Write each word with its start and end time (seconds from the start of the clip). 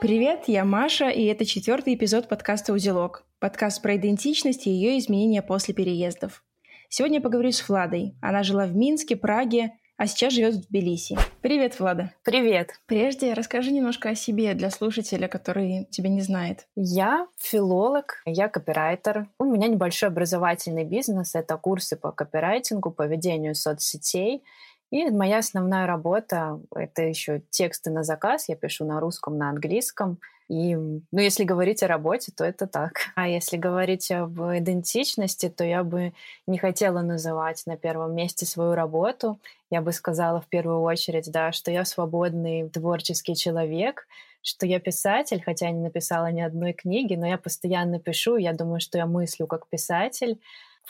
Привет, 0.00 0.44
я 0.46 0.64
Маша, 0.64 1.10
и 1.10 1.26
это 1.26 1.44
четвертый 1.44 1.94
эпизод 1.94 2.26
подкаста 2.26 2.72
«Узелок». 2.72 3.26
Подкаст 3.38 3.82
про 3.82 3.96
идентичность 3.96 4.66
и 4.66 4.70
ее 4.70 4.98
изменения 4.98 5.42
после 5.42 5.74
переездов. 5.74 6.42
Сегодня 6.88 7.18
я 7.18 7.22
поговорю 7.22 7.52
с 7.52 7.68
Владой. 7.68 8.16
Она 8.22 8.42
жила 8.42 8.64
в 8.64 8.74
Минске, 8.74 9.14
Праге, 9.14 9.72
а 9.98 10.06
сейчас 10.06 10.32
живет 10.32 10.54
в 10.54 10.68
Тбилиси. 10.68 11.18
Привет, 11.42 11.78
Влада. 11.78 12.14
Привет. 12.24 12.80
Прежде 12.86 13.34
расскажи 13.34 13.72
немножко 13.72 14.08
о 14.08 14.14
себе 14.14 14.54
для 14.54 14.70
слушателя, 14.70 15.28
который 15.28 15.86
тебя 15.90 16.08
не 16.08 16.22
знает. 16.22 16.66
Я 16.74 17.26
филолог, 17.36 18.22
я 18.24 18.48
копирайтер. 18.48 19.28
У 19.38 19.44
меня 19.44 19.68
небольшой 19.68 20.08
образовательный 20.08 20.84
бизнес. 20.84 21.34
Это 21.34 21.58
курсы 21.58 21.96
по 21.96 22.10
копирайтингу, 22.10 22.90
по 22.90 23.06
ведению 23.06 23.54
соцсетей. 23.54 24.44
И 24.90 25.08
моя 25.10 25.38
основная 25.38 25.86
работа— 25.86 26.60
это 26.74 27.02
еще 27.02 27.42
тексты 27.50 27.90
на 27.90 28.02
заказ. 28.02 28.48
Я 28.48 28.56
пишу 28.56 28.84
на 28.84 29.00
русском, 29.00 29.38
на 29.38 29.48
английском. 29.50 30.18
И, 30.48 30.74
ну, 30.74 31.00
если 31.12 31.44
говорить 31.44 31.80
о 31.84 31.86
работе, 31.86 32.32
то 32.36 32.44
это 32.44 32.66
так. 32.66 32.94
А 33.14 33.28
если 33.28 33.56
говорить 33.56 34.10
об 34.10 34.40
идентичности, 34.40 35.48
то 35.48 35.62
я 35.62 35.84
бы 35.84 36.12
не 36.48 36.58
хотела 36.58 37.02
называть 37.02 37.62
на 37.66 37.76
первом 37.76 38.16
месте 38.16 38.46
свою 38.46 38.74
работу. 38.74 39.38
Я 39.70 39.80
бы 39.80 39.92
сказала 39.92 40.40
в 40.40 40.48
первую 40.48 40.80
очередь, 40.80 41.30
да, 41.30 41.52
что 41.52 41.70
я 41.70 41.84
свободный 41.84 42.68
творческий 42.68 43.36
человек, 43.36 44.08
что 44.42 44.66
я 44.66 44.80
писатель, 44.80 45.40
хотя 45.40 45.66
я 45.66 45.72
не 45.72 45.82
написала 45.82 46.32
ни 46.32 46.40
одной 46.40 46.72
книги, 46.72 47.14
но 47.14 47.28
я 47.28 47.38
постоянно 47.38 48.00
пишу, 48.00 48.36
я 48.36 48.52
думаю, 48.52 48.80
что 48.80 48.98
я 48.98 49.06
мыслю 49.06 49.46
как 49.46 49.68
писатель, 49.68 50.40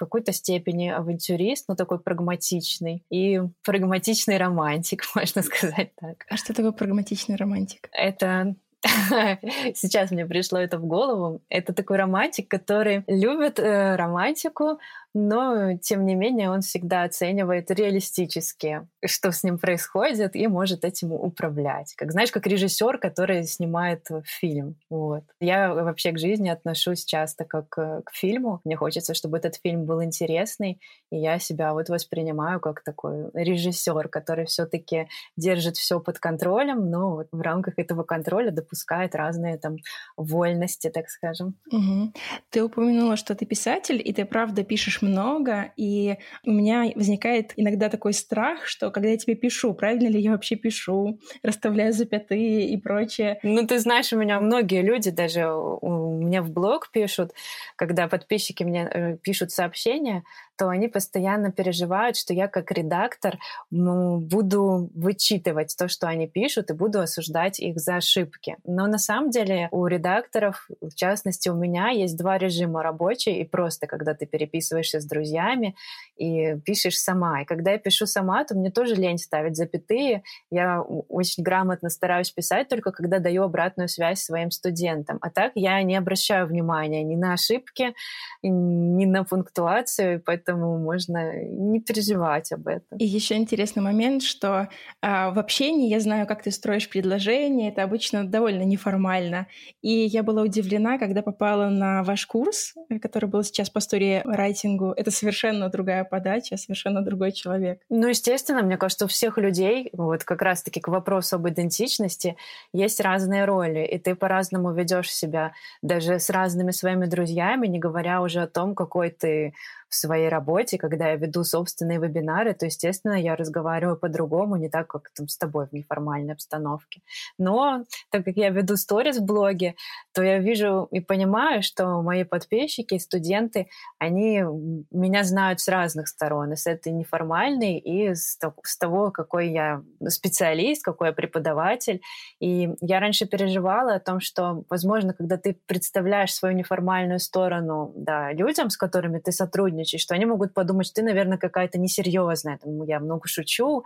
в 0.00 0.04
какой-то 0.04 0.32
степени 0.32 0.88
авантюрист, 0.88 1.68
но 1.68 1.74
такой 1.74 2.00
прагматичный. 2.00 3.04
И 3.10 3.40
прагматичный 3.62 4.38
романтик, 4.38 5.04
можно 5.14 5.42
сказать 5.42 5.90
так. 6.00 6.24
А 6.30 6.38
что 6.38 6.54
такое 6.54 6.72
прагматичный 6.72 7.36
романтик? 7.36 7.90
Это 7.92 8.54
сейчас 9.74 10.10
мне 10.10 10.24
пришло 10.24 10.58
это 10.58 10.78
в 10.78 10.86
голову. 10.86 11.42
Это 11.50 11.74
такой 11.74 11.98
романтик, 11.98 12.48
который 12.48 13.04
любит 13.06 13.58
э, 13.58 13.96
романтику, 13.96 14.78
но 15.14 15.76
тем 15.78 16.04
не 16.04 16.14
менее 16.14 16.50
он 16.50 16.60
всегда 16.60 17.02
оценивает 17.02 17.70
реалистически, 17.70 18.86
что 19.04 19.32
с 19.32 19.42
ним 19.42 19.58
происходит, 19.58 20.36
и 20.36 20.46
может 20.46 20.84
этим 20.84 21.12
управлять. 21.12 21.94
Как 21.96 22.12
знаешь, 22.12 22.30
как 22.30 22.46
режиссер, 22.46 22.98
который 22.98 23.44
снимает 23.44 24.06
фильм. 24.24 24.76
Вот. 24.88 25.24
Я 25.40 25.74
вообще 25.74 26.12
к 26.12 26.18
жизни 26.18 26.48
отношусь 26.48 27.04
часто 27.04 27.44
как 27.44 27.68
к 27.70 28.10
фильму. 28.12 28.60
Мне 28.64 28.76
хочется, 28.76 29.14
чтобы 29.14 29.38
этот 29.38 29.56
фильм 29.56 29.84
был 29.84 30.02
интересный, 30.02 30.80
и 31.10 31.16
я 31.16 31.38
себя 31.38 31.72
вот 31.72 31.88
воспринимаю 31.88 32.60
как 32.60 32.82
такой 32.82 33.30
режиссер, 33.34 34.08
который 34.08 34.46
все-таки 34.46 35.08
держит 35.36 35.76
все 35.76 35.98
под 36.00 36.18
контролем, 36.18 36.90
но 36.90 37.16
вот 37.16 37.28
в 37.32 37.40
рамках 37.40 37.78
этого 37.78 38.04
контроля 38.04 38.50
допускает 38.50 39.14
разные 39.14 39.58
там 39.58 39.76
вольности, 40.16 40.90
так 40.90 41.08
скажем. 41.08 41.56
Угу. 41.70 42.12
Ты 42.50 42.62
упомянула, 42.62 43.16
что 43.16 43.34
ты 43.34 43.46
писатель, 43.46 44.00
и 44.04 44.12
ты 44.12 44.24
правда 44.24 44.62
пишешь 44.62 44.99
пишешь 45.00 45.02
много, 45.02 45.72
и 45.76 46.16
у 46.44 46.50
меня 46.50 46.90
возникает 46.94 47.52
иногда 47.56 47.88
такой 47.88 48.12
страх, 48.12 48.66
что 48.66 48.90
когда 48.90 49.08
я 49.10 49.16
тебе 49.16 49.34
пишу, 49.34 49.74
правильно 49.74 50.08
ли 50.08 50.20
я 50.20 50.32
вообще 50.32 50.56
пишу, 50.56 51.18
расставляю 51.42 51.92
запятые 51.92 52.68
и 52.68 52.76
прочее. 52.76 53.38
Ну, 53.42 53.66
ты 53.66 53.78
знаешь, 53.78 54.12
у 54.12 54.18
меня 54.18 54.40
многие 54.40 54.82
люди 54.82 55.10
даже 55.10 55.52
у 55.52 56.18
меня 56.18 56.42
в 56.42 56.50
блог 56.50 56.90
пишут, 56.92 57.32
когда 57.76 58.08
подписчики 58.08 58.64
мне 58.64 58.88
э, 58.92 59.16
пишут 59.16 59.50
сообщения, 59.50 60.24
то 60.60 60.68
они 60.68 60.88
постоянно 60.88 61.50
переживают, 61.50 62.18
что 62.18 62.34
я 62.34 62.46
как 62.46 62.70
редактор 62.70 63.38
ну, 63.70 64.18
буду 64.18 64.90
вычитывать 64.94 65.74
то, 65.78 65.88
что 65.88 66.06
они 66.06 66.28
пишут, 66.28 66.68
и 66.68 66.74
буду 66.74 67.00
осуждать 67.00 67.58
их 67.58 67.78
за 67.78 67.96
ошибки. 67.96 68.58
Но 68.64 68.86
на 68.86 68.98
самом 68.98 69.30
деле 69.30 69.68
у 69.70 69.86
редакторов, 69.86 70.68
в 70.82 70.94
частности 70.94 71.48
у 71.48 71.54
меня, 71.54 71.88
есть 71.88 72.18
два 72.18 72.36
режима 72.36 72.82
рабочий 72.82 73.40
и 73.40 73.44
просто, 73.44 73.86
когда 73.86 74.12
ты 74.12 74.26
переписываешься 74.26 75.00
с 75.00 75.06
друзьями 75.06 75.76
и 76.18 76.56
пишешь 76.66 76.98
сама. 76.98 77.40
И 77.40 77.46
когда 77.46 77.70
я 77.70 77.78
пишу 77.78 78.04
сама, 78.04 78.44
то 78.44 78.54
мне 78.54 78.70
тоже 78.70 78.96
лень 78.96 79.16
ставить 79.16 79.56
запятые. 79.56 80.24
Я 80.50 80.82
очень 80.82 81.42
грамотно 81.42 81.88
стараюсь 81.88 82.32
писать 82.32 82.68
только 82.68 82.92
когда 82.92 83.18
даю 83.18 83.44
обратную 83.44 83.88
связь 83.88 84.20
своим 84.20 84.50
студентам. 84.50 85.16
А 85.22 85.30
так 85.30 85.52
я 85.54 85.82
не 85.82 85.96
обращаю 85.96 86.46
внимания 86.46 87.02
ни 87.02 87.16
на 87.16 87.32
ошибки, 87.32 87.94
ни 88.42 89.06
на 89.06 89.24
пунктуацию, 89.24 90.22
поэтому 90.22 90.49
поэтому 90.50 90.78
можно 90.78 91.44
не 91.44 91.80
переживать 91.80 92.52
об 92.52 92.66
этом. 92.66 92.98
И 92.98 93.04
еще 93.04 93.36
интересный 93.36 93.82
момент, 93.82 94.22
что 94.22 94.68
а, 95.00 95.30
в 95.30 95.38
общении 95.38 95.88
я 95.88 96.00
знаю, 96.00 96.26
как 96.26 96.42
ты 96.42 96.50
строишь 96.50 96.88
предложения, 96.88 97.68
это 97.68 97.82
обычно 97.82 98.24
довольно 98.24 98.62
неформально. 98.62 99.46
И 99.82 99.90
я 99.90 100.22
была 100.22 100.42
удивлена, 100.42 100.98
когда 100.98 101.22
попала 101.22 101.68
на 101.68 102.02
ваш 102.02 102.26
курс, 102.26 102.74
который 103.00 103.28
был 103.28 103.42
сейчас 103.42 103.70
по 103.70 103.80
стори 103.80 104.22
райтингу. 104.24 104.92
Это 104.96 105.10
совершенно 105.10 105.68
другая 105.68 106.04
подача, 106.04 106.56
совершенно 106.56 107.02
другой 107.02 107.32
человек. 107.32 107.80
Ну, 107.88 108.08
естественно, 108.08 108.62
мне 108.62 108.76
кажется, 108.76 109.04
у 109.04 109.08
всех 109.08 109.38
людей, 109.38 109.90
вот 109.92 110.24
как 110.24 110.42
раз-таки 110.42 110.80
к 110.80 110.88
вопросу 110.88 111.36
об 111.36 111.48
идентичности, 111.48 112.36
есть 112.72 113.00
разные 113.00 113.44
роли, 113.44 113.84
и 113.84 113.98
ты 113.98 114.14
по-разному 114.14 114.72
ведешь 114.72 115.12
себя 115.12 115.52
даже 115.82 116.18
с 116.18 116.30
разными 116.30 116.72
своими 116.72 117.06
друзьями, 117.06 117.66
не 117.66 117.78
говоря 117.78 118.22
уже 118.22 118.42
о 118.42 118.46
том, 118.46 118.74
какой 118.74 119.10
ты 119.10 119.52
в 119.90 119.94
своей 119.96 120.28
работе, 120.28 120.78
когда 120.78 121.08
я 121.08 121.16
веду 121.16 121.44
собственные 121.44 121.98
вебинары, 121.98 122.54
то, 122.54 122.66
естественно, 122.66 123.20
я 123.20 123.36
разговариваю 123.36 123.96
по-другому, 123.96 124.56
не 124.56 124.70
так, 124.70 124.86
как 124.86 125.10
там 125.10 125.28
с 125.28 125.36
тобой 125.36 125.66
в 125.66 125.72
неформальной 125.72 126.32
обстановке. 126.34 127.02
Но 127.38 127.84
так 128.10 128.24
как 128.24 128.36
я 128.36 128.50
веду 128.50 128.76
сторис 128.76 129.18
в 129.18 129.24
блоге, 129.24 129.74
то 130.14 130.22
я 130.22 130.38
вижу 130.38 130.88
и 130.92 131.00
понимаю, 131.00 131.62
что 131.62 132.02
мои 132.02 132.22
подписчики, 132.22 132.98
студенты, 132.98 133.68
они 133.98 134.44
меня 134.92 135.24
знают 135.24 135.60
с 135.60 135.66
разных 135.68 136.06
сторон, 136.06 136.52
и 136.52 136.56
с 136.56 136.66
этой 136.68 136.92
неформальной, 136.92 137.78
и 137.78 138.14
с 138.14 138.38
того, 138.78 139.10
какой 139.10 139.50
я 139.50 139.82
специалист, 140.08 140.84
какой 140.84 141.08
я 141.08 141.12
преподаватель. 141.12 142.00
И 142.38 142.70
я 142.80 143.00
раньше 143.00 143.26
переживала 143.26 143.94
о 143.94 144.00
том, 144.00 144.20
что, 144.20 144.64
возможно, 144.70 145.14
когда 145.14 145.36
ты 145.36 145.58
представляешь 145.66 146.32
свою 146.32 146.56
неформальную 146.56 147.18
сторону 147.18 147.92
да, 147.96 148.32
людям, 148.32 148.70
с 148.70 148.76
которыми 148.76 149.18
ты 149.18 149.32
сотрудничаешь, 149.32 149.79
сотрудничать, 149.80 150.00
что 150.00 150.14
они 150.14 150.26
могут 150.26 150.54
подумать, 150.54 150.86
что 150.86 150.96
ты, 150.96 151.02
наверное, 151.02 151.38
какая-то 151.38 151.78
несерьезная, 151.78 152.58
там, 152.58 152.82
я 152.84 153.00
много 153.00 153.28
шучу, 153.28 153.84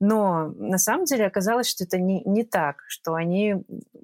но 0.00 0.52
на 0.56 0.78
самом 0.78 1.04
деле 1.06 1.26
оказалось, 1.26 1.68
что 1.68 1.84
это 1.84 1.98
не, 1.98 2.22
не 2.24 2.44
так, 2.44 2.84
что 2.86 3.14
они 3.14 3.56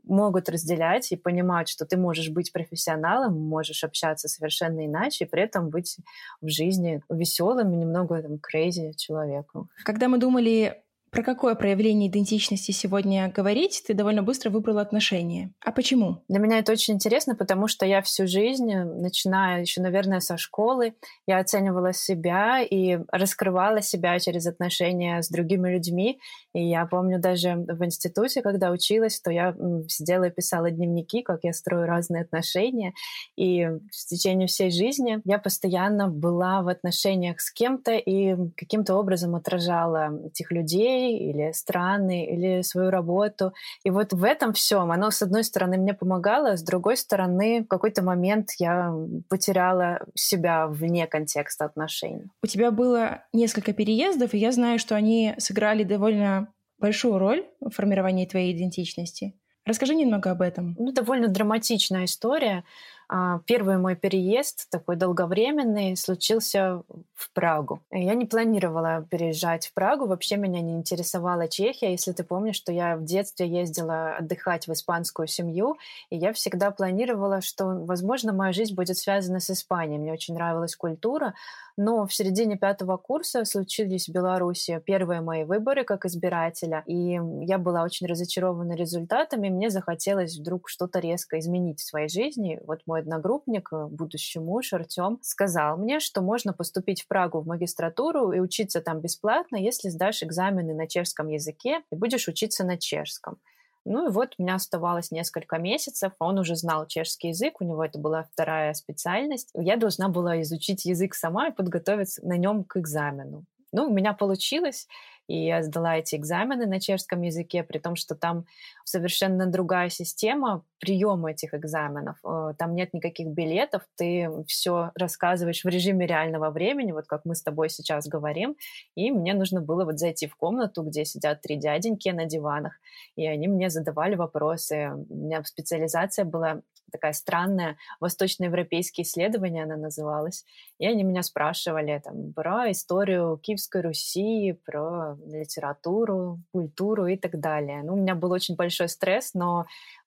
могут 0.02 0.48
разделять 0.48 1.12
и 1.12 1.16
понимать, 1.16 1.68
что 1.68 1.86
ты 1.86 1.96
можешь 1.96 2.30
быть 2.30 2.52
профессионалом, 2.52 3.40
можешь 3.40 3.84
общаться 3.84 4.28
совершенно 4.28 4.84
иначе, 4.84 5.24
и 5.24 5.28
при 5.28 5.42
этом 5.42 5.70
быть 5.70 5.98
в 6.40 6.48
жизни 6.48 7.00
веселым 7.08 7.72
и 7.72 7.76
немного 7.76 8.20
там 8.22 8.34
crazy 8.34 8.92
человеком. 8.96 9.68
Когда 9.84 10.08
мы 10.08 10.18
думали 10.18 10.84
про 11.14 11.22
какое 11.22 11.54
проявление 11.54 12.10
идентичности 12.10 12.72
сегодня 12.72 13.30
говорить, 13.30 13.84
ты 13.86 13.94
довольно 13.94 14.25
быстро 14.25 14.50
выбрала 14.50 14.82
отношения. 14.82 15.52
А 15.64 15.70
почему? 15.70 16.25
Для 16.28 16.41
меня 16.41 16.58
это 16.58 16.72
очень 16.72 16.94
интересно, 16.94 17.36
потому 17.36 17.69
что 17.69 17.86
я 17.86 18.02
всю 18.02 18.26
жизнь, 18.26 18.75
начиная 18.75 19.60
еще, 19.60 19.80
наверное, 19.80 20.19
со 20.19 20.36
школы, 20.36 20.94
я 21.28 21.38
оценивала 21.38 21.92
себя 21.92 22.62
и 22.62 22.98
раскрывала 23.12 23.80
себя 23.80 24.19
через 24.19 24.48
отношения 24.48 25.22
с 25.22 25.28
другими 25.28 25.72
людьми. 25.72 26.19
И 26.53 26.69
я 26.69 26.84
помню 26.84 27.20
даже 27.20 27.54
в 27.54 27.84
институте, 27.84 28.42
когда 28.42 28.72
училась, 28.72 29.20
то 29.20 29.30
я 29.30 29.54
сидела 29.86 30.24
и 30.24 30.30
писала 30.32 30.72
дневники, 30.72 31.22
как 31.22 31.41
я 31.44 31.53
строю 31.53 31.86
разные 31.86 32.22
отношения. 32.22 32.92
И 33.36 33.64
в 33.64 34.06
течение 34.08 34.48
всей 34.48 34.72
жизни 34.72 35.20
я 35.24 35.38
постоянно 35.38 36.08
была 36.08 36.62
в 36.62 36.69
отношениях 36.69 37.41
с 37.41 37.53
кем-то 37.53 37.92
и 37.92 38.34
каким-то 38.56 38.97
образом 38.97 39.36
отражала 39.36 40.10
этих 40.26 40.50
людей, 40.50 41.03
или 41.12 41.53
страны, 41.53 42.26
или 42.26 42.62
свою 42.62 42.91
работу. 42.91 43.53
И 43.84 43.91
вот 43.91 44.12
в 44.12 44.24
этом 44.24 44.53
всем 44.53 44.91
оно, 44.91 45.10
с 45.10 45.22
одной 45.22 45.45
стороны, 45.45 45.77
мне 45.77 45.95
помогало, 45.95 46.56
с 46.56 46.62
другой 46.62 46.97
стороны, 46.97 47.65
в 47.65 47.68
какой-то 47.68 48.03
момент 48.03 48.51
я 48.59 48.95
потеряла 49.28 50.01
себя 50.15 50.66
вне 50.66 51.06
контекста 51.06 51.65
отношений. 51.65 52.30
У 52.42 52.47
тебя 52.47 52.71
было 52.71 53.24
несколько 53.33 53.72
переездов, 53.72 54.34
и 54.34 54.39
я 54.39 54.53
знаю, 54.53 54.78
что 54.78 54.95
они 54.95 55.34
сыграли 55.39 55.84
довольно 55.84 56.48
большую 56.78 57.18
роль 57.18 57.47
в 57.60 57.71
формировании 57.71 58.27
твоей 58.27 58.56
идентичности. 58.56 59.34
Расскажи 59.66 59.95
немного 59.95 60.30
об 60.30 60.42
этом. 60.42 60.77
Ну, 60.78 60.92
довольно 60.92 61.28
драматичная 61.28 62.04
история. 62.04 62.65
А, 63.09 63.41
первый 63.47 63.77
мой 63.78 63.97
переезд, 63.97 64.71
такой 64.71 64.97
долговременный, 64.97 65.97
случился 65.97 66.83
в 67.15 67.33
Прагу. 67.33 67.80
Я 67.91 68.15
не 68.15 68.24
планировала 68.24 69.06
переезжать 69.10 69.66
в 69.66 69.74
Прагу, 69.74 70.06
вообще 70.06 70.36
меня 70.36 70.60
не 70.60 70.74
интересовала 70.74 71.48
Чехия. 71.48 71.91
Если 71.91 72.12
ты 72.12 72.24
помнишь, 72.24 72.56
что 72.56 72.72
я 72.72 72.97
в 72.97 73.04
детстве 73.04 73.47
ездила 73.47 74.16
отдыхать 74.16 74.66
в 74.66 74.72
испанскую 74.72 75.28
семью, 75.28 75.77
и 76.10 76.16
я 76.16 76.33
всегда 76.33 76.71
планировала, 76.71 77.41
что, 77.41 77.66
возможно, 77.66 78.33
моя 78.33 78.53
жизнь 78.53 78.74
будет 78.74 78.97
связана 78.97 79.41
с 79.41 79.51
Испанией. 79.51 79.98
Мне 79.98 80.12
очень 80.12 80.34
нравилась 80.34 80.77
культура, 80.77 81.34
но 81.77 82.06
в 82.06 82.15
середине 82.15 82.56
пятого 82.56 82.97
курса 82.97 83.45
случились 83.45 84.09
в 84.09 84.12
Беларуси 84.12 84.80
первые 84.84 85.21
мои 85.21 85.45
выборы 85.45 85.84
как 85.84 86.04
избирателя, 86.04 86.84
и 86.86 87.18
я 87.41 87.59
была 87.59 87.83
очень 87.83 88.06
разочарована 88.06 88.74
результатами, 88.74 89.48
мне 89.48 89.71
захотелось 89.71 90.39
вдруг 90.39 90.68
что-то 90.68 91.01
резко 91.01 91.39
изменить 91.39 91.80
в 91.80 91.84
своей 91.84 92.09
жизни. 92.09 92.60
Вот 92.66 92.80
мой 92.86 92.93
одногруппник, 93.00 93.68
э, 93.72 93.86
будущий 93.86 94.41
муж 94.41 94.72
Артем, 94.72 95.18
сказал 95.22 95.76
мне, 95.76 96.00
что 96.00 96.22
можно 96.22 96.52
поступить 96.52 97.02
в 97.02 97.08
Прагу 97.08 97.41
в 97.41 97.46
магистратуру 97.46 98.32
и 98.32 98.41
учиться 98.41 98.80
там 98.80 99.00
бесплатно, 99.00 99.56
если 99.56 99.88
сдашь 99.88 100.22
экзамены 100.22 100.74
на 100.74 100.86
чешском 100.86 101.28
языке 101.28 101.82
и 101.91 101.96
будешь 101.96 102.28
учиться 102.28 102.64
на 102.64 102.78
чешском. 102.78 103.38
Ну 103.84 104.08
и 104.08 104.10
вот 104.10 104.34
у 104.38 104.42
меня 104.42 104.54
оставалось 104.54 105.10
несколько 105.10 105.58
месяцев, 105.58 106.12
он 106.18 106.38
уже 106.38 106.56
знал 106.56 106.86
чешский 106.86 107.28
язык, 107.28 107.60
у 107.60 107.64
него 107.64 107.84
это 107.84 107.98
была 107.98 108.22
вторая 108.22 108.72
специальность. 108.72 109.50
Я 109.54 109.76
должна 109.76 110.08
была 110.08 110.41
изучить 110.41 110.86
язык 110.86 111.14
сама 111.14 111.48
и 111.48 111.52
подготовиться 111.52 112.26
на 112.26 112.38
нем 112.38 112.64
к 112.64 112.78
экзамену. 112.78 113.44
Ну, 113.74 113.88
у 113.88 113.92
меня 113.92 114.12
получилось, 114.12 114.86
и 115.26 115.47
я 115.47 115.62
сдала 115.62 115.97
эти 115.97 116.15
экзамены 116.15 116.66
на 116.66 116.80
чешском 116.80 117.22
языке, 117.22 117.65
при 117.65 117.78
том, 117.78 117.97
что 117.97 118.15
там 118.15 118.44
совершенно 118.84 119.47
другая 119.47 119.88
система 119.88 120.62
приема 120.78 121.32
этих 121.32 121.54
экзаменов. 121.54 122.16
Э, 122.24 122.54
там 122.56 122.74
нет 122.74 122.94
никаких 122.94 123.28
билетов, 123.28 123.82
ты 123.97 124.28
все 124.47 124.92
рассказываешь 124.94 125.65
в 125.65 125.68
режиме 125.68 126.06
реального 126.06 126.50
времени, 126.50 126.92
вот 126.92 127.06
как 127.06 127.24
мы 127.24 127.34
с 127.34 127.42
тобой 127.42 127.68
сейчас 127.68 128.06
говорим, 128.06 128.56
и 128.94 129.10
мне 129.10 129.34
нужно 129.34 129.60
было 129.60 129.84
вот 129.84 129.98
зайти 129.98 130.28
в 130.28 130.36
комнату, 130.36 130.82
где 130.84 131.04
сидят 131.04 131.41
три 131.41 131.56
дяденьки 131.56 132.10
на 132.10 132.27
диванах, 132.27 132.74
и 133.16 133.27
они 133.27 133.48
мне 133.48 133.70
задавали 133.70 134.15
вопросы. 134.15 134.92
У 135.09 135.15
меня 135.16 135.42
специализация 135.42 136.24
была 136.24 136.60
такая 136.94 137.12
странная, 137.12 137.76
восточноевропейские 137.98 139.04
исследования 139.04 139.64
она 139.64 139.76
называлась. 139.76 140.44
И 140.78 140.86
они 140.86 141.02
меня 141.02 141.22
спрашивали 141.22 142.00
там, 142.02 142.32
про 142.32 142.70
историю 142.70 143.36
Киевской 143.42 143.82
Руси, 143.82 144.56
про 144.64 145.16
литературу, 145.26 146.38
культуру 146.52 147.06
и 147.06 147.16
так 147.16 147.41
далее. 147.41 147.82
Ну, 147.82 147.94
у 147.94 147.96
меня 147.96 148.14
был 148.14 148.30
очень 148.30 148.54
большой 148.54 148.88
стресс, 148.88 149.34
но 149.34 149.66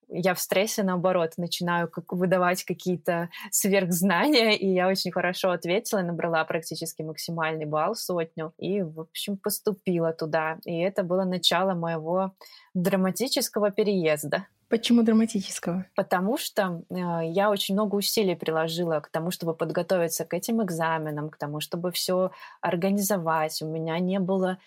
я 0.10 0.34
в 0.34 0.40
стрессе, 0.40 0.84
наоборот, 0.84 1.34
начинаю 1.38 1.90
как 1.90 2.14
выдавать 2.14 2.64
какие-то 2.64 3.30
сверхзнания, 3.52 4.56
и 4.56 4.68
я 4.68 4.88
очень 4.88 5.12
хорошо 5.12 5.52
ответила, 5.52 6.02
набрала 6.02 6.46
практически 6.46 7.02
максимальный 7.02 7.66
балл, 7.66 7.96
сотню, 7.96 8.54
и, 8.58 8.82
в 8.82 9.02
общем, 9.02 9.38
поступила 9.38 10.14
туда. 10.14 10.60
И 10.64 10.78
это 10.78 11.04
было 11.04 11.26
начало 11.26 11.74
моего 11.74 12.34
драматического 12.74 13.72
переезда. 13.72 14.48
Почему 14.70 15.02
драматического? 15.04 15.86
Потому 15.96 16.38
что 16.38 16.84
э, 16.90 16.96
я 17.30 17.50
очень 17.50 17.74
много 17.76 17.96
усилий 17.96 18.36
приложила 18.36 19.00
к 19.00 19.08
тому, 19.08 19.32
чтобы 19.32 19.54
подготовиться 19.54 20.26
к 20.26 20.34
этим 20.34 20.62
экзаменам, 20.62 21.30
к 21.30 21.38
тому, 21.38 21.62
чтобы 21.62 21.92
все 21.94 22.32
организовать. 22.60 23.62
У 23.62 23.68
меня 23.68 23.98
не 24.00 24.20
было 24.20 24.58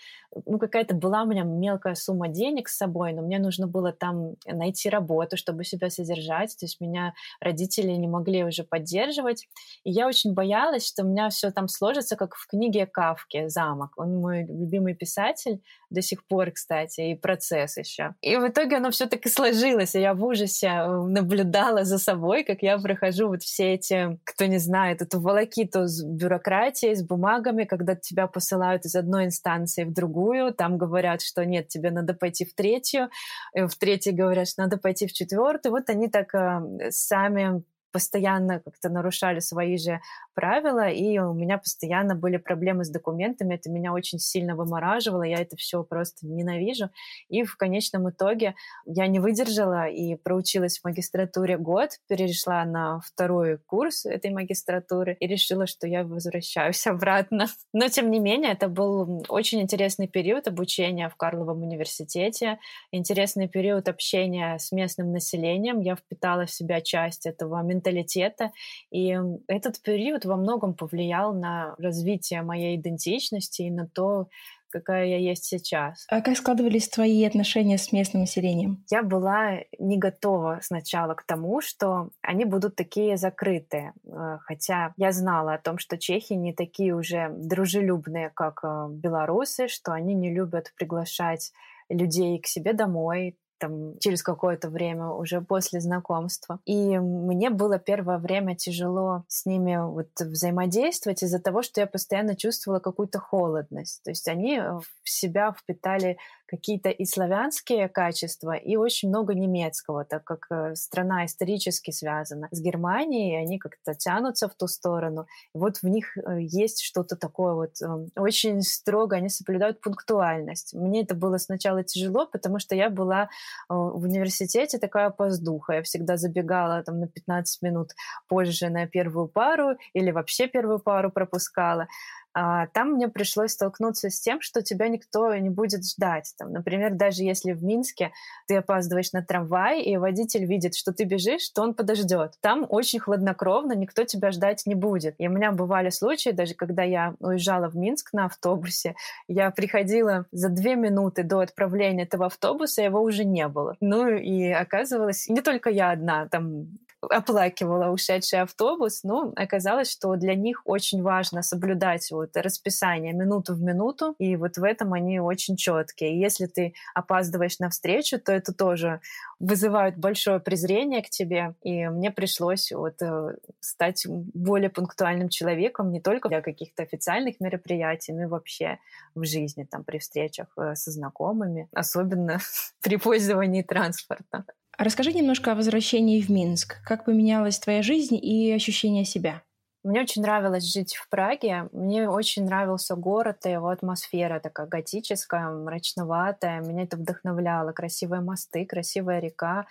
ну, 0.46 0.58
какая-то 0.58 0.94
была 0.94 1.22
у 1.22 1.26
меня 1.26 1.42
мелкая 1.42 1.94
сумма 1.94 2.28
денег 2.28 2.68
с 2.68 2.76
собой, 2.76 3.12
но 3.12 3.22
мне 3.22 3.38
нужно 3.38 3.66
было 3.66 3.92
там 3.92 4.34
найти 4.46 4.88
работу, 4.88 5.36
чтобы 5.36 5.64
себя 5.64 5.90
содержать. 5.90 6.56
То 6.58 6.66
есть 6.66 6.80
меня 6.80 7.14
родители 7.40 7.90
не 7.92 8.08
могли 8.08 8.44
уже 8.44 8.64
поддерживать. 8.64 9.48
И 9.84 9.90
я 9.90 10.06
очень 10.06 10.34
боялась, 10.34 10.86
что 10.86 11.02
у 11.02 11.06
меня 11.06 11.28
все 11.30 11.50
там 11.50 11.68
сложится, 11.68 12.16
как 12.16 12.34
в 12.34 12.46
книге 12.46 12.86
Кавки 12.86 13.48
«Замок». 13.48 13.92
Он 13.96 14.16
мой 14.16 14.44
любимый 14.44 14.94
писатель 14.94 15.60
до 15.90 16.02
сих 16.02 16.24
пор, 16.26 16.52
кстати, 16.52 17.00
и 17.00 17.14
процесс 17.14 17.76
еще. 17.76 18.14
И 18.20 18.36
в 18.36 18.46
итоге 18.46 18.76
оно 18.76 18.90
все 18.90 19.06
таки 19.06 19.28
сложилось, 19.28 19.94
и 19.94 20.00
я 20.00 20.14
в 20.14 20.24
ужасе 20.24 20.68
э, 20.68 21.02
наблюдала 21.02 21.84
за 21.84 21.98
собой, 21.98 22.44
как 22.44 22.62
я 22.62 22.78
прохожу 22.78 23.28
вот 23.28 23.42
все 23.42 23.74
эти, 23.74 24.18
кто 24.24 24.46
не 24.46 24.58
знает, 24.58 25.02
эту 25.02 25.20
волокиту 25.20 25.86
с 25.86 26.02
бюрократией, 26.04 26.94
с 26.94 27.02
бумагами, 27.02 27.64
когда 27.64 27.96
тебя 27.96 28.28
посылают 28.28 28.84
из 28.84 28.94
одной 28.94 29.24
инстанции 29.24 29.84
в 29.84 29.92
другую, 29.92 30.19
другую, 30.20 30.52
там 30.54 30.78
говорят, 30.78 31.22
что 31.22 31.44
нет, 31.44 31.68
тебе 31.68 31.90
надо 31.90 32.14
пойти 32.14 32.44
в 32.44 32.54
третью, 32.54 33.10
э, 33.54 33.66
в 33.66 33.74
третьей 33.76 34.12
говорят, 34.12 34.48
что 34.48 34.62
надо 34.62 34.76
пойти 34.76 35.06
в 35.06 35.12
четвертую. 35.12 35.72
Вот 35.72 35.88
они 35.88 36.08
так 36.08 36.34
э, 36.34 36.90
сами 36.90 37.62
постоянно 37.92 38.60
как-то 38.60 38.88
нарушали 38.88 39.40
свои 39.40 39.76
же 39.76 40.00
правила, 40.34 40.88
и 40.88 41.18
у 41.18 41.32
меня 41.32 41.58
постоянно 41.58 42.14
были 42.14 42.36
проблемы 42.36 42.84
с 42.84 42.90
документами, 42.90 43.54
это 43.54 43.70
меня 43.70 43.92
очень 43.92 44.18
сильно 44.18 44.56
вымораживало, 44.56 45.22
я 45.22 45.38
это 45.38 45.56
все 45.56 45.82
просто 45.82 46.26
ненавижу. 46.26 46.90
И 47.28 47.42
в 47.42 47.56
конечном 47.56 48.10
итоге 48.10 48.54
я 48.86 49.06
не 49.06 49.20
выдержала 49.20 49.88
и 49.88 50.14
проучилась 50.16 50.78
в 50.78 50.84
магистратуре 50.84 51.58
год, 51.58 51.90
перешла 52.08 52.64
на 52.64 53.00
второй 53.00 53.58
курс 53.58 54.06
этой 54.06 54.30
магистратуры 54.30 55.16
и 55.20 55.26
решила, 55.26 55.66
что 55.66 55.86
я 55.86 56.04
возвращаюсь 56.04 56.86
обратно. 56.86 57.46
Но, 57.72 57.88
тем 57.88 58.10
не 58.10 58.20
менее, 58.20 58.52
это 58.52 58.68
был 58.68 59.24
очень 59.28 59.60
интересный 59.60 60.08
период 60.08 60.48
обучения 60.48 61.08
в 61.08 61.16
Карловом 61.16 61.62
университете, 61.62 62.58
интересный 62.92 63.48
период 63.48 63.88
общения 63.88 64.58
с 64.58 64.72
местным 64.72 65.12
населением. 65.12 65.80
Я 65.80 65.96
впитала 65.96 66.46
в 66.46 66.50
себя 66.50 66.80
часть 66.80 67.26
этого 67.26 67.58
менталитета, 67.80 68.52
и 68.90 69.16
этот 69.46 69.82
период 69.82 70.24
во 70.24 70.36
многом 70.36 70.74
повлиял 70.74 71.34
на 71.34 71.74
развитие 71.78 72.42
моей 72.42 72.76
идентичности 72.76 73.62
и 73.62 73.70
на 73.70 73.86
то, 73.86 74.28
какая 74.70 75.06
я 75.06 75.18
есть 75.18 75.44
сейчас. 75.44 76.06
А 76.08 76.20
как 76.20 76.36
складывались 76.36 76.88
твои 76.88 77.24
отношения 77.24 77.76
с 77.76 77.92
местным 77.92 78.22
населением? 78.22 78.84
Я 78.90 79.02
была 79.02 79.58
не 79.78 79.98
готова 79.98 80.60
сначала 80.62 81.14
к 81.14 81.24
тому, 81.24 81.60
что 81.60 82.10
они 82.22 82.44
будут 82.44 82.76
такие 82.76 83.16
закрытые. 83.16 83.92
Э, 84.06 84.38
хотя 84.42 84.92
я 84.96 85.12
знала 85.12 85.54
о 85.54 85.58
том, 85.58 85.78
что 85.78 85.98
чехи 85.98 86.34
не 86.34 86.54
такие 86.54 86.94
уже 86.94 87.30
дружелюбные, 87.30 88.30
как 88.30 88.60
э, 88.62 88.86
белорусы, 88.90 89.66
что 89.66 89.92
они 89.92 90.14
не 90.14 90.32
любят 90.32 90.72
приглашать 90.76 91.52
людей 91.88 92.38
к 92.38 92.46
себе 92.46 92.72
домой, 92.72 93.36
там, 93.60 93.98
через 93.98 94.22
какое-то 94.22 94.68
время, 94.70 95.08
уже 95.10 95.40
после 95.40 95.80
знакомства. 95.80 96.58
И 96.64 96.98
мне 96.98 97.50
было 97.50 97.78
первое 97.78 98.18
время 98.18 98.56
тяжело 98.56 99.24
с 99.28 99.46
ними 99.46 99.76
вот 99.76 100.08
взаимодействовать 100.18 101.22
из-за 101.22 101.38
того, 101.38 101.62
что 101.62 101.80
я 101.80 101.86
постоянно 101.86 102.34
чувствовала 102.34 102.80
какую-то 102.80 103.20
холодность. 103.20 104.02
То 104.02 104.10
есть 104.10 104.26
они 104.26 104.58
в 104.60 105.08
себя 105.08 105.52
впитали 105.52 106.16
какие-то 106.50 106.88
и 106.88 107.04
славянские 107.04 107.88
качества, 107.88 108.56
и 108.56 108.76
очень 108.76 109.08
много 109.08 109.34
немецкого, 109.34 110.04
так 110.04 110.24
как 110.24 110.46
э, 110.50 110.74
страна 110.74 111.24
исторически 111.24 111.92
связана 111.92 112.48
с 112.50 112.60
Германией, 112.60 113.34
и 113.34 113.44
они 113.44 113.58
как-то 113.58 113.94
тянутся 113.94 114.48
в 114.48 114.54
ту 114.56 114.66
сторону. 114.66 115.26
И 115.54 115.58
вот 115.58 115.76
в 115.76 115.84
них 115.84 116.16
э, 116.18 116.40
есть 116.40 116.82
что-то 116.82 117.14
такое 117.16 117.54
вот 117.54 117.80
эм, 117.82 118.10
очень 118.16 118.62
строго, 118.62 119.16
они 119.16 119.28
соблюдают 119.28 119.80
пунктуальность. 119.80 120.74
Мне 120.74 121.02
это 121.02 121.14
было 121.14 121.38
сначала 121.38 121.84
тяжело, 121.84 122.26
потому 122.26 122.58
что 122.58 122.74
я 122.74 122.90
была 122.90 123.22
э, 123.22 123.26
в 123.68 124.02
университете 124.02 124.78
такая 124.78 125.06
опоздуха. 125.06 125.74
Я 125.74 125.82
всегда 125.82 126.16
забегала 126.16 126.82
там 126.82 126.98
на 126.98 127.06
15 127.06 127.62
минут 127.62 127.90
позже 128.28 128.70
на 128.70 128.88
первую 128.88 129.28
пару 129.28 129.76
или 129.92 130.10
вообще 130.10 130.48
первую 130.48 130.80
пару 130.80 131.12
пропускала 131.12 131.86
там 132.32 132.92
мне 132.92 133.08
пришлось 133.08 133.52
столкнуться 133.52 134.10
с 134.10 134.20
тем, 134.20 134.40
что 134.40 134.62
тебя 134.62 134.88
никто 134.88 135.34
не 135.34 135.50
будет 135.50 135.84
ждать. 135.84 136.32
Там, 136.38 136.52
например, 136.52 136.94
даже 136.94 137.22
если 137.22 137.52
в 137.52 137.64
Минске 137.64 138.12
ты 138.46 138.56
опаздываешь 138.56 139.12
на 139.12 139.22
трамвай, 139.22 139.82
и 139.82 139.96
водитель 139.96 140.44
видит, 140.44 140.74
что 140.74 140.92
ты 140.92 141.04
бежишь, 141.04 141.48
то 141.50 141.62
он 141.62 141.74
подождет. 141.74 142.34
Там 142.40 142.66
очень 142.68 143.00
хладнокровно, 143.00 143.72
никто 143.72 144.04
тебя 144.04 144.30
ждать 144.30 144.62
не 144.66 144.74
будет. 144.74 145.14
И 145.18 145.28
у 145.28 145.30
меня 145.30 145.52
бывали 145.52 145.90
случаи, 145.90 146.30
даже 146.30 146.54
когда 146.54 146.82
я 146.82 147.14
уезжала 147.18 147.68
в 147.68 147.76
Минск 147.76 148.12
на 148.12 148.26
автобусе, 148.26 148.94
я 149.28 149.50
приходила 149.50 150.26
за 150.32 150.48
две 150.48 150.76
минуты 150.76 151.22
до 151.22 151.40
отправления 151.40 152.04
этого 152.04 152.26
автобуса, 152.26 152.82
его 152.82 153.00
уже 153.02 153.24
не 153.24 153.48
было. 153.48 153.76
Ну 153.80 154.08
и 154.08 154.48
оказывалось, 154.50 155.28
не 155.28 155.40
только 155.40 155.70
я 155.70 155.90
одна, 155.90 156.28
там 156.28 156.68
оплакивала 157.02 157.90
ушедший 157.90 158.42
автобус, 158.42 159.02
но 159.02 159.32
оказалось, 159.36 159.90
что 159.90 160.16
для 160.16 160.34
них 160.34 160.62
очень 160.64 161.02
важно 161.02 161.42
соблюдать 161.42 162.10
вот 162.10 162.36
расписание 162.36 163.12
минуту 163.12 163.54
в 163.54 163.62
минуту, 163.62 164.14
и 164.18 164.36
вот 164.36 164.56
в 164.56 164.64
этом 164.64 164.92
они 164.92 165.20
очень 165.20 165.56
четкие. 165.56 166.20
Если 166.20 166.46
ты 166.46 166.74
опаздываешь 166.94 167.58
на 167.58 167.70
встречу, 167.70 168.18
то 168.18 168.32
это 168.32 168.52
тоже 168.52 169.00
вызывает 169.38 169.96
большое 169.96 170.40
презрение 170.40 171.02
к 171.02 171.10
тебе, 171.10 171.54
и 171.62 171.88
мне 171.88 172.10
пришлось 172.10 172.70
вот 172.72 173.00
э, 173.00 173.36
стать 173.60 174.04
более 174.06 174.68
пунктуальным 174.68 175.30
человеком 175.30 175.90
не 175.90 176.00
только 176.00 176.28
для 176.28 176.42
каких-то 176.42 176.82
официальных 176.82 177.40
мероприятий, 177.40 178.12
но 178.12 178.22
и 178.22 178.26
вообще 178.26 178.78
в 179.14 179.24
жизни, 179.24 179.64
там, 179.64 179.84
при 179.84 179.98
встречах 179.98 180.48
э, 180.58 180.74
со 180.74 180.90
знакомыми, 180.90 181.68
особенно 181.72 182.38
при 182.82 182.96
пользовании 182.96 183.62
транспорта. 183.62 184.44
Расскажи 184.80 185.12
немножко 185.12 185.52
о 185.52 185.54
возвращении 185.56 186.22
в 186.22 186.30
Минск. 186.30 186.82
Как 186.86 187.04
поменялась 187.04 187.58
твоя 187.58 187.82
жизнь 187.82 188.16
и 188.16 188.50
ощущение 188.50 189.04
себя? 189.04 189.42
Мне 189.84 190.00
очень 190.00 190.22
нравилось 190.22 190.64
жить 190.72 190.94
в 190.94 191.06
Праге. 191.10 191.68
Мне 191.72 192.08
очень 192.08 192.46
нравился 192.46 192.96
город 192.96 193.44
и 193.44 193.50
его 193.50 193.68
атмосфера 193.68 194.40
такая 194.40 194.66
готическая, 194.66 195.50
мрачноватая. 195.50 196.62
Меня 196.62 196.84
это 196.84 196.96
вдохновляло. 196.96 197.72
Красивые 197.72 198.22
мосты, 198.22 198.64
красивая 198.64 199.20
река. 199.20 199.66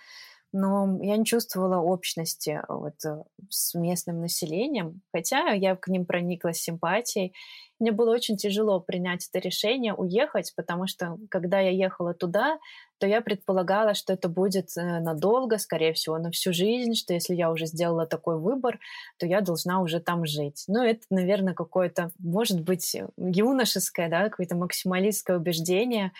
Но 0.52 0.98
я 1.00 1.16
не 1.16 1.24
чувствовала 1.24 1.78
общности 1.78 2.60
вот 2.68 3.04
э, 3.04 3.22
с 3.48 3.74
местным 3.74 4.20
населением, 4.20 5.00
хотя 5.12 5.50
я 5.50 5.76
к 5.76 5.88
ним 5.88 6.04
проникла 6.04 6.52
симпатией. 6.52 7.34
Мне 7.78 7.92
было 7.92 8.12
очень 8.12 8.36
тяжело 8.36 8.80
принять 8.80 9.28
это 9.30 9.38
решение 9.38 9.94
уехать, 9.94 10.52
потому 10.56 10.86
что 10.86 11.18
когда 11.30 11.60
я 11.60 11.70
ехала 11.70 12.14
туда, 12.14 12.58
то 12.98 13.06
я 13.06 13.22
предполагала, 13.22 13.94
что 13.94 14.12
это 14.12 14.28
будет 14.28 14.76
э, 14.76 15.00
надолго, 15.00 15.56
скорее 15.56 15.94
всего, 15.94 16.18
на 16.18 16.30
всю 16.30 16.52
жизнь, 16.52 16.94
что 16.94 17.14
если 17.14 17.34
я 17.34 17.50
уже 17.50 17.64
сделала 17.66 18.06
такой 18.06 18.38
выбор, 18.38 18.78
то 19.18 19.26
я 19.26 19.40
должна 19.40 19.80
уже 19.80 20.00
там 20.00 20.26
жить. 20.26 20.64
Ну, 20.68 20.82
это, 20.82 21.00
наверное, 21.08 21.54
какое-то, 21.54 22.10
может 22.18 22.60
быть, 22.60 22.94
юношеское, 23.16 24.10
да, 24.10 24.28
какое-то 24.28 24.56
максималистское 24.56 25.38
убеждение, 25.38 26.12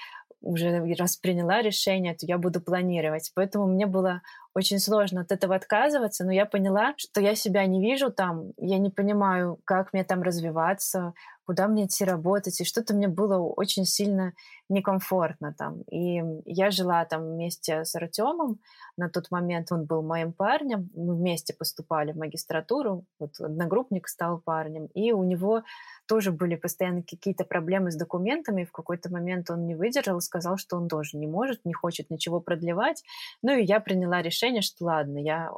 уже 0.42 0.82
раз 0.98 1.16
приняла 1.16 1.62
решение, 1.62 2.14
то 2.14 2.26
я 2.26 2.38
буду 2.38 2.60
планировать. 2.60 3.30
Поэтому 3.34 3.66
мне 3.66 3.86
было 3.86 4.22
очень 4.54 4.78
сложно 4.78 5.20
от 5.22 5.32
этого 5.32 5.54
отказываться, 5.54 6.24
но 6.24 6.32
я 6.32 6.46
поняла, 6.46 6.94
что 6.96 7.20
я 7.20 7.34
себя 7.34 7.66
не 7.66 7.80
вижу 7.80 8.10
там, 8.10 8.52
я 8.56 8.78
не 8.78 8.90
понимаю, 8.90 9.58
как 9.64 9.92
мне 9.92 10.04
там 10.04 10.22
развиваться, 10.22 11.14
куда 11.50 11.66
мне 11.66 11.86
идти 11.86 12.04
работать, 12.04 12.60
и 12.60 12.64
что-то 12.64 12.94
мне 12.94 13.08
было 13.08 13.38
очень 13.38 13.84
сильно 13.84 14.34
некомфортно 14.68 15.52
там. 15.52 15.82
И 15.90 16.22
я 16.44 16.70
жила 16.70 17.04
там 17.04 17.22
вместе 17.22 17.84
с 17.84 17.96
Артемом, 17.96 18.60
на 18.96 19.08
тот 19.08 19.32
момент 19.32 19.72
он 19.72 19.84
был 19.84 20.00
моим 20.02 20.32
парнем, 20.32 20.90
мы 20.94 21.16
вместе 21.16 21.52
поступали 21.52 22.12
в 22.12 22.16
магистратуру, 22.18 23.04
вот 23.18 23.40
одногруппник 23.40 24.06
стал 24.06 24.38
парнем, 24.38 24.86
и 24.94 25.10
у 25.10 25.24
него 25.24 25.64
тоже 26.06 26.30
были 26.30 26.54
постоянно 26.54 27.02
какие-то 27.02 27.44
проблемы 27.44 27.90
с 27.90 27.96
документами, 27.96 28.62
и 28.62 28.66
в 28.66 28.70
какой-то 28.70 29.10
момент 29.10 29.50
он 29.50 29.66
не 29.66 29.74
выдержал 29.74 30.20
сказал, 30.20 30.56
что 30.56 30.76
он 30.76 30.86
тоже 30.86 31.16
не 31.16 31.26
может, 31.26 31.64
не 31.64 31.72
хочет 31.72 32.10
ничего 32.10 32.38
продлевать. 32.38 33.02
Ну 33.42 33.56
и 33.56 33.64
я 33.64 33.80
приняла 33.80 34.22
решение, 34.22 34.62
что 34.62 34.84
ладно, 34.84 35.18
я 35.18 35.50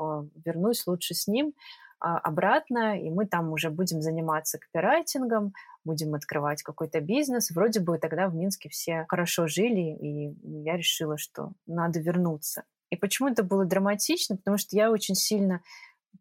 вернусь 0.42 0.86
лучше 0.86 1.12
с 1.12 1.26
ним, 1.26 1.52
а, 2.04 2.18
обратно, 2.18 3.00
и 3.00 3.10
мы 3.10 3.26
там 3.26 3.52
уже 3.52 3.70
будем 3.70 4.02
заниматься 4.02 4.58
копирайтингом, 4.58 5.52
будем 5.84 6.14
открывать 6.14 6.62
какой-то 6.62 7.00
бизнес. 7.00 7.50
Вроде 7.50 7.80
бы 7.80 7.98
тогда 7.98 8.28
в 8.28 8.34
Минске 8.34 8.68
все 8.68 9.06
хорошо 9.08 9.46
жили, 9.46 9.96
и 10.00 10.34
я 10.64 10.76
решила, 10.76 11.18
что 11.18 11.52
надо 11.66 12.00
вернуться. 12.00 12.64
И 12.90 12.96
почему 12.96 13.28
это 13.28 13.42
было 13.42 13.64
драматично? 13.64 14.36
Потому 14.36 14.58
что 14.58 14.76
я 14.76 14.90
очень 14.90 15.14
сильно 15.14 15.62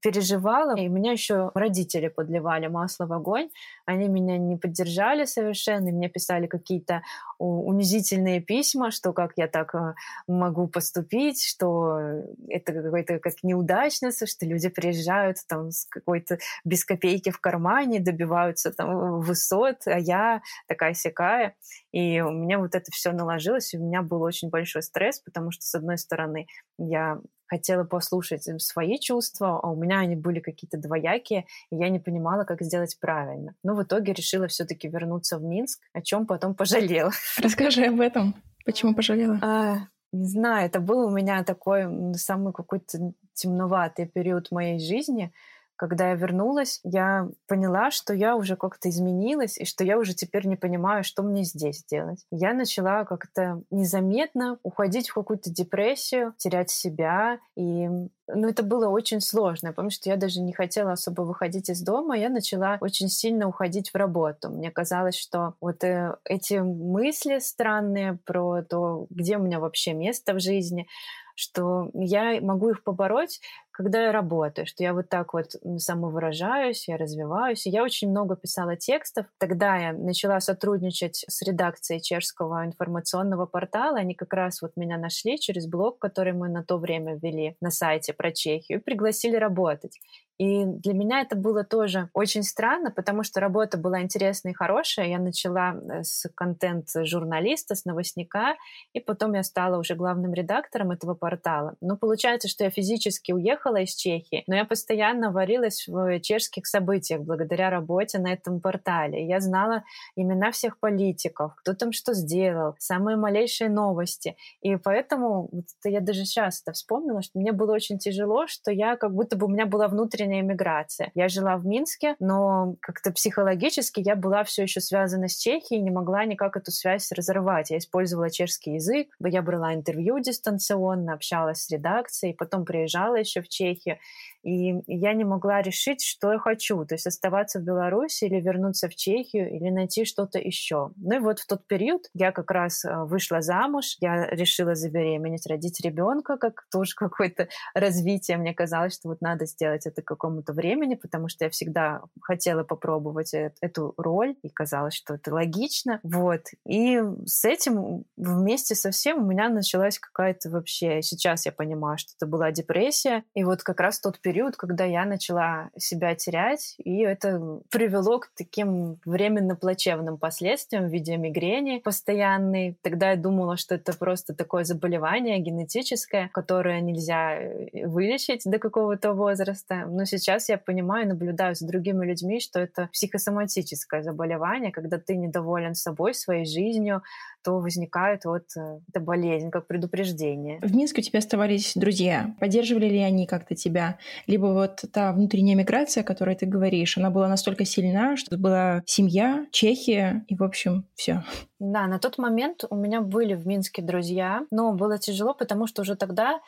переживала, 0.01 0.75
и 0.77 0.88
меня 0.88 1.12
еще 1.12 1.51
родители 1.53 2.08
подливали 2.08 2.68
масло 2.68 3.06
в 3.06 3.13
огонь. 3.13 3.50
Они 3.86 4.08
меня 4.08 4.38
не 4.38 4.56
поддержали 4.56 5.25
совершенно, 5.25 5.89
и 5.89 5.91
мне 5.91 6.10
писали 6.10 6.48
какие-то 6.48 7.03
унизительные 7.41 8.41
письма, 8.41 8.91
что 8.91 9.13
как 9.13 9.33
я 9.36 9.48
так 9.48 9.74
э, 9.75 9.93
могу 10.27 10.67
поступить, 10.67 11.43
что 11.43 12.00
это 12.48 12.74
какой-то 12.74 13.19
как 13.19 13.33
неудачница, 13.43 14.27
что 14.27 14.45
люди 14.45 14.69
приезжают 14.69 15.38
там 15.48 15.71
с 15.71 15.86
какой-то 15.86 16.38
без 16.63 16.86
копейки 16.86 17.31
в 17.31 17.39
кармане, 17.39 18.00
добиваются 18.00 18.71
там 18.71 19.19
высот, 19.21 19.88
а 19.88 20.00
я 20.00 20.41
такая 20.67 20.93
сякая. 20.93 21.55
И 21.91 22.21
у 22.21 22.31
меня 22.31 22.60
вот 22.60 22.75
это 22.75 22.91
все 22.91 23.12
наложилось, 23.12 23.74
и 23.74 23.77
у 23.77 23.86
меня 23.86 24.01
был 24.01 24.21
очень 24.21 24.50
большой 24.50 24.83
стресс, 24.83 25.19
потому 25.19 25.51
что, 25.51 25.65
с 25.65 25.75
одной 25.75 25.98
стороны, 25.98 26.48
я 26.77 27.19
хотела 27.51 27.83
послушать 27.83 28.43
свои 28.62 28.98
чувства, 28.98 29.60
а 29.62 29.69
у 29.69 29.75
меня 29.75 30.00
они 30.00 30.15
были 30.15 30.39
какие-то 30.39 30.77
двоякие, 30.77 31.45
и 31.69 31.75
я 31.75 31.89
не 31.89 32.00
понимала, 32.00 32.45
как 32.45 32.62
сделать 32.62 32.98
правильно. 32.98 33.55
Но 33.62 33.75
в 33.75 33.83
итоге 33.83 34.13
решила 34.13 34.48
все-таки 34.48 34.88
вернуться 34.88 35.38
в 35.38 35.43
Минск, 35.43 35.81
о 35.91 36.01
чем 36.01 36.25
потом 36.25 36.55
пожалела. 36.55 37.12
Расскажи 37.38 37.86
об 37.86 38.00
этом. 38.00 38.36
Почему 38.66 38.94
пожалела? 38.94 39.40
А, 39.42 39.78
не 40.12 40.28
знаю, 40.28 40.66
это 40.66 40.80
был 40.80 41.08
у 41.08 41.10
меня 41.10 41.44
такой 41.44 42.14
самый 42.16 42.54
какой-то 42.54 43.14
темноватый 43.34 44.08
период 44.08 44.52
моей 44.52 44.80
жизни, 44.80 45.34
когда 45.82 46.10
я 46.10 46.16
вернулась, 46.16 46.80
я 46.84 47.28
поняла, 47.48 47.90
что 47.90 48.14
я 48.14 48.36
уже 48.36 48.56
как-то 48.56 48.88
изменилась, 48.88 49.58
и 49.58 49.66
что 49.66 49.84
я 49.84 49.98
уже 49.98 50.14
теперь 50.14 50.46
не 50.46 50.56
понимаю, 50.56 51.04
что 51.04 51.24
мне 51.24 51.44
здесь 51.44 51.84
делать. 51.84 52.24
Я 52.30 52.54
начала 52.54 53.04
как-то 53.04 53.64
незаметно 53.72 54.60
уходить 54.62 55.10
в 55.10 55.16
какую-то 55.16 55.50
депрессию, 55.50 56.36
терять 56.38 56.70
себя, 56.70 57.40
и 57.56 57.90
ну, 58.34 58.48
это 58.48 58.62
было 58.62 58.90
очень 58.90 59.22
сложно. 59.22 59.68
Я 59.68 59.74
помню, 59.74 59.90
что 59.90 60.10
я 60.10 60.18
даже 60.18 60.40
не 60.40 60.54
хотела 60.54 60.92
особо 60.92 61.24
выходить 61.24 61.70
из 61.70 61.82
дома. 61.82 62.16
Я 62.16 62.30
начала 62.30 62.78
очень 62.80 63.10
сильно 63.10 63.48
уходить 63.48 63.90
в 63.90 63.96
работу. 63.96 64.50
Мне 64.50 64.70
казалось, 64.70 65.16
что 65.16 65.56
вот 65.60 65.84
э, 65.84 66.16
эти 66.26 66.56
мысли 66.56 67.40
странные 67.40 68.20
про 68.24 68.62
то, 68.62 69.08
где 69.10 69.38
у 69.38 69.42
меня 69.42 69.60
вообще 69.60 69.94
место 69.94 70.34
в 70.34 70.40
жизни, 70.40 70.88
что 71.36 71.90
я 71.94 72.40
могу 72.42 72.70
их 72.70 72.84
побороть, 72.84 73.40
когда 73.72 74.04
я 74.04 74.12
работаю, 74.12 74.68
что 74.68 74.84
я 74.84 74.94
вот 74.94 75.10
так 75.10 75.34
вот 75.34 75.56
самовыражаюсь, 75.78 76.88
я 76.88 76.98
развиваюсь. 76.98 77.66
Я 77.66 77.84
очень 77.84 78.10
много 78.10 78.36
писала 78.36 78.76
текстов. 78.76 79.26
Тогда 79.40 79.78
я 79.78 79.94
начала 79.94 80.40
сотрудничать 80.40 81.26
с 81.28 81.42
редакцией 81.42 82.02
чешского 82.02 82.66
информационного 82.66 83.46
портала. 83.46 83.98
Они 83.98 84.14
как 84.14 84.34
раз 84.34 84.62
вот 84.62 84.74
меня 84.76 84.98
нашли 84.98 85.40
через 85.40 85.68
блог, 85.68 86.00
который 86.00 86.34
мы 86.34 86.50
на 86.50 86.64
то 86.64 86.78
время 86.78 87.16
ввели 87.16 87.56
на 87.62 87.72
сайте 87.72 88.14
про 88.14 88.32
Чехию, 88.32 88.80
и 88.80 88.82
пригласили 88.82 89.36
работать. 89.36 90.00
И 90.41 90.65
для 90.65 90.95
меня 90.95 91.21
это 91.21 91.36
было 91.36 91.63
тоже 91.63 92.10
очень 92.13 92.41
странно, 92.41 92.89
потому 92.89 93.21
что 93.21 93.39
работа 93.39 93.77
была 93.77 94.01
интересная 94.01 94.53
и 94.53 94.55
хорошая. 94.55 95.05
Я 95.05 95.19
начала 95.19 95.75
э, 95.75 96.01
с 96.01 96.27
контент-журналиста, 96.33 97.75
с 97.75 97.86
новостника, 97.86 98.55
и 98.93 99.00
потом 99.00 99.36
я 99.36 99.43
стала 99.43 99.77
уже 99.77 99.93
главным 99.93 100.33
редактором 100.33 100.89
этого 100.89 101.13
портала. 101.13 101.75
Но 101.79 101.95
получается, 101.95 102.48
что 102.48 102.63
я 102.63 102.71
физически 102.71 103.31
уехала 103.31 103.81
из 103.81 103.93
Чехии, 103.93 104.43
но 104.48 104.55
я 104.55 104.65
постоянно 104.65 105.31
варилась 105.31 105.88
в 105.88 106.19
чешских 106.21 106.65
событиях 106.65 107.21
благодаря 107.21 107.69
работе 107.69 108.17
на 108.17 108.33
этом 108.33 108.62
портале. 108.62 109.27
Я 109.27 109.41
знала 109.41 109.83
имена 110.15 110.50
всех 110.50 110.79
политиков, 110.79 111.53
кто 111.57 111.75
там 111.75 111.91
что 111.91 112.15
сделал, 112.15 112.74
самые 112.79 113.15
малейшие 113.15 113.69
новости. 113.69 114.36
И 114.63 114.75
поэтому 114.77 115.50
вот 115.51 115.65
я 115.83 116.01
даже 116.01 116.25
сейчас 116.25 116.63
это 116.63 116.71
вспомнила, 116.74 117.21
что 117.21 117.38
мне 117.38 117.51
было 117.51 117.74
очень 117.74 118.00
тяжело, 118.00 118.48
что 118.48 118.71
я 118.71 118.95
как 118.95 119.13
будто 119.13 119.38
бы 119.38 119.45
у 119.45 119.50
меня 119.50 119.67
была 119.67 119.88
внутренняя 119.88 120.31
длительная 120.32 120.42
иммиграция. 120.42 121.12
Я 121.14 121.28
жила 121.28 121.58
в 121.58 121.66
Минске, 121.66 122.16
но 122.20 122.76
как-то 122.82 123.12
психологически 123.12 124.00
я 124.00 124.16
была 124.16 124.44
все 124.44 124.64
еще 124.64 124.80
связана 124.80 125.28
с 125.28 125.36
Чехией, 125.36 125.82
не 125.82 125.92
могла 125.92 126.26
никак 126.26 126.56
эту 126.58 126.72
связь 126.72 127.12
разорвать. 127.12 127.72
Я 127.72 127.78
использовала 127.78 128.30
чешский 128.30 128.74
язык, 128.76 129.10
я 129.24 129.42
брала 129.42 129.74
интервью 129.74 130.20
дистанционно, 130.20 131.14
общалась 131.14 131.64
с 131.64 131.70
редакцией, 131.70 132.34
потом 132.34 132.66
приезжала 132.66 133.16
еще 133.16 133.42
в 133.42 133.50
Чехию. 133.50 133.98
И 134.43 134.81
я 134.88 135.13
не 135.13 135.24
могла 135.24 135.62
решить, 135.62 136.03
что 136.03 136.31
я 136.31 136.39
хочу. 136.39 136.83
То 136.86 136.95
есть 136.95 137.07
оставаться 137.07 137.60
в 137.60 137.63
Беларуси 137.63 138.25
или 138.25 138.41
вернуться 138.41 138.89
в 138.89 138.95
Чехию, 138.95 139.50
или 139.50 139.69
найти 139.69 140.05
что-то 140.05 140.39
еще. 140.39 140.91
Ну 140.98 141.15
и 141.15 141.19
вот 141.19 141.39
в 141.39 141.48
тот 141.48 141.67
период 141.67 142.07
я 142.13 142.31
как 142.31 142.50
раз 142.51 142.83
э, 142.83 143.03
вышла 143.05 143.41
замуж, 143.41 143.98
я 144.00 144.27
решила 144.27 144.75
забеременеть, 144.75 145.48
родить 145.48 145.79
ребенка, 145.83 146.38
как 146.38 146.65
тоже 146.71 146.93
какое-то 146.95 147.48
развитие. 147.74 148.38
Мне 148.38 148.53
казалось, 148.53 148.95
что 148.95 149.10
вот 149.10 149.21
надо 149.21 149.45
сделать 149.45 149.86
это 149.86 150.01
к 150.01 150.05
какому-то 150.05 150.53
времени, 150.53 150.95
потому 150.95 151.29
что 151.29 151.45
я 151.45 151.51
всегда 151.51 152.01
хотела 152.21 152.63
попробовать 152.63 153.33
эту 153.33 153.93
роль, 153.98 154.36
и 154.41 154.50
казалось, 154.50 154.95
что 154.95 155.15
это 155.15 155.33
логично. 155.33 156.00
Вот. 156.03 156.41
И 156.67 157.01
с 157.25 157.45
этим 157.45 158.05
вместе 158.17 158.75
со 158.75 158.91
всем 158.91 159.24
у 159.24 159.25
меня 159.25 159.50
началась 159.50 160.00
какая-то 160.00 160.50
вообще... 160.50 161.01
Сейчас 161.01 161.45
я 161.45 161.51
понимаю, 161.51 161.98
что 161.98 162.12
это 162.17 162.25
была 162.25 162.51
депрессия. 162.51 163.24
И 163.36 163.43
вот 163.43 163.63
как 163.63 163.79
раз 163.79 164.00
тот 164.00 164.19
период 164.19 164.31
период, 164.32 164.56
когда 164.56 164.86
я 164.86 165.04
начала 165.04 165.72
себя 165.78 166.16
терять, 166.16 166.76
и 166.78 167.00
это 167.00 167.60
привело 167.70 168.20
к 168.20 168.30
таким 168.38 168.98
временно 169.04 169.58
плачевным 169.58 170.18
последствиям 170.18 170.88
в 170.88 170.90
виде 170.90 171.18
мигрени 171.18 171.80
постоянной. 171.80 172.78
Тогда 172.82 173.12
я 173.12 173.18
думала, 173.18 173.58
что 173.58 173.76
это 173.76 173.92
просто 173.92 174.34
такое 174.34 174.64
заболевание 174.64 175.38
генетическое, 175.40 176.30
которое 176.34 176.80
нельзя 176.80 177.42
э, 177.42 177.86
вылечить 177.88 178.44
до 178.46 178.58
какого-то 178.58 179.12
возраста. 179.14 179.86
Но 179.86 180.06
сейчас 180.06 180.48
я 180.48 180.58
понимаю, 180.58 181.10
наблюдаю 181.10 181.54
с 181.54 181.60
другими 181.60 182.06
людьми, 182.06 182.40
что 182.40 182.62
это 182.62 182.88
психосоматическое 182.94 184.02
заболевание, 184.02 184.72
когда 184.72 184.98
ты 184.98 185.18
недоволен 185.18 185.76
собой, 185.76 186.14
своей 186.14 186.46
жизнью, 186.46 187.04
то 187.44 187.60
возникает 187.60 188.26
вот 188.26 188.46
э, 188.56 188.80
эта 188.88 189.00
болезнь, 189.00 189.50
как 189.50 189.68
предупреждение. 189.68 190.60
В 190.62 190.76
Минске 190.76 191.02
у 191.02 191.04
тебя 191.04 191.20
оставались 191.20 191.74
друзья. 191.76 192.34
Поддерживали 192.40 192.88
ли 192.88 193.00
они 193.00 193.26
как-то 193.26 193.56
тебя? 193.56 193.98
Либо 194.28 194.48
вот 194.48 194.84
та 194.92 195.12
внутренняя 195.12 195.56
миграция, 195.56 196.01
о 196.01 196.06
которой 196.06 196.36
ты 196.36 196.46
говоришь, 196.46 196.98
она 196.98 197.10
была 197.10 197.28
настолько 197.28 197.66
сильна, 197.66 198.18
что 198.18 198.38
была 198.38 198.84
семья, 198.86 199.46
Чехия, 199.51 200.25
и, 200.28 200.36
в 200.36 200.44
общем, 200.44 200.86
все. 200.96 201.24
Да, 201.60 201.88
на 201.88 202.00
тот 202.00 202.18
момент 202.18 202.63
у 202.70 202.75
меня 202.75 203.01
были 203.01 203.34
в 203.34 203.46
Минске 203.48 203.82
друзья, 203.82 204.46
но 204.51 204.74
было 204.74 204.98
тяжело, 204.98 205.34
потому 205.34 205.68
что 205.68 205.82
уже 205.82 205.96
тогда 205.96 206.42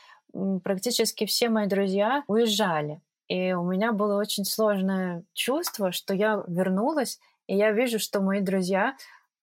практически 0.63 1.25
все 1.25 1.50
мои 1.50 1.68
друзья 1.68 2.24
уезжали. 2.27 3.01
И 3.27 3.53
у 3.53 3.63
меня 3.63 3.94
было 3.94 4.20
очень 4.20 4.46
сложное 4.46 5.24
чувство, 5.34 5.92
что 5.92 6.13
я 6.13 6.44
вернулась, 6.48 7.20
и 7.48 7.56
я 7.56 7.72
вижу, 7.72 8.00
что 8.00 8.22
мои 8.22 8.42
друзья 8.42 8.96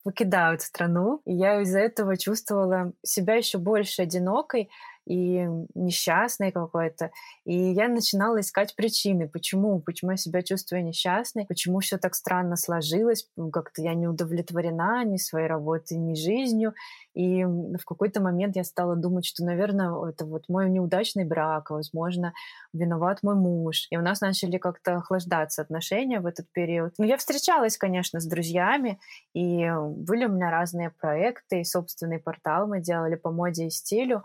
покидают 0.03 0.63
страну. 0.63 1.21
И 1.25 1.35
я 1.35 1.61
из-за 1.63 1.81
этого 1.81 2.17
чувствовала 2.17 2.93
себя 3.03 3.35
еще 3.35 3.59
больше 3.59 4.03
одинокой, 4.03 4.71
и 5.11 5.45
несчастной 5.75 6.53
какой-то. 6.53 7.11
И 7.45 7.53
я 7.53 7.89
начинала 7.89 8.39
искать 8.39 8.77
причины, 8.77 9.29
почему, 9.29 9.81
почему 9.81 10.13
я 10.13 10.17
себя 10.17 10.41
чувствую 10.41 10.85
несчастной, 10.85 11.47
почему 11.47 11.81
все 11.81 11.99
так 11.99 12.15
странно 12.15 12.55
сложилось, 12.55 13.29
как-то 13.53 13.83
я 13.83 13.95
не 13.95 14.07
удовлетворена 14.07 15.05
ни 15.05 15.17
своей 15.17 15.49
работой, 15.49 15.99
ни 15.99 16.15
жизнью. 16.15 16.75
И 17.15 17.45
в 17.45 17.85
какой-то 17.85 18.23
момент 18.23 18.55
я 18.55 18.63
стала 18.63 18.95
думать, 18.95 19.27
что, 19.27 19.45
наверное, 19.45 20.11
это 20.11 20.25
вот 20.25 20.45
мой 20.49 20.71
неудачный 20.71 21.25
брак, 21.25 21.71
возможно, 21.71 22.33
виноват 22.73 23.25
мой 23.25 23.35
муж. 23.35 23.89
И 23.91 23.97
у 23.97 24.03
нас 24.03 24.21
начали 24.21 24.59
как-то 24.59 24.99
охлаждаться 24.99 25.61
отношения 25.61 26.21
в 26.21 26.27
этот 26.27 26.47
период. 26.53 26.95
Но 26.99 27.05
я 27.05 27.17
встречалась, 27.17 27.77
конечно, 27.77 28.21
с 28.21 28.27
друзьями, 28.27 29.01
и 29.35 29.69
были 29.89 30.27
у 30.27 30.33
меня 30.33 30.53
разные 30.53 30.91
проекты, 30.91 31.63
и 31.63 31.65
собственный 31.65 32.21
портал 32.21 32.69
мы 32.69 32.81
делали 32.81 33.17
по 33.17 33.33
моде 33.33 33.67
и 33.67 33.71
стилю. 33.71 34.23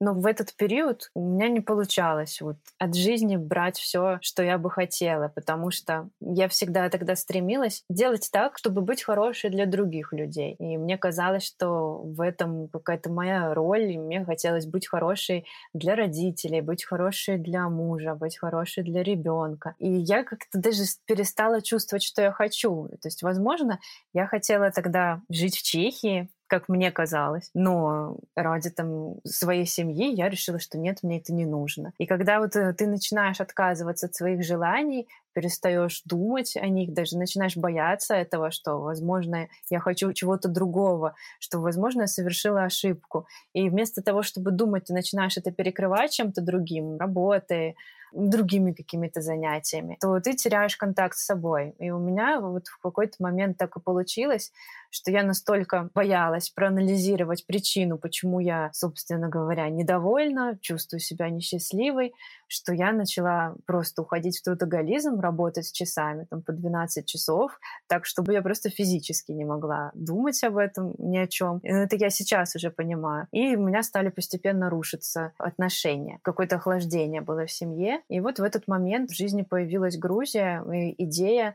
Но 0.00 0.12
в 0.12 0.26
этот 0.26 0.54
период 0.56 1.10
у 1.14 1.22
меня 1.22 1.48
не 1.48 1.60
получалось 1.60 2.40
вот 2.42 2.56
от 2.78 2.94
жизни 2.94 3.36
брать 3.36 3.78
все, 3.78 4.18
что 4.20 4.42
я 4.42 4.58
бы 4.58 4.70
хотела, 4.70 5.28
потому 5.28 5.70
что 5.70 6.10
я 6.20 6.48
всегда 6.48 6.90
тогда 6.90 7.16
стремилась 7.16 7.82
делать 7.88 8.28
так, 8.30 8.58
чтобы 8.58 8.82
быть 8.82 9.02
хорошей 9.02 9.48
для 9.50 9.64
других 9.64 10.12
людей. 10.12 10.54
И 10.58 10.76
мне 10.76 10.98
казалось, 10.98 11.44
что 11.46 12.02
в 12.02 12.20
этом 12.20 12.68
какая-то 12.68 13.10
моя 13.10 13.54
роль, 13.54 13.92
и 13.92 13.98
мне 13.98 14.24
хотелось 14.24 14.66
быть 14.66 14.86
хорошей 14.86 15.46
для 15.72 15.96
родителей, 15.96 16.60
быть 16.60 16.84
хорошей 16.84 17.38
для 17.38 17.68
мужа, 17.68 18.14
быть 18.14 18.36
хорошей 18.36 18.84
для 18.84 19.02
ребенка. 19.02 19.74
И 19.78 19.90
я 19.90 20.24
как-то 20.24 20.58
даже 20.58 20.82
перестала 21.06 21.62
чувствовать, 21.62 22.02
что 22.02 22.20
я 22.22 22.32
хочу. 22.32 22.88
То 23.00 23.08
есть, 23.08 23.22
возможно, 23.22 23.80
я 24.12 24.26
хотела 24.26 24.70
тогда 24.70 25.22
жить 25.30 25.56
в 25.56 25.62
Чехии, 25.62 26.28
как 26.46 26.68
мне 26.68 26.90
казалось. 26.90 27.50
Но 27.54 28.16
ради 28.34 28.70
там 28.70 29.16
своей 29.24 29.66
семьи 29.66 30.14
я 30.14 30.28
решила, 30.28 30.58
что 30.58 30.78
нет, 30.78 31.02
мне 31.02 31.18
это 31.18 31.32
не 31.32 31.46
нужно. 31.46 31.92
И 31.98 32.06
когда 32.06 32.40
вот 32.40 32.56
э, 32.56 32.72
ты 32.72 32.86
начинаешь 32.86 33.40
отказываться 33.40 34.06
от 34.06 34.14
своих 34.14 34.44
желаний, 34.44 35.08
перестаешь 35.36 36.00
думать 36.06 36.56
о 36.56 36.66
них, 36.66 36.94
даже 36.94 37.18
начинаешь 37.18 37.58
бояться 37.58 38.14
этого, 38.14 38.50
что, 38.50 38.80
возможно, 38.80 39.48
я 39.68 39.80
хочу 39.80 40.14
чего-то 40.14 40.48
другого, 40.48 41.14
что, 41.40 41.60
возможно, 41.60 42.02
я 42.02 42.06
совершила 42.06 42.62
ошибку. 42.64 43.26
И 43.52 43.68
вместо 43.68 44.00
того, 44.02 44.22
чтобы 44.22 44.50
думать, 44.50 44.84
ты 44.84 44.94
начинаешь 44.94 45.36
это 45.36 45.50
перекрывать 45.50 46.12
чем-то 46.12 46.40
другим, 46.40 46.96
работой, 46.96 47.76
другими 48.12 48.72
какими-то 48.72 49.20
занятиями, 49.20 49.98
то 50.00 50.18
ты 50.20 50.34
теряешь 50.34 50.76
контакт 50.76 51.16
с 51.16 51.26
собой. 51.26 51.74
И 51.78 51.90
у 51.90 51.98
меня 51.98 52.40
вот 52.40 52.68
в 52.68 52.78
какой-то 52.78 53.16
момент 53.18 53.58
так 53.58 53.76
и 53.76 53.80
получилось, 53.80 54.52
что 54.90 55.10
я 55.10 55.22
настолько 55.22 55.90
боялась 55.94 56.50
проанализировать 56.50 57.46
причину, 57.46 57.98
почему 57.98 58.40
я, 58.40 58.70
собственно 58.72 59.28
говоря, 59.28 59.68
недовольна, 59.68 60.58
чувствую 60.62 61.00
себя 61.00 61.28
несчастливой, 61.28 62.14
что 62.46 62.72
я 62.72 62.92
начала 62.92 63.54
просто 63.66 64.02
уходить 64.02 64.38
в 64.38 64.42
трудоголизм, 64.42 65.20
работать 65.26 65.72
часами, 65.72 66.26
там, 66.30 66.42
по 66.42 66.52
12 66.52 67.06
часов, 67.06 67.58
так, 67.88 68.06
чтобы 68.06 68.32
я 68.32 68.42
просто 68.42 68.70
физически 68.70 69.32
не 69.32 69.44
могла 69.44 69.90
думать 69.94 70.42
об 70.44 70.56
этом 70.56 70.94
ни 70.98 71.18
о 71.18 71.26
чем. 71.26 71.60
Это 71.62 71.96
я 71.96 72.10
сейчас 72.10 72.56
уже 72.56 72.70
понимаю. 72.70 73.26
И 73.32 73.56
у 73.56 73.62
меня 73.62 73.82
стали 73.82 74.10
постепенно 74.10 74.70
рушиться 74.70 75.32
отношения. 75.38 76.18
Какое-то 76.22 76.56
охлаждение 76.56 77.20
было 77.20 77.46
в 77.46 77.50
семье. 77.50 78.00
И 78.08 78.20
вот 78.20 78.38
в 78.38 78.42
этот 78.42 78.68
момент 78.68 79.10
в 79.10 79.16
жизни 79.16 79.42
появилась 79.42 79.98
Грузия, 79.98 80.62
и 80.72 81.04
идея 81.04 81.54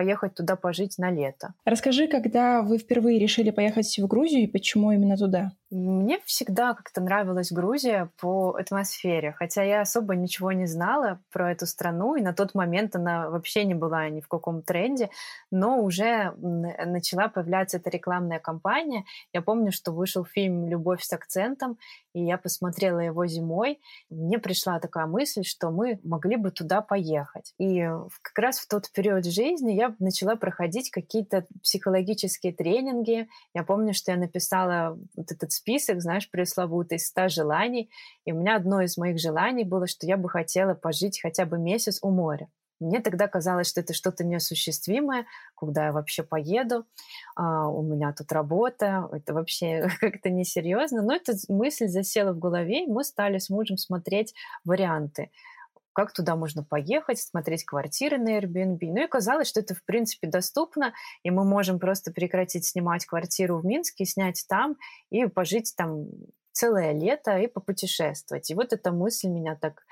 поехать 0.00 0.34
туда 0.34 0.56
пожить 0.56 0.96
на 0.96 1.10
лето. 1.10 1.52
Расскажи, 1.66 2.08
когда 2.08 2.62
вы 2.62 2.78
впервые 2.78 3.18
решили 3.18 3.50
поехать 3.50 3.98
в 3.98 4.06
Грузию 4.06 4.44
и 4.44 4.46
почему 4.46 4.92
именно 4.92 5.14
туда? 5.18 5.52
Мне 5.70 6.18
всегда 6.24 6.72
как-то 6.74 7.02
нравилась 7.02 7.52
Грузия 7.52 8.10
по 8.18 8.56
атмосфере, 8.56 9.32
хотя 9.38 9.62
я 9.62 9.82
особо 9.82 10.16
ничего 10.16 10.52
не 10.52 10.66
знала 10.66 11.20
про 11.30 11.52
эту 11.52 11.66
страну, 11.66 12.16
и 12.16 12.22
на 12.22 12.32
тот 12.32 12.54
момент 12.54 12.96
она 12.96 13.28
вообще 13.28 13.64
не 13.64 13.74
была 13.74 14.08
ни 14.08 14.20
в 14.20 14.26
каком 14.26 14.62
тренде, 14.62 15.10
но 15.52 15.80
уже 15.80 16.32
начала 16.38 17.28
появляться 17.28 17.76
эта 17.76 17.90
рекламная 17.90 18.40
кампания. 18.40 19.04
Я 19.34 19.42
помню, 19.42 19.70
что 19.70 19.92
вышел 19.92 20.24
фильм 20.24 20.66
«Любовь 20.66 21.02
с 21.02 21.12
акцентом», 21.12 21.78
и 22.12 22.24
я 22.24 22.38
посмотрела 22.38 23.00
его 23.00 23.26
зимой. 23.26 23.80
Мне 24.08 24.38
пришла 24.38 24.80
такая 24.80 25.06
мысль, 25.06 25.44
что 25.44 25.70
мы 25.70 26.00
могли 26.02 26.36
бы 26.36 26.50
туда 26.50 26.80
поехать. 26.80 27.54
И 27.58 27.88
как 28.22 28.38
раз 28.38 28.58
в 28.58 28.68
тот 28.68 28.90
период 28.92 29.24
жизни 29.24 29.72
я 29.72 29.94
начала 29.98 30.36
проходить 30.36 30.90
какие-то 30.90 31.46
психологические 31.62 32.52
тренинги. 32.52 33.28
Я 33.54 33.62
помню, 33.62 33.94
что 33.94 34.12
я 34.12 34.18
написала 34.18 34.98
вот 35.16 35.30
этот 35.30 35.52
список, 35.52 36.00
знаешь, 36.00 36.30
пресловутый, 36.30 36.98
100 36.98 37.28
желаний. 37.28 37.90
И 38.24 38.32
у 38.32 38.38
меня 38.38 38.56
одно 38.56 38.80
из 38.82 38.96
моих 38.96 39.18
желаний 39.18 39.64
было, 39.64 39.86
что 39.86 40.06
я 40.06 40.16
бы 40.16 40.28
хотела 40.28 40.74
пожить 40.74 41.20
хотя 41.20 41.44
бы 41.46 41.58
месяц 41.58 41.98
у 42.02 42.10
моря. 42.10 42.48
Мне 42.80 43.00
тогда 43.00 43.28
казалось, 43.28 43.68
что 43.68 43.80
это 43.80 43.92
что-то 43.92 44.24
неосуществимое, 44.24 45.26
куда 45.54 45.86
я 45.86 45.92
вообще 45.92 46.22
поеду, 46.22 46.86
а, 47.36 47.68
у 47.68 47.82
меня 47.82 48.12
тут 48.12 48.32
работа, 48.32 49.08
это 49.12 49.34
вообще 49.34 49.88
как-то 50.00 50.30
несерьезно. 50.30 51.02
Но 51.02 51.14
эта 51.14 51.34
мысль 51.48 51.88
засела 51.88 52.32
в 52.32 52.38
голове, 52.38 52.84
и 52.84 52.90
мы 52.90 53.04
стали 53.04 53.38
с 53.38 53.50
мужем 53.50 53.76
смотреть 53.76 54.34
варианты 54.64 55.30
как 55.92 56.12
туда 56.12 56.36
можно 56.36 56.62
поехать, 56.62 57.18
смотреть 57.18 57.64
квартиры 57.64 58.16
на 58.16 58.38
Airbnb. 58.38 58.78
Ну 58.80 59.04
и 59.04 59.08
казалось, 59.08 59.48
что 59.48 59.60
это, 59.60 59.74
в 59.74 59.82
принципе, 59.82 60.28
доступно, 60.28 60.94
и 61.24 61.30
мы 61.30 61.44
можем 61.44 61.78
просто 61.78 62.12
прекратить 62.12 62.64
снимать 62.64 63.04
квартиру 63.06 63.58
в 63.58 63.66
Минске, 63.66 64.04
снять 64.04 64.44
там 64.48 64.76
и 65.10 65.26
пожить 65.26 65.74
там 65.76 66.06
целое 66.52 66.92
лето 66.92 67.36
и 67.38 67.48
попутешествовать. 67.48 68.50
И 68.50 68.54
вот 68.54 68.72
эта 68.72 68.92
мысль 68.92 69.28
меня 69.28 69.56
так 69.56 69.82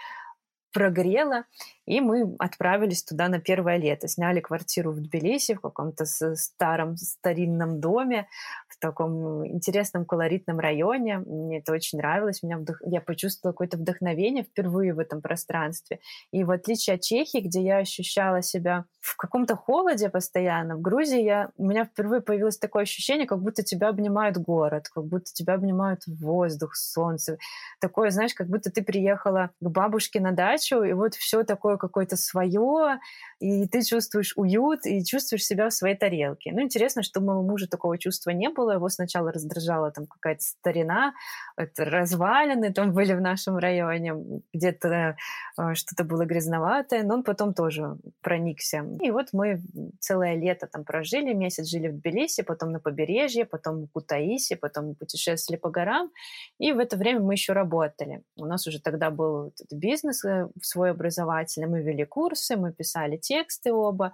прогрела, 0.73 1.45
и 1.87 2.01
мы 2.01 2.37
отправились 2.39 3.03
туда 3.03 3.29
на 3.29 3.41
первое 3.41 3.79
лето. 3.79 4.09
Сняли 4.09 4.41
квартиру 4.41 4.93
в 4.93 5.01
Тбилиси, 5.01 5.55
в 5.55 5.61
каком-то 5.61 6.05
старом 6.05 6.97
старинном 6.99 7.81
доме, 7.81 8.29
в 8.69 8.79
таком 8.79 9.47
интересном 9.47 10.05
колоритном 10.05 10.59
районе. 10.59 11.19
Мне 11.19 11.61
это 11.61 11.73
очень 11.73 11.99
нравилось. 11.99 12.43
Меня 12.43 12.59
вдох... 12.59 12.77
Я 12.85 13.01
почувствовала 13.01 13.53
какое-то 13.53 13.79
вдохновение 13.79 14.45
впервые 14.45 14.93
в 14.93 14.99
этом 14.99 15.23
пространстве. 15.23 16.01
И 16.31 16.45
в 16.45 16.51
отличие 16.51 16.97
от 16.97 17.01
Чехии, 17.01 17.39
где 17.39 17.63
я 17.63 17.79
ощущала 17.79 18.43
себя 18.43 18.85
в 19.01 19.17
каком-то 19.17 19.57
холоде 19.57 20.11
постоянно, 20.11 20.77
в 20.77 20.83
Грузии 20.83 21.23
я... 21.23 21.51
у 21.57 21.65
меня 21.65 21.87
впервые 21.87 22.21
появилось 22.21 22.59
такое 22.59 22.83
ощущение, 22.83 23.27
как 23.27 23.41
будто 23.41 23.63
тебя 23.63 23.89
обнимает 23.89 24.37
город, 24.37 24.89
как 24.91 25.07
будто 25.07 25.33
тебя 25.33 25.55
обнимают 25.55 26.03
воздух, 26.07 26.77
солнце. 26.77 27.39
Такое, 27.81 28.11
знаешь, 28.11 28.35
как 28.35 28.49
будто 28.49 28.71
ты 28.71 28.83
приехала 28.83 29.51
к 29.59 29.69
бабушке 29.71 30.21
на 30.21 30.33
дачу, 30.33 30.68
и 30.73 30.93
вот 30.93 31.15
все 31.15 31.43
такое 31.45 31.77
какое-то 31.77 32.17
свое, 32.17 32.99
и 33.41 33.67
ты 33.69 33.83
чувствуешь 33.83 34.33
уют, 34.37 34.87
и 34.87 35.05
чувствуешь 35.05 35.45
себя 35.45 35.69
в 35.69 35.73
своей 35.73 35.97
тарелке. 35.97 36.53
Ну, 36.53 36.63
интересно, 36.63 37.03
что 37.03 37.21
у 37.21 37.25
моего 37.25 37.43
мужа 37.43 37.69
такого 37.69 37.99
чувства 37.99 38.31
не 38.31 38.49
было. 38.49 38.73
Его 38.73 38.89
сначала 38.89 39.33
раздражала 39.33 39.91
там 39.91 40.07
какая-то 40.07 40.43
старина, 40.43 41.15
это 41.57 41.85
развалины 41.85 42.73
там 42.73 42.93
были 42.93 43.15
в 43.15 43.21
нашем 43.21 43.59
районе, 43.59 44.15
где-то 44.53 45.17
э, 45.59 45.75
что-то 45.75 46.05
было 46.05 46.25
грязноватое, 46.25 47.03
но 47.03 47.15
он 47.15 47.23
потом 47.23 47.55
тоже 47.55 47.97
проникся. 48.23 48.85
И 49.01 49.11
вот 49.11 49.29
мы 49.33 49.61
целое 50.01 50.35
лето 50.35 50.67
там 50.67 50.85
прожили, 50.85 51.33
месяц 51.33 51.67
жили 51.67 51.89
в 51.89 52.01
Тбилиси, 52.01 52.43
потом 52.43 52.73
на 52.73 52.81
побережье, 52.81 53.45
потом 53.45 53.85
в 53.85 53.89
Кутаиси, 53.89 54.55
потом 54.55 54.95
путешествовали 54.95 55.61
по 55.61 55.71
горам, 55.71 56.11
и 56.59 56.73
в 56.73 56.79
это 56.79 56.97
время 56.97 57.21
мы 57.21 57.35
еще 57.35 57.53
работали. 57.53 58.23
У 58.37 58.47
нас 58.47 58.67
уже 58.67 58.81
тогда 58.81 59.11
был 59.11 59.53
бизнес 59.71 60.25
э, 60.25 60.49
свой 60.63 60.91
образовательный, 60.91 61.69
мы 61.69 61.83
вели 61.83 62.05
курсы, 62.05 62.57
мы 62.57 62.73
писали 62.73 63.17
тексты 63.29 63.73
оба. 63.73 64.13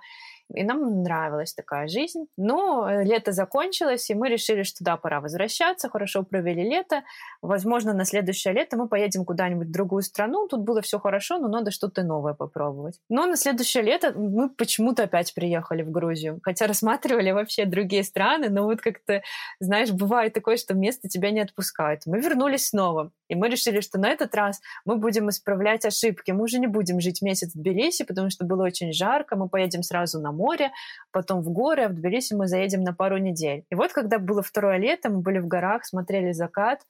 И 0.52 0.62
нам 0.62 1.02
нравилась 1.02 1.54
такая 1.54 1.88
жизнь. 1.88 2.26
Но 2.36 2.88
э, 2.88 3.04
лето 3.04 3.32
закончилось, 3.32 4.10
и 4.10 4.14
мы 4.14 4.28
решили, 4.28 4.62
что 4.62 4.84
да, 4.84 4.96
пора 4.96 5.20
возвращаться, 5.20 5.88
хорошо 5.88 6.22
провели 6.22 6.62
лето. 6.62 7.02
Возможно, 7.40 7.94
на 7.94 8.04
следующее 8.04 8.52
лето 8.52 8.76
мы 8.76 8.86
поедем 8.86 9.24
куда-нибудь 9.24 9.68
в 9.68 9.72
другую 9.72 10.02
страну. 10.02 10.46
Тут 10.46 10.60
было 10.60 10.82
все 10.82 10.98
хорошо, 10.98 11.38
но 11.38 11.48
надо 11.48 11.70
что-то 11.70 12.02
новое 12.02 12.34
попробовать. 12.34 13.00
Но 13.08 13.26
на 13.26 13.36
следующее 13.36 13.82
лето 13.82 14.12
мы 14.12 14.50
почему-то 14.50 15.04
опять 15.04 15.34
приехали 15.34 15.82
в 15.82 15.90
Грузию. 15.90 16.40
Хотя 16.42 16.66
рассматривали 16.66 17.30
вообще 17.30 17.64
другие 17.64 18.04
страны, 18.04 18.50
но 18.50 18.64
вот 18.64 18.80
как-то, 18.80 19.22
знаешь, 19.60 19.92
бывает 19.92 20.34
такое, 20.34 20.56
что 20.56 20.74
место 20.74 21.08
тебя 21.08 21.30
не 21.30 21.40
отпускает. 21.40 22.02
Мы 22.06 22.20
вернулись 22.20 22.68
снова. 22.68 23.10
И 23.28 23.34
мы 23.34 23.48
решили, 23.48 23.80
что 23.80 23.98
на 23.98 24.10
этот 24.10 24.34
раз 24.34 24.60
мы 24.84 24.96
будем 24.96 25.30
исправлять 25.30 25.86
ошибки. 25.86 26.32
Мы 26.32 26.44
уже 26.44 26.58
не 26.58 26.66
будем 26.66 27.00
жить 27.00 27.22
месяц 27.22 27.54
в 27.54 27.58
Тбилиси, 27.58 28.04
потому 28.04 28.28
что 28.28 28.44
было 28.44 28.64
очень 28.64 28.92
жарко. 28.92 29.03
Мы 29.36 29.48
поедем 29.48 29.82
сразу 29.82 30.20
на 30.20 30.32
море, 30.32 30.70
потом 31.12 31.42
в 31.42 31.50
горы, 31.50 31.84
а 31.84 31.88
в 31.88 31.94
Тбилиси 31.94 32.34
мы 32.34 32.46
заедем 32.46 32.82
на 32.82 32.92
пару 32.92 33.18
недель. 33.18 33.64
И 33.70 33.74
вот 33.74 33.92
когда 33.92 34.18
было 34.18 34.42
второе 34.42 34.78
лето, 34.78 35.10
мы 35.10 35.20
были 35.20 35.38
в 35.38 35.46
горах, 35.46 35.84
смотрели 35.84 36.32
закат, 36.32 36.80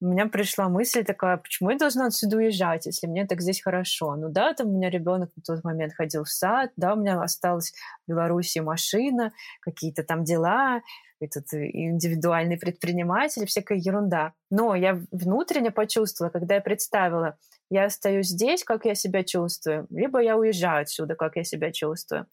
у 0.00 0.08
меня 0.08 0.26
пришла 0.26 0.68
мысль 0.68 1.04
такая, 1.04 1.38
почему 1.38 1.70
я 1.70 1.78
должна 1.78 2.06
отсюда 2.06 2.36
уезжать, 2.36 2.84
если 2.84 3.06
мне 3.06 3.26
так 3.26 3.40
здесь 3.40 3.62
хорошо? 3.62 4.14
Ну 4.16 4.28
да, 4.28 4.52
там 4.52 4.68
у 4.68 4.76
меня 4.76 4.90
ребенок 4.90 5.30
на 5.34 5.42
тот 5.42 5.64
момент 5.64 5.94
ходил 5.94 6.24
в 6.24 6.28
сад, 6.28 6.70
да, 6.76 6.92
у 6.92 6.96
меня 6.96 7.20
осталась 7.20 7.72
в 8.06 8.10
Беларуси 8.10 8.58
машина, 8.58 9.32
какие-то 9.60 10.04
там 10.04 10.22
дела, 10.22 10.82
этот 11.18 11.46
индивидуальный 11.54 12.58
предприниматель, 12.58 13.46
всякая 13.46 13.78
ерунда. 13.78 14.34
Но 14.50 14.74
я 14.74 15.00
внутренне 15.10 15.70
почувствовала, 15.70 16.30
когда 16.30 16.56
я 16.56 16.60
представила, 16.60 17.38
я 17.70 17.86
остаюсь 17.86 18.28
здесь, 18.28 18.64
как 18.64 18.84
я 18.84 18.94
себя 18.94 19.24
чувствую, 19.24 19.86
либо 19.90 20.20
я 20.20 20.36
уезжаю 20.36 20.82
отсюда, 20.82 21.14
как 21.14 21.36
я 21.36 21.44
себя 21.44 21.72
чувствую. 21.72 22.26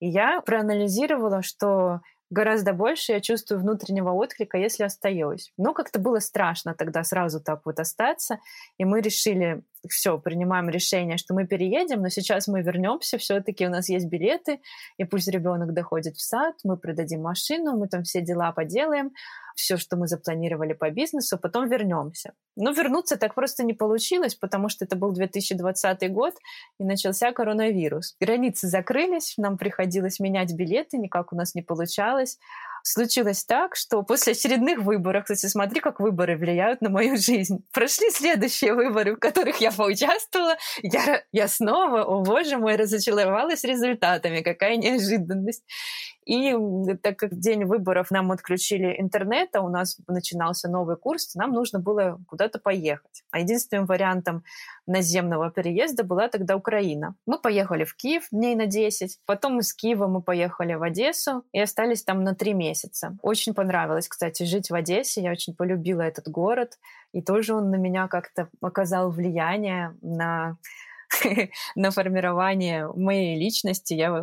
И 0.00 0.08
я 0.08 0.40
проанализировала, 0.40 1.42
что 1.42 2.00
гораздо 2.30 2.72
больше 2.72 3.12
я 3.12 3.20
чувствую 3.20 3.60
внутреннего 3.60 4.10
отклика, 4.10 4.58
если 4.58 4.82
остаюсь. 4.82 5.52
Но 5.56 5.72
как-то 5.72 5.98
было 5.98 6.18
страшно 6.18 6.74
тогда 6.74 7.04
сразу 7.04 7.40
так 7.40 7.62
вот 7.64 7.78
остаться, 7.78 8.38
и 8.76 8.84
мы 8.84 9.00
решили, 9.00 9.62
все, 9.88 10.18
принимаем 10.18 10.68
решение, 10.68 11.16
что 11.16 11.34
мы 11.34 11.46
переедем, 11.46 12.02
но 12.02 12.08
сейчас 12.08 12.48
мы 12.48 12.62
вернемся, 12.62 13.18
все-таки 13.18 13.66
у 13.66 13.70
нас 13.70 13.88
есть 13.88 14.06
билеты, 14.06 14.60
и 14.98 15.04
пусть 15.04 15.28
ребенок 15.28 15.72
доходит 15.72 16.16
в 16.16 16.22
сад, 16.22 16.56
мы 16.64 16.76
продадим 16.76 17.22
машину, 17.22 17.76
мы 17.76 17.88
там 17.88 18.02
все 18.02 18.20
дела 18.20 18.52
поделаем, 18.52 19.12
все, 19.54 19.76
что 19.76 19.96
мы 19.96 20.06
запланировали 20.06 20.72
по 20.72 20.90
бизнесу, 20.90 21.38
потом 21.38 21.68
вернемся. 21.68 22.32
Но 22.56 22.72
вернуться 22.72 23.16
так 23.16 23.34
просто 23.34 23.64
не 23.64 23.72
получилось, 23.72 24.34
потому 24.34 24.68
что 24.68 24.84
это 24.84 24.96
был 24.96 25.12
2020 25.12 26.12
год, 26.12 26.34
и 26.78 26.84
начался 26.84 27.32
коронавирус. 27.32 28.16
Границы 28.20 28.68
закрылись, 28.68 29.34
нам 29.36 29.58
приходилось 29.58 30.20
менять 30.20 30.54
билеты, 30.54 30.98
никак 30.98 31.32
у 31.32 31.36
нас 31.36 31.54
не 31.54 31.62
получалось 31.62 32.38
случилось 32.84 33.44
так, 33.44 33.76
что 33.76 34.02
после 34.02 34.34
очередных 34.34 34.80
выборов, 34.80 35.24
кстати, 35.24 35.46
смотри, 35.46 35.80
как 35.80 36.00
выборы 36.00 36.36
влияют 36.36 36.82
на 36.82 36.90
мою 36.90 37.16
жизнь. 37.16 37.64
Прошли 37.72 38.10
следующие 38.10 38.74
выборы, 38.74 39.16
в 39.16 39.18
которых 39.18 39.56
я 39.60 39.72
поучаствовала. 39.72 40.56
Я, 40.82 41.22
я 41.32 41.48
снова, 41.48 42.04
о 42.04 42.22
боже 42.22 42.58
мой, 42.58 42.76
разочаровалась 42.76 43.64
результатами. 43.64 44.42
Какая 44.42 44.76
неожиданность. 44.76 45.64
И 46.26 46.54
так 47.02 47.18
как 47.18 47.32
в 47.32 47.38
день 47.38 47.64
выборов 47.64 48.10
нам 48.10 48.32
отключили 48.32 48.96
интернет, 48.98 49.54
а 49.54 49.60
у 49.60 49.68
нас 49.68 49.98
начинался 50.08 50.68
новый 50.68 50.96
курс, 50.96 51.34
нам 51.34 51.52
нужно 51.52 51.78
было 51.78 52.18
куда-то 52.26 52.58
поехать. 52.58 53.24
А 53.30 53.40
единственным 53.40 53.86
вариантом 53.86 54.44
наземного 54.86 55.50
переезда 55.50 56.04
была 56.04 56.28
тогда 56.28 56.56
Украина. 56.56 57.14
Мы 57.26 57.38
поехали 57.38 57.84
в 57.84 57.94
Киев 57.94 58.28
дней 58.30 58.54
на 58.54 58.66
10, 58.66 59.18
потом 59.26 59.58
из 59.60 59.74
Киева 59.74 60.06
мы 60.06 60.22
поехали 60.22 60.74
в 60.74 60.82
Одессу 60.82 61.44
и 61.52 61.60
остались 61.60 62.02
там 62.02 62.24
на 62.24 62.34
три 62.34 62.54
месяца. 62.54 63.16
Очень 63.22 63.54
понравилось, 63.54 64.08
кстати, 64.08 64.44
жить 64.44 64.70
в 64.70 64.74
Одессе, 64.74 65.22
я 65.22 65.30
очень 65.30 65.54
полюбила 65.54 66.02
этот 66.02 66.28
город, 66.28 66.78
и 67.12 67.22
тоже 67.22 67.54
он 67.54 67.70
на 67.70 67.76
меня 67.76 68.08
как-то 68.08 68.48
оказал 68.60 69.10
влияние 69.10 69.96
на 70.02 70.56
на 71.74 71.90
формирование 71.90 72.88
моей 72.94 73.38
личности. 73.38 73.94
Я 73.94 74.22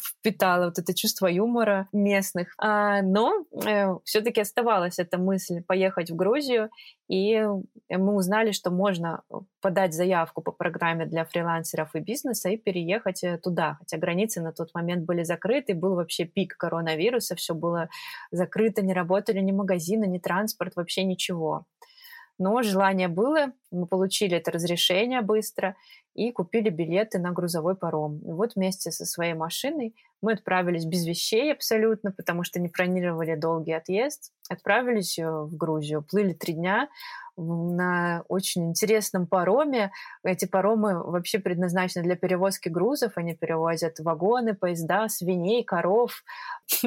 впитала 0.00 0.66
вот 0.66 0.78
это 0.78 0.94
чувство 0.94 1.26
юмора 1.26 1.88
местных. 1.92 2.54
А, 2.58 3.02
но 3.02 3.44
э, 3.64 3.94
все-таки 4.04 4.40
оставалась 4.40 4.98
эта 4.98 5.18
мысль 5.18 5.62
поехать 5.62 6.10
в 6.10 6.16
Грузию, 6.16 6.70
и 7.08 7.40
мы 7.88 8.14
узнали, 8.14 8.50
что 8.50 8.70
можно 8.70 9.22
подать 9.60 9.94
заявку 9.94 10.42
по 10.42 10.52
программе 10.52 11.06
для 11.06 11.24
фрилансеров 11.24 11.94
и 11.94 12.00
бизнеса 12.00 12.50
и 12.50 12.56
переехать 12.56 13.22
э, 13.22 13.38
туда. 13.38 13.76
Хотя 13.78 13.98
границы 13.98 14.40
на 14.40 14.52
тот 14.52 14.74
момент 14.74 15.04
были 15.04 15.22
закрыты, 15.22 15.74
был 15.74 15.94
вообще 15.94 16.24
пик 16.24 16.56
коронавируса, 16.56 17.36
все 17.36 17.54
было 17.54 17.88
закрыто, 18.30 18.82
не 18.82 18.92
работали 18.92 19.40
ни 19.40 19.52
магазины, 19.52 20.06
ни 20.06 20.18
транспорт, 20.18 20.74
вообще 20.76 21.04
ничего. 21.04 21.66
Но 22.38 22.62
желание 22.62 23.08
было, 23.08 23.52
мы 23.70 23.86
получили 23.86 24.36
это 24.36 24.50
разрешение 24.50 25.22
быстро 25.22 25.74
и 26.14 26.32
купили 26.32 26.70
билеты 26.70 27.18
на 27.18 27.32
грузовой 27.32 27.76
паром. 27.76 28.18
И 28.18 28.32
вот 28.32 28.54
вместе 28.54 28.90
со 28.90 29.04
своей 29.04 29.34
машиной 29.34 29.94
мы 30.22 30.32
отправились 30.32 30.84
без 30.84 31.06
вещей 31.06 31.52
абсолютно, 31.52 32.10
потому 32.12 32.42
что 32.44 32.60
не 32.60 32.68
планировали 32.68 33.34
долгий 33.36 33.72
отъезд. 33.72 34.32
Отправились 34.48 35.18
э, 35.18 35.28
в 35.28 35.56
Грузию, 35.56 36.02
плыли 36.02 36.32
три 36.32 36.54
дня 36.54 36.88
на 37.36 38.22
очень 38.28 38.70
интересном 38.70 39.26
пароме. 39.26 39.92
Эти 40.24 40.46
паромы 40.46 41.02
вообще 41.02 41.38
предназначены 41.38 42.02
для 42.02 42.16
перевозки 42.16 42.68
грузов. 42.68 43.12
Они 43.16 43.34
перевозят 43.34 43.98
вагоны, 44.00 44.54
поезда, 44.54 45.08
свиней, 45.08 45.64
коров. 45.64 46.24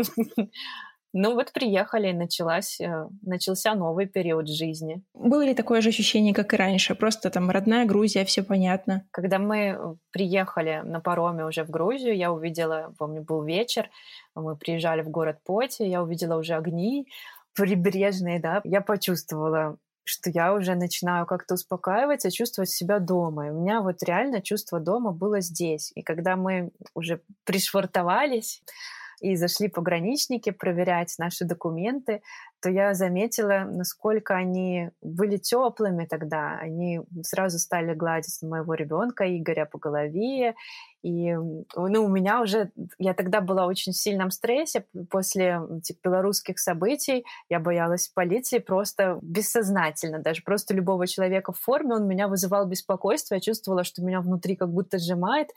Ну 1.13 1.33
вот 1.33 1.51
приехали, 1.51 2.11
началась, 2.11 2.79
э, 2.79 3.07
начался 3.21 3.73
новый 3.73 4.05
период 4.05 4.47
жизни. 4.47 5.01
Было 5.13 5.43
ли 5.43 5.55
такое 5.55 5.81
же 5.81 5.89
ощущение, 5.89 6.33
как 6.33 6.53
и 6.53 6.57
раньше? 6.57 6.93
Просто 6.93 7.29
там 7.31 7.49
родная 7.49 7.85
Грузия, 7.85 8.25
все 8.25 8.43
понятно. 8.43 9.07
Когда 9.11 9.39
мы 9.39 9.57
э, 9.57 9.95
приехали 10.11 10.81
на 10.85 10.99
пароме 10.99 11.45
уже 11.45 11.63
в 11.63 11.69
Грузию, 11.69 12.15
я 12.15 12.31
увидела, 12.31 12.93
помню, 12.97 13.23
был 13.23 13.43
вечер, 13.43 13.89
мы 14.35 14.55
приезжали 14.55 15.01
в 15.01 15.09
город 15.09 15.39
Поти, 15.43 15.87
я 15.87 16.03
увидела 16.03 16.37
уже 16.37 16.53
огни 16.55 17.07
прибрежные, 17.55 18.39
да, 18.39 18.61
я 18.63 18.81
почувствовала 18.81 19.77
что 20.09 20.31
я 20.31 20.55
уже 20.55 20.73
начинаю 20.73 21.27
как-то 21.27 21.53
успокаиваться, 21.53 22.31
чувствовать 22.31 22.71
себя 22.71 22.97
дома. 22.97 23.47
И 23.47 23.49
у 23.51 23.61
меня 23.61 23.81
вот 23.81 24.01
реально 24.01 24.41
чувство 24.41 24.79
дома 24.79 25.11
было 25.11 25.39
здесь. 25.39 25.91
И 25.93 26.01
когда 26.01 26.35
мы 26.35 26.71
уже 26.95 27.21
пришвартовались, 27.43 28.63
и 29.21 29.35
зашли 29.35 29.67
пограничники 29.67 30.51
проверять 30.51 31.15
наши 31.17 31.45
документы, 31.45 32.21
то 32.61 32.69
я 32.69 32.93
заметила, 32.93 33.65
насколько 33.65 34.35
они 34.35 34.89
были 35.01 35.37
теплыми 35.37 36.05
тогда. 36.05 36.57
Они 36.59 37.01
сразу 37.23 37.59
стали 37.59 37.93
гладить 37.93 38.41
моего 38.41 38.73
ребенка 38.73 39.25
Игоря 39.25 39.65
по 39.65 39.77
голове. 39.79 40.55
И 41.01 41.33
ну, 41.33 41.65
у 41.75 42.07
меня 42.07 42.41
уже, 42.41 42.71
я 42.97 43.13
тогда 43.13 43.41
была 43.41 43.65
в 43.65 43.69
очень 43.69 43.93
сильном 43.93 44.31
стрессе 44.31 44.85
после 45.09 45.61
этих 45.77 45.95
белорусских 46.03 46.59
событий. 46.59 47.25
Я 47.49 47.59
боялась 47.59 48.09
полиции 48.09 48.59
просто 48.59 49.19
бессознательно. 49.21 50.19
Даже 50.19 50.43
просто 50.43 50.73
любого 50.73 51.07
человека 51.07 51.53
в 51.53 51.59
форме, 51.59 51.95
он 51.95 52.07
меня 52.07 52.27
вызывал 52.27 52.65
беспокойство. 52.65 53.35
Я 53.35 53.41
чувствовала, 53.41 53.83
что 53.83 54.01
меня 54.01 54.21
внутри 54.21 54.55
как 54.55 54.69
будто 54.69 54.97
сжимает, 54.97 55.49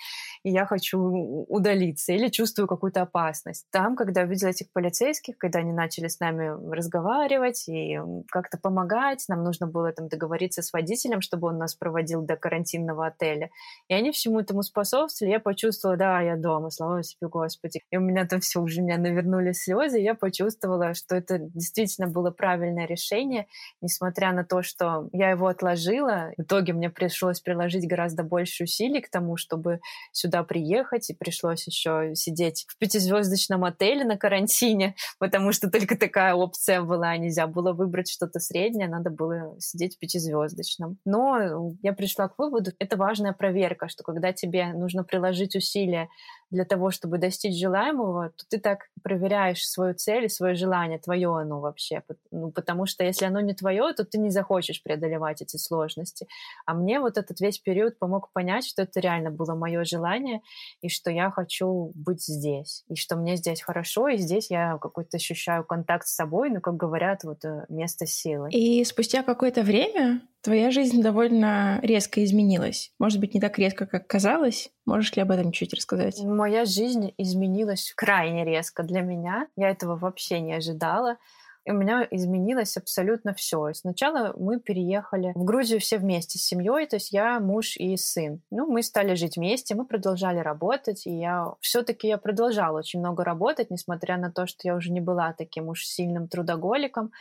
и 0.44 0.50
я 0.50 0.66
хочу 0.66 1.00
удалиться. 1.00 2.12
Или 2.12 2.28
чувствую 2.28 2.68
какую-то 2.68 3.02
опасность. 3.02 3.66
Там, 3.70 3.96
когда 3.96 4.22
увидела 4.22 4.50
этих 4.50 4.70
полицейских, 4.72 5.38
когда 5.38 5.60
они 5.60 5.72
начали 5.72 6.08
с 6.08 6.20
нами 6.20 6.72
разговаривать, 6.72 7.68
и 7.68 7.98
как-то 8.30 8.58
помогать. 8.58 9.24
Нам 9.28 9.42
нужно 9.42 9.66
было 9.66 9.92
там 9.92 10.08
договориться 10.08 10.62
с 10.62 10.72
водителем, 10.72 11.20
чтобы 11.20 11.48
он 11.48 11.58
нас 11.58 11.74
проводил 11.74 12.22
до 12.22 12.36
карантинного 12.36 13.06
отеля. 13.06 13.50
И 13.88 13.94
они 13.94 14.12
всему 14.12 14.40
этому 14.40 14.62
способствовали. 14.62 15.31
Я 15.32 15.40
почувствовала, 15.40 15.96
да, 15.96 16.20
я 16.20 16.36
дома, 16.36 16.68
слава 16.68 17.02
себе, 17.02 17.26
Господи. 17.26 17.80
И 17.90 17.96
у 17.96 18.00
меня 18.00 18.26
там 18.26 18.40
все, 18.40 18.60
уже 18.60 18.82
меня 18.82 18.98
навернулись 18.98 19.62
слезы. 19.62 19.98
И 19.98 20.04
я 20.04 20.14
почувствовала, 20.14 20.92
что 20.92 21.16
это 21.16 21.38
действительно 21.38 22.06
было 22.06 22.30
правильное 22.30 22.86
решение, 22.86 23.46
несмотря 23.80 24.32
на 24.32 24.44
то, 24.44 24.62
что 24.62 25.08
я 25.14 25.30
его 25.30 25.46
отложила. 25.46 26.32
В 26.36 26.42
итоге 26.42 26.74
мне 26.74 26.90
пришлось 26.90 27.40
приложить 27.40 27.88
гораздо 27.88 28.24
больше 28.24 28.64
усилий 28.64 29.00
к 29.00 29.08
тому, 29.08 29.38
чтобы 29.38 29.80
сюда 30.10 30.42
приехать, 30.44 31.08
и 31.08 31.14
пришлось 31.14 31.66
еще 31.66 32.14
сидеть 32.14 32.66
в 32.68 32.76
пятизвездочном 32.76 33.64
отеле 33.64 34.04
на 34.04 34.18
карантине, 34.18 34.96
потому 35.18 35.52
что 35.52 35.70
только 35.70 35.96
такая 35.96 36.34
опция 36.34 36.82
была, 36.82 37.16
нельзя 37.16 37.46
было 37.46 37.72
выбрать 37.72 38.10
что-то 38.10 38.38
среднее, 38.38 38.86
надо 38.86 39.08
было 39.08 39.58
сидеть 39.60 39.96
в 39.96 39.98
пятизвездочном. 39.98 40.98
Но 41.06 41.72
я 41.80 41.94
пришла 41.94 42.28
к 42.28 42.38
выводу, 42.38 42.72
это 42.78 42.98
важная 42.98 43.32
проверка, 43.32 43.88
что 43.88 44.04
когда 44.04 44.34
тебе 44.34 44.74
нужно 44.74 45.04
приложить 45.04 45.21
приложить 45.22 45.54
усилия 45.54 46.08
для 46.52 46.66
того, 46.66 46.90
чтобы 46.90 47.18
достичь 47.18 47.58
желаемого, 47.58 48.28
то 48.28 48.44
ты 48.48 48.58
так 48.58 48.88
проверяешь 49.02 49.66
свою 49.66 49.94
цель 49.94 50.26
и 50.26 50.28
свое 50.28 50.54
желание, 50.54 50.98
твое 50.98 51.34
оно 51.34 51.60
вообще. 51.60 52.02
Ну, 52.30 52.52
потому 52.52 52.84
что 52.84 53.04
если 53.04 53.24
оно 53.24 53.40
не 53.40 53.54
твое, 53.54 53.92
то 53.94 54.04
ты 54.04 54.18
не 54.18 54.30
захочешь 54.30 54.82
преодолевать 54.82 55.40
эти 55.40 55.56
сложности. 55.56 56.28
А 56.66 56.74
мне 56.74 57.00
вот 57.00 57.16
этот 57.16 57.40
весь 57.40 57.58
период 57.58 57.98
помог 57.98 58.30
понять, 58.32 58.66
что 58.66 58.82
это 58.82 59.00
реально 59.00 59.30
было 59.30 59.54
мое 59.54 59.82
желание, 59.84 60.42
и 60.82 60.88
что 60.88 61.10
я 61.10 61.30
хочу 61.30 61.90
быть 61.94 62.22
здесь, 62.22 62.84
и 62.88 62.96
что 62.96 63.16
мне 63.16 63.36
здесь 63.36 63.62
хорошо, 63.62 64.08
и 64.08 64.18
здесь 64.18 64.50
я 64.50 64.76
какой-то 64.76 65.16
ощущаю 65.16 65.64
контакт 65.64 66.06
с 66.06 66.14
собой, 66.14 66.50
ну, 66.50 66.60
как 66.60 66.76
говорят, 66.76 67.24
вот 67.24 67.44
э, 67.46 67.64
место 67.70 68.06
силы. 68.06 68.50
И 68.50 68.84
спустя 68.84 69.22
какое-то 69.22 69.62
время 69.62 70.20
Твоя 70.42 70.72
жизнь 70.72 71.00
довольно 71.00 71.78
резко 71.82 72.24
изменилась. 72.24 72.90
Может 72.98 73.20
быть, 73.20 73.32
не 73.32 73.40
так 73.40 73.56
резко, 73.60 73.86
как 73.86 74.08
казалось. 74.08 74.70
Можешь 74.84 75.14
ли 75.14 75.22
об 75.22 75.30
этом 75.30 75.52
чуть 75.52 75.72
рассказать? 75.72 76.18
Моя 76.42 76.64
жизнь 76.64 77.14
изменилась 77.18 77.92
крайне 77.94 78.44
резко 78.44 78.82
для 78.82 79.00
меня. 79.00 79.46
Я 79.54 79.70
этого 79.70 79.94
вообще 79.94 80.40
не 80.40 80.54
ожидала. 80.54 81.18
И 81.64 81.70
у 81.70 81.74
меня 81.74 82.04
изменилось 82.10 82.76
абсолютно 82.76 83.32
все. 83.32 83.72
Сначала 83.74 84.34
мы 84.36 84.58
переехали 84.58 85.30
в 85.36 85.44
Грузию 85.44 85.78
все 85.78 85.98
вместе 85.98 86.40
с 86.40 86.42
семьей, 86.42 86.88
то 86.88 86.96
есть 86.96 87.12
я, 87.12 87.38
муж 87.38 87.76
и 87.76 87.96
сын. 87.96 88.40
Ну, 88.50 88.66
мы 88.66 88.82
стали 88.82 89.14
жить 89.14 89.36
вместе, 89.36 89.76
мы 89.76 89.86
продолжали 89.86 90.40
работать, 90.40 91.06
и 91.06 91.16
я 91.16 91.54
все-таки 91.60 92.08
я 92.08 92.18
продолжала 92.18 92.78
очень 92.78 92.98
много 92.98 93.22
работать, 93.22 93.70
несмотря 93.70 94.16
на 94.16 94.32
то, 94.32 94.48
что 94.48 94.62
я 94.64 94.74
уже 94.74 94.90
не 94.90 95.00
была 95.00 95.34
таким 95.34 95.68
уж 95.68 95.86
сильным 95.86 96.26
трудоголиком 96.26 97.12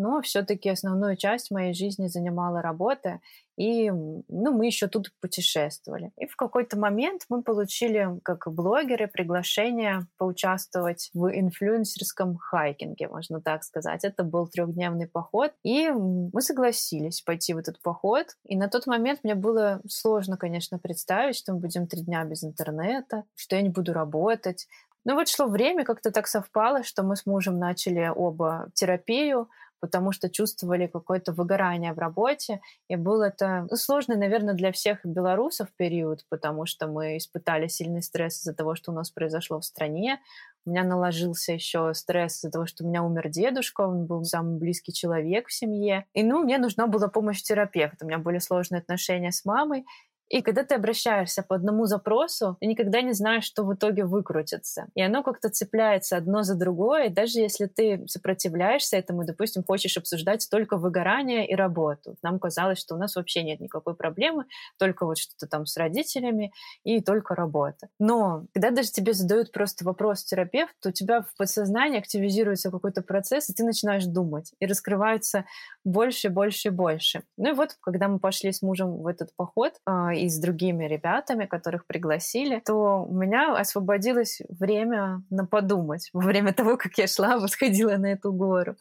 но 0.00 0.22
все-таки 0.22 0.70
основную 0.70 1.16
часть 1.16 1.50
моей 1.50 1.74
жизни 1.74 2.06
занимала 2.06 2.62
работа, 2.62 3.20
и 3.56 3.90
ну, 3.90 4.52
мы 4.56 4.66
еще 4.66 4.88
тут 4.88 5.12
путешествовали. 5.20 6.12
И 6.16 6.26
в 6.26 6.34
какой-то 6.36 6.78
момент 6.78 7.26
мы 7.28 7.42
получили, 7.42 8.08
как 8.24 8.50
блогеры, 8.50 9.06
приглашение 9.06 10.06
поучаствовать 10.16 11.10
в 11.12 11.30
инфлюенсерском 11.30 12.38
хайкинге, 12.38 13.08
можно 13.08 13.42
так 13.42 13.62
сказать. 13.62 14.02
Это 14.02 14.24
был 14.24 14.48
трехдневный 14.48 15.06
поход, 15.06 15.52
и 15.62 15.90
мы 15.90 16.40
согласились 16.40 17.20
пойти 17.20 17.52
в 17.52 17.58
этот 17.58 17.82
поход. 17.82 18.28
И 18.46 18.56
на 18.56 18.68
тот 18.68 18.86
момент 18.86 19.20
мне 19.22 19.34
было 19.34 19.82
сложно, 19.86 20.38
конечно, 20.38 20.78
представить, 20.78 21.36
что 21.36 21.52
мы 21.52 21.60
будем 21.60 21.86
три 21.86 22.00
дня 22.00 22.24
без 22.24 22.42
интернета, 22.42 23.24
что 23.34 23.56
я 23.56 23.62
не 23.62 23.68
буду 23.68 23.92
работать. 23.92 24.66
Но 25.04 25.14
вот 25.14 25.28
шло 25.28 25.46
время, 25.46 25.84
как-то 25.84 26.10
так 26.10 26.26
совпало, 26.26 26.82
что 26.82 27.02
мы 27.02 27.16
с 27.16 27.26
мужем 27.26 27.58
начали 27.58 28.10
оба 28.14 28.70
терапию, 28.74 29.48
потому 29.80 30.12
что 30.12 30.28
чувствовали 30.28 30.86
какое-то 30.86 31.32
выгорание 31.32 31.92
в 31.92 31.98
работе. 31.98 32.60
И 32.88 32.96
был 32.96 33.22
это 33.22 33.66
ну, 33.70 33.76
сложный, 33.76 34.16
наверное, 34.16 34.54
для 34.54 34.72
всех 34.72 35.04
белорусов 35.04 35.68
период, 35.76 36.24
потому 36.28 36.66
что 36.66 36.86
мы 36.86 37.16
испытали 37.16 37.66
сильный 37.66 38.02
стресс 38.02 38.40
из-за 38.40 38.54
того, 38.54 38.74
что 38.74 38.92
у 38.92 38.94
нас 38.94 39.10
произошло 39.10 39.60
в 39.60 39.64
стране. 39.64 40.20
У 40.66 40.70
меня 40.70 40.84
наложился 40.84 41.52
еще 41.52 41.94
стресс 41.94 42.38
из-за 42.38 42.50
того, 42.50 42.66
что 42.66 42.84
у 42.84 42.88
меня 42.88 43.02
умер 43.02 43.30
дедушка, 43.30 43.80
он 43.80 44.04
был 44.04 44.24
самый 44.24 44.58
близкий 44.58 44.92
человек 44.92 45.48
в 45.48 45.52
семье. 45.52 46.04
И, 46.12 46.22
ну, 46.22 46.44
мне 46.44 46.58
нужна 46.58 46.86
была 46.86 47.08
помощь 47.08 47.42
терапевта. 47.42 48.04
У 48.04 48.08
меня 48.08 48.18
были 48.18 48.38
сложные 48.38 48.80
отношения 48.80 49.32
с 49.32 49.44
мамой, 49.46 49.86
и 50.30 50.42
когда 50.42 50.62
ты 50.62 50.76
обращаешься 50.76 51.42
по 51.42 51.56
одному 51.56 51.86
запросу, 51.86 52.56
ты 52.60 52.66
никогда 52.66 53.02
не 53.02 53.12
знаешь, 53.12 53.44
что 53.44 53.64
в 53.64 53.74
итоге 53.74 54.04
выкрутится. 54.04 54.86
И 54.94 55.02
оно 55.02 55.24
как-то 55.24 55.50
цепляется 55.50 56.16
одно 56.16 56.44
за 56.44 56.54
другое, 56.54 57.06
и 57.06 57.08
даже 57.10 57.40
если 57.40 57.66
ты 57.66 58.06
сопротивляешься 58.06 58.96
этому, 58.96 59.24
допустим, 59.24 59.64
хочешь 59.64 59.96
обсуждать 59.96 60.46
только 60.48 60.76
выгорание 60.76 61.48
и 61.48 61.56
работу. 61.56 62.14
Нам 62.22 62.38
казалось, 62.38 62.78
что 62.78 62.94
у 62.94 62.98
нас 62.98 63.16
вообще 63.16 63.42
нет 63.42 63.58
никакой 63.58 63.96
проблемы, 63.96 64.44
только 64.78 65.04
вот 65.04 65.18
что-то 65.18 65.48
там 65.48 65.66
с 65.66 65.76
родителями 65.76 66.52
и 66.84 67.00
только 67.00 67.34
работа. 67.34 67.88
Но 67.98 68.46
когда 68.54 68.70
даже 68.70 68.92
тебе 68.92 69.14
задают 69.14 69.50
просто 69.50 69.84
вопрос 69.84 70.22
терапевт, 70.22 70.74
у 70.86 70.92
тебя 70.92 71.22
в 71.22 71.34
подсознании 71.36 71.98
активизируется 71.98 72.70
какой-то 72.70 73.02
процесс, 73.02 73.50
и 73.50 73.52
ты 73.52 73.64
начинаешь 73.64 74.04
думать, 74.04 74.52
и 74.60 74.66
раскрывается 74.66 75.44
больше, 75.84 76.28
больше 76.28 76.70
больше. 76.70 77.24
Ну 77.36 77.50
и 77.50 77.52
вот, 77.52 77.76
когда 77.80 78.06
мы 78.06 78.20
пошли 78.20 78.52
с 78.52 78.62
мужем 78.62 79.02
в 79.02 79.08
этот 79.08 79.34
поход, 79.34 79.74
а, 79.84 80.19
и 80.20 80.28
с 80.28 80.38
другими 80.38 80.84
ребятами, 80.84 81.46
которых 81.46 81.86
пригласили, 81.86 82.60
то 82.64 83.04
у 83.04 83.14
меня 83.14 83.54
освободилось 83.56 84.40
время 84.48 85.22
на 85.30 85.46
подумать 85.46 86.10
во 86.12 86.20
время 86.20 86.52
того, 86.52 86.76
как 86.76 86.98
я 86.98 87.06
шла, 87.06 87.38
восходила 87.40 87.96
на 87.96 88.12
эту 88.12 88.32
гору. 88.32 88.76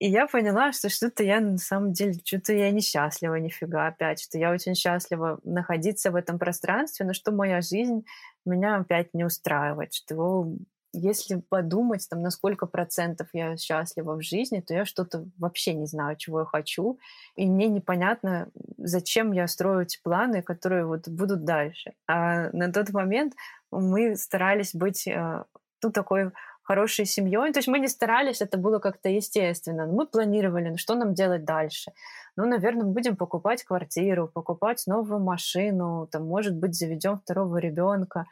И 0.00 0.08
я 0.08 0.26
поняла, 0.26 0.72
что 0.72 0.88
что-то 0.88 1.22
я 1.22 1.40
на 1.40 1.56
самом 1.56 1.92
деле, 1.92 2.14
что-то 2.24 2.52
я 2.52 2.70
несчастлива 2.70 3.36
нифига 3.36 3.86
опять, 3.86 4.20
что 4.20 4.38
я 4.38 4.50
очень 4.50 4.74
счастлива 4.74 5.38
находиться 5.44 6.10
в 6.10 6.16
этом 6.16 6.38
пространстве, 6.38 7.06
но 7.06 7.12
что 7.12 7.30
моя 7.32 7.60
жизнь 7.60 8.04
меня 8.44 8.76
опять 8.76 9.14
не 9.14 9.24
устраивает, 9.24 9.94
что 9.94 10.48
если 10.94 11.42
подумать, 11.48 12.06
там, 12.08 12.22
на 12.22 12.30
сколько 12.30 12.66
процентов 12.66 13.28
я 13.32 13.56
счастлива 13.56 14.14
в 14.14 14.22
жизни, 14.22 14.60
то 14.60 14.74
я 14.74 14.84
что-то 14.84 15.26
вообще 15.38 15.74
не 15.74 15.86
знаю, 15.86 16.16
чего 16.16 16.40
я 16.40 16.46
хочу. 16.46 16.98
И 17.36 17.46
мне 17.46 17.68
непонятно, 17.68 18.48
зачем 18.78 19.32
я 19.32 19.46
строю 19.48 19.82
эти 19.82 20.00
планы, 20.02 20.42
которые 20.42 20.86
вот 20.86 21.08
будут 21.08 21.44
дальше. 21.44 21.92
А 22.06 22.50
на 22.52 22.72
тот 22.72 22.90
момент 22.90 23.34
мы 23.70 24.16
старались 24.16 24.74
быть 24.74 25.06
э, 25.06 25.44
ну, 25.82 25.90
такой 25.90 26.30
хорошей 26.64 27.04
семьей. 27.04 27.52
То 27.52 27.58
есть 27.58 27.68
мы 27.68 27.78
не 27.78 27.88
старались, 27.88 28.40
это 28.40 28.56
было 28.56 28.78
как-то 28.78 29.08
естественно. 29.08 29.86
Мы 29.86 30.06
планировали, 30.06 30.70
ну, 30.70 30.76
что 30.78 30.94
нам 30.94 31.14
делать 31.14 31.44
дальше. 31.44 31.92
Ну, 32.36 32.46
наверное, 32.46 32.86
будем 32.86 33.16
покупать 33.16 33.62
квартиру, 33.62 34.28
покупать 34.32 34.82
новую 34.86 35.20
машину, 35.20 36.08
там, 36.10 36.26
может 36.26 36.56
быть, 36.56 36.74
заведем 36.74 37.18
второго 37.18 37.58
ребенка. 37.58 38.24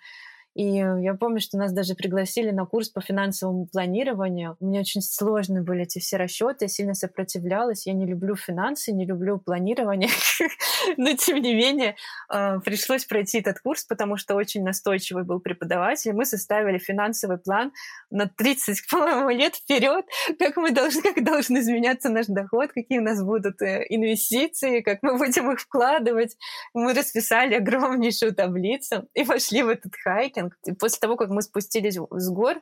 И 0.55 0.65
я 0.65 1.15
помню, 1.15 1.41
что 1.41 1.57
нас 1.57 1.73
даже 1.73 1.95
пригласили 1.95 2.51
на 2.51 2.67
курс 2.67 2.91
по 2.91 3.01
финансовому 3.01 3.67
планированию. 3.67 4.57
Мне 4.61 4.81
очень 4.81 5.01
сложны 5.01 5.63
были 5.63 5.83
эти 5.83 5.99
все 5.99 6.19
расчеты, 6.19 6.67
я 6.67 6.69
сильно 6.69 6.95
сопротивлялась. 6.95 7.87
Я 7.87 7.95
не 7.95 8.07
люблю 8.07 8.37
финансы, 8.37 8.93
не 8.93 9.07
люблю 9.07 9.39
планирование. 9.39 10.11
Но, 10.99 11.17
тем 11.17 11.39
не 11.39 11.55
менее, 11.55 11.97
а, 12.29 12.59
пришлось 12.61 13.07
пройти 13.07 13.39
этот 13.39 13.61
курс, 13.61 13.85
потому 13.85 14.19
что 14.19 14.35
очень 14.35 14.63
настойчивый 14.63 15.25
был 15.25 15.41
преподаватель. 15.41 16.13
Мы 16.13 16.27
составили 16.27 16.77
финансовый 16.77 17.39
план 17.39 17.73
на 18.11 18.29
30, 18.29 18.87
по-моему, 18.91 19.31
лет 19.31 19.55
вперед, 19.55 20.05
как 20.39 20.57
мы 20.57 20.71
должны, 20.71 21.03
как 21.03 21.25
должен 21.25 21.59
изменяться 21.59 22.11
наш 22.11 22.27
доход, 22.27 22.73
какие 22.73 22.99
у 22.99 23.03
нас 23.03 23.23
будут 23.23 23.63
э, 23.63 23.87
инвестиции, 23.89 24.81
как 24.81 24.99
мы 25.03 25.17
будем 25.17 25.51
их 25.51 25.61
вкладывать. 25.61 26.37
Мы 26.75 26.93
расписали 26.93 27.55
огромнейшую 27.55 28.35
таблицу 28.35 29.09
и 29.15 29.25
пошли 29.25 29.63
в 29.63 29.69
этот 29.69 29.95
хайкинг 29.97 30.42
трекинг. 30.51 30.79
После 30.79 30.99
того, 31.01 31.17
как 31.17 31.31
мы 31.31 31.43
спустились 31.43 31.99
с 32.11 32.31
гор, 32.31 32.61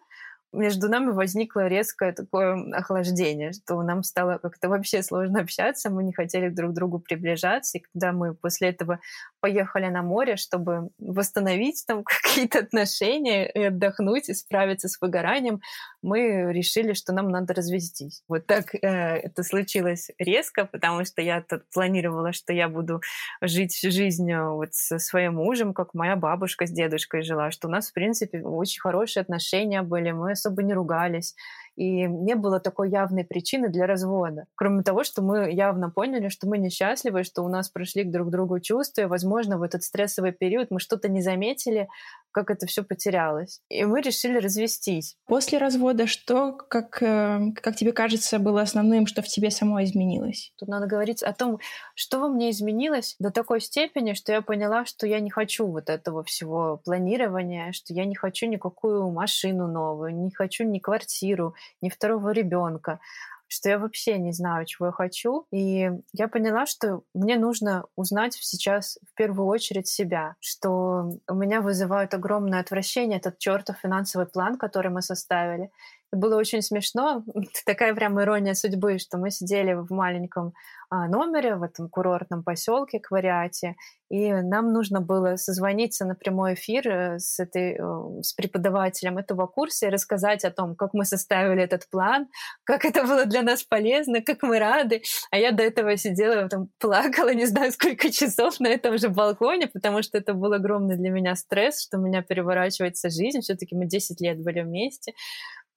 между 0.53 0.89
нами 0.89 1.11
возникло 1.11 1.69
резкое 1.69 2.13
такое 2.13 2.73
охлаждение, 2.73 3.53
что 3.53 3.83
нам 3.83 4.03
стало 4.03 4.39
как-то 4.39 4.69
вообще 4.69 5.03
сложно 5.03 5.41
общаться, 5.41 5.91
мы 5.91 6.03
не 6.03 6.13
хотели 6.13 6.49
друг 6.49 6.73
к 6.73 6.75
другу 6.75 6.99
приближаться, 6.99 7.79
и 7.79 7.83
когда 7.93 8.13
мы 8.13 8.35
после 8.35 8.71
этого 8.71 9.01
поехали 9.41 9.87
на 9.87 10.03
море, 10.03 10.37
чтобы 10.37 10.91
восстановить 10.99 11.85
там 11.87 12.05
какие-то 12.05 12.61
отношения 12.61 13.49
и 13.51 13.65
отдохнуть, 13.65 14.29
и 14.29 14.35
справиться 14.35 14.89
с 14.89 15.01
выгоранием, 15.01 15.61
мы 16.03 16.53
решили, 16.53 16.95
что 16.95 17.13
нам 17.13 17.31
надо 17.31 17.55
развестись. 17.55 18.23
Вот 18.29 18.47
так 18.47 18.75
э, 18.75 18.79
это 18.81 19.43
случилось 19.43 20.11
резко, 20.19 20.65
потому 20.65 21.05
что 21.05 21.23
я 21.23 21.45
планировала, 21.73 22.33
что 22.33 22.53
я 22.53 22.69
буду 22.69 23.01
жить 23.41 23.73
всю 23.73 23.91
жизнь 23.91 24.31
э, 24.31 24.51
вот 24.51 24.75
со 24.75 24.99
своим 24.99 25.35
мужем, 25.35 25.75
как 25.75 25.95
моя 25.95 26.17
бабушка 26.17 26.67
с 26.67 26.71
дедушкой 26.71 27.23
жила, 27.23 27.51
что 27.51 27.69
у 27.69 27.71
нас, 27.71 27.91
в 27.91 27.93
принципе, 27.93 28.43
очень 28.43 28.81
хорошие 28.81 29.23
отношения 29.23 29.83
были, 29.83 30.11
мы 30.11 30.35
особо 30.41 30.63
не 30.63 30.75
ругались 30.75 31.35
и 31.77 32.07
не 32.07 32.35
было 32.35 32.61
такой 32.61 32.91
явной 32.91 33.25
причины 33.25 33.69
для 33.69 33.87
развода. 33.87 34.45
Кроме 34.55 34.83
того, 34.83 35.05
что 35.05 35.23
мы 35.23 35.51
явно 35.51 35.91
поняли, 35.91 36.29
что 36.29 36.47
мы 36.47 36.59
несчастливы, 36.59 37.25
что 37.25 37.43
у 37.43 37.49
нас 37.49 37.71
прошли 37.71 38.05
друг 38.05 38.29
к 38.29 38.31
другу 38.31 38.61
чувства, 38.61 39.03
и, 39.03 39.07
возможно, 39.07 39.59
в 39.59 39.63
этот 39.63 39.83
стрессовый 39.83 40.33
период 40.33 40.71
мы 40.71 40.81
что-то 40.81 41.09
не 41.09 41.23
заметили, 41.23 41.89
как 42.33 42.51
это 42.51 42.67
все 42.67 42.83
потерялось. 42.83 43.61
И 43.69 43.85
мы 43.85 44.01
решили 44.01 44.39
развестись. 44.39 45.17
После 45.27 45.59
развода 45.59 46.07
что, 46.07 46.53
как, 46.53 47.03
э, 47.03 47.53
как 47.55 47.77
тебе 47.77 47.93
кажется, 47.93 48.39
было 48.39 48.63
основным, 48.63 49.07
что 49.07 49.23
в 49.23 49.29
тебе 49.29 49.51
самой 49.51 49.85
изменилось? 49.85 50.53
Тут 50.59 50.69
надо 50.69 50.87
говорить 50.87 51.23
о 51.23 51.33
том, 51.33 51.59
что 51.95 52.21
во 52.21 52.29
мне 52.29 52.51
изменилось 52.51 53.17
до 53.19 53.31
такой 53.31 53.61
степени, 53.61 54.15
что 54.15 54.33
я 54.33 54.43
поняла, 54.43 54.85
что 54.85 55.07
я 55.07 55.21
не 55.21 55.31
хочу 55.31 55.67
вот 55.67 55.89
этого 55.89 56.25
всего 56.25 56.81
планирования, 56.85 57.73
что 57.73 57.95
я 57.95 58.05
не 58.05 58.15
хочу 58.15 58.47
никакую 58.47 59.11
машину 59.11 59.67
новую, 59.67 60.15
не 60.15 60.31
хочу 60.31 60.65
ни 60.65 60.79
квартиру, 60.79 61.55
ни 61.81 61.89
второго 61.89 62.31
ребенка, 62.31 63.01
что 63.51 63.69
я 63.69 63.79
вообще 63.79 64.17
не 64.19 64.33
знаю, 64.33 64.65
чего 64.65 64.87
я 64.87 64.93
хочу. 64.93 65.47
И 65.51 65.91
я 66.13 66.29
поняла, 66.29 66.67
что 66.67 67.03
мне 67.15 67.37
нужно 67.37 67.85
узнать 67.97 68.35
сейчас 68.35 68.99
в 69.11 69.15
первую 69.15 69.49
очередь 69.49 69.89
себя, 69.89 70.37
что 70.39 71.11
у 71.29 71.35
меня 71.35 71.61
вызывает 71.61 72.15
огромное 72.15 72.61
отвращение 72.61 73.19
этот 73.19 73.39
чертов 73.39 73.77
финансовый 73.83 74.27
план, 74.27 74.57
который 74.57 74.91
мы 74.93 75.03
составили. 75.03 75.71
Было 76.13 76.37
очень 76.37 76.63
смешно. 76.63 77.25
Такая 77.67 77.95
прям 77.95 78.21
ирония 78.21 78.55
судьбы, 78.55 78.99
что 78.99 79.19
мы 79.19 79.31
сидели 79.31 79.75
в 79.75 79.91
маленьком 79.91 80.53
а, 80.93 81.07
номере 81.07 81.55
в 81.55 81.63
этом 81.63 81.89
курортном 81.89 82.43
поселке 82.43 82.99
Квариате, 82.99 83.77
и 84.09 84.33
нам 84.33 84.73
нужно 84.73 85.01
было 85.01 85.37
созвониться 85.37 86.05
на 86.05 86.17
прямой 86.17 86.55
эфир 86.55 86.89
э, 86.89 87.19
с, 87.21 87.39
этой, 87.39 87.79
э, 87.79 88.23
с 88.23 88.33
преподавателем 88.33 89.19
этого 89.19 89.47
курса 89.47 89.87
и 89.87 89.91
рассказать 89.91 90.45
о 90.45 90.51
том, 90.51 90.75
как 90.75 90.93
мы 90.93 91.05
составили 91.05 91.63
этот 91.63 91.89
план, 91.89 92.27
как 92.65 92.85
это 92.85 93.05
было 93.05 93.25
для 93.25 93.43
нас 93.43 93.63
полезно, 93.63 94.21
как 94.21 94.43
мы 94.43 94.59
рады. 94.59 95.03
А 95.31 95.39
я 95.39 95.53
до 95.53 95.63
этого 95.63 95.97
сидела, 95.97 96.49
там, 96.49 96.71
плакала, 96.81 97.33
не 97.33 97.47
знаю, 97.47 97.71
сколько 97.71 98.11
часов 98.11 98.59
на 98.59 98.67
этом 98.67 98.99
же 98.99 99.11
балконе, 99.11 99.69
потому 99.69 100.03
что 100.03 100.19
это 100.19 100.35
был 100.35 100.53
огромный 100.53 100.97
для 100.97 101.11
меня 101.11 101.37
стресс, 101.37 101.81
что 101.81 101.99
у 101.99 102.03
меня 102.03 102.23
переворачивается 102.23 103.11
жизнь. 103.11 103.43
все 103.43 103.55
таки 103.55 103.77
мы 103.77 103.87
10 103.87 104.21
лет 104.21 104.43
были 104.43 104.63
вместе. 104.63 105.13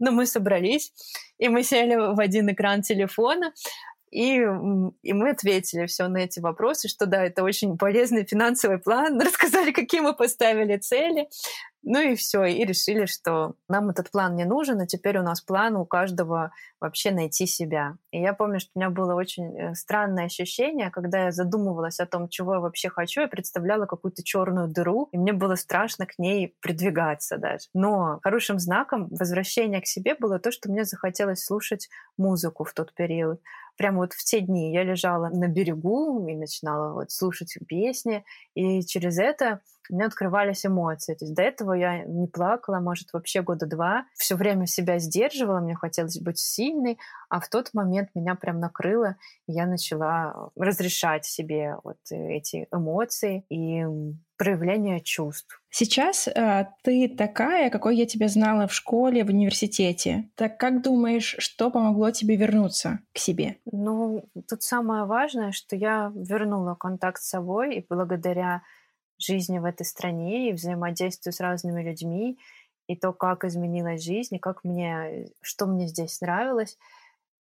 Но 0.04 0.12
мы 0.12 0.26
собрались, 0.26 0.92
и 1.38 1.48
мы 1.48 1.63
сели 1.63 1.96
в 1.96 2.20
один 2.20 2.52
экран 2.52 2.82
телефона, 2.82 3.54
и, 4.12 4.36
и 5.02 5.13
мы 5.13 5.30
ответили 5.30 5.86
все 5.86 6.10
на 6.10 6.18
эти 6.18 6.42
вопросы, 6.42 6.89
что 6.89 7.06
да, 7.06 7.24
это 7.24 7.42
очень 7.42 7.78
полезный 7.78 8.26
финансовый 8.26 8.80
план, 8.80 9.18
рассказали, 9.26 9.72
какие 9.72 10.02
мы 10.02 10.13
поставили 10.13 10.76
цели, 10.76 11.30
ну 11.84 12.00
и 12.00 12.15
все, 12.15 12.46
и 12.46 12.65
решили, 12.65 13.06
что 13.06 13.56
нам 13.67 13.89
этот 13.89 14.10
план 14.10 14.36
не 14.36 14.46
нужен, 14.46 14.80
а 14.80 14.88
теперь 14.88 15.17
у 15.17 15.24
нас 15.24 15.41
план 15.41 15.76
у 15.76 15.86
каждого 15.86 16.52
вообще 16.80 17.12
найти 17.12 17.46
себя. 17.46 17.98
И 18.12 18.22
я 18.22 18.34
помню, 18.34 18.60
что 18.60 18.72
у 18.76 18.80
меня 18.80 18.89
было 18.89 19.15
очень 19.15 19.58
э, 19.58 19.76
странное 19.76 20.26
ощущение, 20.26 20.89
когда 20.91 21.26
я 21.26 21.32
задумывалась 21.32 22.00
о 22.00 22.06
том, 22.06 22.30
чего 22.30 22.56
я 22.56 22.60
вообще 22.60 22.89
хочу, 22.89 23.22
я 23.22 23.28
представляла 23.28 23.86
какую-то 23.86 24.24
черную 24.24 24.69
дыру, 24.69 25.10
и 25.12 25.17
мне 25.17 25.34
было 25.34 25.56
страшно 25.56 26.06
к 26.06 26.17
ней 26.17 26.56
придвигаться 26.62 27.38
даже. 27.38 27.67
Но 27.74 28.19
хорошим 28.24 28.60
знаком 28.60 29.08
возвращения 29.10 29.82
к 29.82 29.88
себе 29.88 30.15
было 30.15 30.39
то, 30.39 30.52
что 30.52 30.72
мне 30.72 30.86
захотелось 30.86 31.43
слушать 31.43 31.89
музыку 32.17 32.63
в 32.63 32.74
тот 32.74 32.93
период 32.93 33.41
прямо 33.76 34.00
вот 34.00 34.13
в 34.13 34.24
те 34.24 34.41
дни 34.41 34.72
я 34.72 34.84
лежала 34.84 35.30
на 35.30 35.48
берегу 35.48 36.28
и 36.28 36.36
начинала 36.36 36.93
вот 36.93 37.12
слушать 37.12 37.58
песни, 37.67 38.24
и 38.54 38.82
через 38.84 39.17
это 39.17 39.62
у 39.89 39.96
меня 39.96 40.08
открывались 40.08 40.65
эмоции. 40.65 41.13
То 41.15 41.26
есть 41.26 41.36
до 41.36 41.41
этого 41.41 41.74
я 41.74 42.04
не 42.04 42.28
плакала, 42.28 42.80
может, 42.80 43.13
вообще 43.13 43.41
года 43.41 43.65
два. 43.65 44.06
Все 44.13 44.36
время 44.36 44.65
себя 44.65 45.00
сдерживала, 45.00 45.60
мне 45.60 45.76
хотелось 45.76 46.19
быть 46.19 46.39
сильной, 46.39 46.98
а 47.30 47.39
в 47.39 47.50
тот 47.50 47.74
момент 47.74 48.10
меня 48.15 48.36
прям 48.36 48.60
накрыло, 48.60 49.15
и 49.48 49.54
я 49.54 49.65
начала 49.65 50.52
разрешать 50.56 51.26
себе 51.26 51.78
вот 51.84 51.98
эти 52.10 52.67
эмоции 52.72 53.46
и 53.50 53.86
проявление 54.38 55.00
чувств. 55.02 55.62
Сейчас 55.69 56.28
э, 56.28 56.67
ты 56.84 57.08
такая, 57.08 57.69
какой 57.69 57.96
я 57.96 58.06
тебя 58.06 58.28
знала 58.28 58.67
в 58.67 58.74
школе, 58.74 59.24
в 59.24 59.30
университете. 59.30 60.30
Так 60.36 60.58
как 60.60 60.82
думаешь, 60.82 61.36
что 61.39 61.72
помогло 61.72 62.12
тебе 62.12 62.36
вернуться 62.36 63.00
к 63.13 63.17
себе? 63.19 63.58
Ну, 63.72 64.26
тут 64.50 64.62
самое 64.63 65.06
важное, 65.06 65.52
что 65.52 65.76
я 65.76 66.12
вернула 66.15 66.76
контакт 66.76 67.22
с 67.22 67.30
собой, 67.30 67.76
и 67.76 67.86
благодаря 67.88 68.63
жизни 69.17 69.60
в 69.60 69.65
этой 69.65 69.86
стране 69.86 70.49
и 70.49 70.54
взаимодействию 70.54 71.34
с 71.34 71.39
разными 71.39 71.84
людьми, 71.84 72.38
и 72.88 72.95
то, 72.95 73.13
как 73.13 73.45
изменилась 73.45 74.04
жизнь, 74.04 74.36
и 74.36 74.39
как 74.39 74.63
мне, 74.63 75.30
что 75.41 75.65
мне 75.65 75.88
здесь 75.88 76.19
нравилось, 76.21 76.78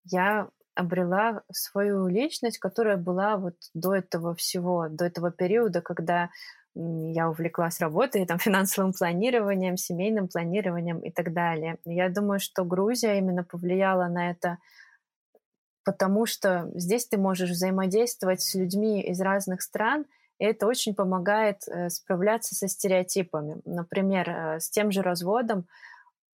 я 0.03 0.49
обрела 0.75 1.43
свою 1.51 2.07
личность, 2.07 2.59
которая 2.59 2.97
была 2.97 3.37
вот 3.37 3.55
до 3.73 3.95
этого 3.95 4.35
всего, 4.35 4.87
до 4.89 5.05
этого 5.05 5.31
периода, 5.31 5.81
когда 5.81 6.29
я 6.73 7.29
увлеклась 7.29 7.79
работой, 7.79 8.25
там, 8.25 8.39
финансовым 8.39 8.93
планированием, 8.93 9.77
семейным 9.77 10.27
планированием 10.27 10.99
и 10.99 11.11
так 11.11 11.33
далее. 11.33 11.77
Я 11.85 12.09
думаю, 12.09 12.39
что 12.39 12.63
Грузия 12.63 13.17
именно 13.17 13.43
повлияла 13.43 14.07
на 14.07 14.31
это, 14.31 14.57
потому 15.83 16.25
что 16.25 16.69
здесь 16.75 17.07
ты 17.07 17.17
можешь 17.17 17.49
взаимодействовать 17.49 18.41
с 18.41 18.55
людьми 18.55 19.01
из 19.01 19.19
разных 19.19 19.61
стран, 19.61 20.05
и 20.41 20.43
это 20.43 20.65
очень 20.65 20.95
помогает 20.95 21.67
э, 21.67 21.91
справляться 21.91 22.55
со 22.55 22.67
стереотипами. 22.67 23.61
Например, 23.63 24.27
э, 24.27 24.59
с 24.59 24.71
тем 24.71 24.91
же 24.91 25.03
разводом 25.03 25.67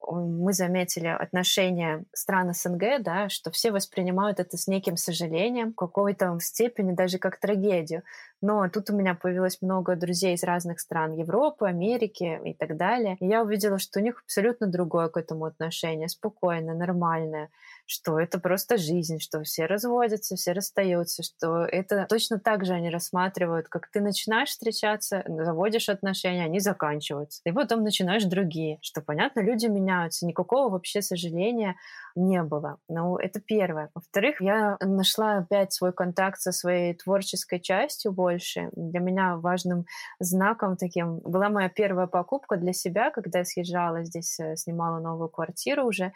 мы 0.01 0.53
заметили 0.53 1.07
отношения 1.07 2.05
стран 2.13 2.53
СНГ, 2.53 3.01
да, 3.01 3.29
что 3.29 3.51
все 3.51 3.71
воспринимают 3.71 4.39
это 4.39 4.57
с 4.57 4.67
неким 4.67 4.97
сожалением, 4.97 5.71
в 5.71 5.75
какой-то 5.75 6.38
степени 6.39 6.93
даже 6.93 7.17
как 7.17 7.39
трагедию. 7.39 8.03
Но 8.41 8.69
тут 8.69 8.89
у 8.89 8.95
меня 8.95 9.15
появилось 9.15 9.62
много 9.62 9.95
друзей 9.95 10.36
из 10.36 10.43
разных 10.43 10.79
стран 10.79 11.13
Европы, 11.13 11.67
Америки 11.67 12.39
и 12.45 12.53
так 12.53 12.77
далее. 12.77 13.17
И 13.19 13.27
я 13.27 13.41
увидела, 13.41 13.79
что 13.79 13.99
у 13.99 14.03
них 14.03 14.21
абсолютно 14.23 14.67
другое 14.67 15.10
к 15.10 15.17
этому 15.17 15.45
отношение, 15.45 16.07
спокойное, 16.07 16.75
нормальное 16.75 17.49
что 17.88 18.19
это 18.19 18.38
просто 18.39 18.77
жизнь, 18.77 19.19
что 19.19 19.41
все 19.43 19.65
разводятся, 19.65 20.36
все 20.36 20.51
расстаются, 20.51 21.23
что 21.23 21.63
это 21.63 22.05
точно 22.07 22.38
так 22.38 22.65
же 22.65 22.73
они 22.73 22.89
рассматривают, 22.89 23.69
как 23.69 23.88
ты 23.88 24.01
начинаешь 24.01 24.49
встречаться, 24.49 25.23
заводишь 25.25 25.88
отношения, 25.88 26.43
они 26.43 26.60
заканчиваются. 26.60 27.41
И 27.45 27.51
потом 27.51 27.83
начинаешь 27.83 28.25
другие, 28.25 28.77
что, 28.81 29.01
понятно, 29.01 29.39
люди 29.39 29.67
меняются, 29.67 29.87
никакого 30.21 30.69
вообще 30.69 31.02
сожаления 31.02 31.76
не 32.15 32.41
было. 32.43 32.78
Ну, 32.89 33.17
это 33.17 33.39
первое. 33.39 33.89
Во-вторых, 33.93 34.41
я 34.41 34.78
нашла 34.82 35.38
опять 35.38 35.73
свой 35.73 35.93
контакт 35.93 36.39
со 36.39 36.52
своей 36.52 36.93
творческой 36.95 37.60
частью 37.60 38.12
больше. 38.12 38.69
Для 38.73 39.00
меня 39.00 39.38
важным 39.38 39.86
знаком 40.19 40.78
таким 40.78 41.19
была 41.19 41.50
моя 41.50 41.69
первая 41.69 42.08
покупка 42.08 42.58
для 42.58 42.73
себя, 42.73 43.12
когда 43.12 43.39
я 43.39 43.45
съезжала 43.45 44.04
здесь, 44.04 44.39
э, 44.39 44.56
снимала 44.56 45.00
новую 45.00 45.30
квартиру 45.30 45.86
уже 45.86 46.12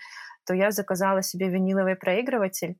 то 0.46 0.54
я 0.54 0.72
заказала 0.72 1.22
себе 1.22 1.50
виниловый 1.50 1.96
проигрыватель, 1.96 2.76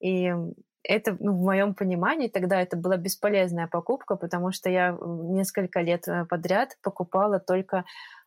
и 0.00 0.34
это, 0.82 1.16
ну, 1.18 1.32
в 1.32 1.42
моем 1.42 1.74
понимании, 1.74 2.28
тогда 2.28 2.60
это 2.60 2.76
была 2.76 2.96
бесполезная 2.98 3.66
покупка, 3.66 4.16
потому 4.16 4.52
что 4.52 4.68
я 4.68 4.96
несколько 5.00 5.80
лет 5.80 6.06
э, 6.06 6.26
подряд 6.26 6.76
покупала 6.82 7.40
только 7.40 7.84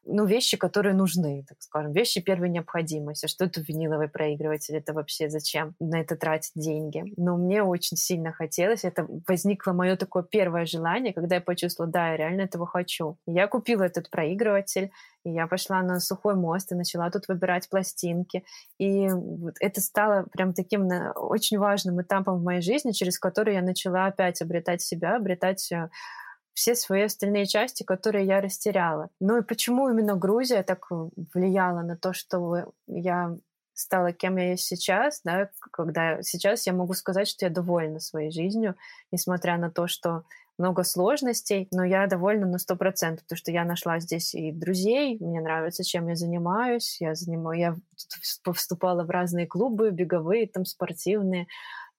ну, 0.07 0.25
вещи, 0.25 0.57
которые 0.57 0.95
нужны, 0.95 1.43
так 1.47 1.57
скажем, 1.61 1.91
вещи 1.91 2.21
первой 2.21 2.49
необходимости. 2.49 3.27
Что 3.27 3.45
это 3.45 3.61
виниловый 3.61 4.07
проигрыватель? 4.07 4.75
Это 4.75 4.93
вообще 4.93 5.29
зачем 5.29 5.75
на 5.79 5.99
это 5.99 6.15
тратить 6.15 6.53
деньги? 6.55 7.03
Но 7.17 7.37
мне 7.37 7.61
очень 7.61 7.97
сильно 7.97 8.31
хотелось. 8.31 8.83
Это 8.83 9.05
возникло 9.27 9.73
мое 9.73 9.95
такое 9.97 10.23
первое 10.23 10.65
желание, 10.65 11.13
когда 11.13 11.35
я 11.35 11.41
почувствовала, 11.41 11.91
да, 11.91 12.11
я 12.11 12.17
реально 12.17 12.41
этого 12.41 12.65
хочу. 12.65 13.17
я 13.25 13.47
купила 13.47 13.83
этот 13.83 14.09
проигрыватель, 14.09 14.91
и 15.23 15.31
я 15.31 15.47
пошла 15.47 15.81
на 15.81 15.99
сухой 15.99 16.35
мост 16.35 16.71
и 16.71 16.75
начала 16.75 17.11
тут 17.11 17.27
выбирать 17.27 17.69
пластинки. 17.69 18.45
И 18.77 19.09
вот 19.09 19.55
это 19.59 19.81
стало 19.81 20.25
прям 20.31 20.53
таким 20.53 20.87
очень 21.15 21.57
важным 21.57 22.01
этапом 22.01 22.39
в 22.39 22.43
моей 22.43 22.61
жизни, 22.61 22.91
через 22.91 23.19
который 23.19 23.55
я 23.55 23.61
начала 23.61 24.05
опять 24.05 24.41
обретать 24.41 24.81
себя, 24.81 25.17
обретать 25.17 25.69
э, 25.71 25.89
все 26.57 26.73
свои 26.73 27.03
остальные 27.03 27.45
части, 27.45 27.83
которые 27.83 28.25
я 28.25 28.41
растеряла. 28.41 29.09
Ну 29.19 29.37
и 29.37 29.43
почему 29.43 29.89
именно 29.89 30.15
Грузия 30.15 30.63
так 30.63 30.87
влияла 31.35 31.83
на 31.83 31.95
то, 31.95 32.13
что 32.13 32.73
я 32.87 33.37
стала 33.75 34.11
кем 34.11 34.37
я 34.37 34.49
есть 34.51 34.63
сейчас, 34.63 35.21
да, 35.23 35.51
когда 35.71 36.23
сейчас 36.23 36.65
я 36.65 36.73
могу 36.73 36.95
сказать, 36.95 37.27
что 37.27 37.45
я 37.45 37.51
довольна 37.51 37.99
своей 37.99 38.31
жизнью, 38.31 38.75
несмотря 39.11 39.57
на 39.59 39.69
то, 39.69 39.85
что 39.85 40.23
много 40.57 40.81
сложностей, 40.81 41.67
но 41.71 41.85
я 41.85 42.07
довольна 42.07 42.47
на 42.47 42.57
сто 42.57 42.75
процентов, 42.75 43.25
потому 43.25 43.37
что 43.37 43.51
я 43.51 43.63
нашла 43.63 43.99
здесь 43.99 44.33
и 44.33 44.51
друзей, 44.51 45.19
мне 45.19 45.39
нравится, 45.39 45.83
чем 45.83 46.07
я 46.07 46.15
занимаюсь, 46.15 46.97
я 46.99 47.13
занимаю, 47.13 47.59
я 47.59 47.75
вступала 48.51 49.03
в 49.03 49.11
разные 49.11 49.45
клубы, 49.45 49.91
беговые, 49.91 50.47
там, 50.47 50.65
спортивные, 50.65 51.45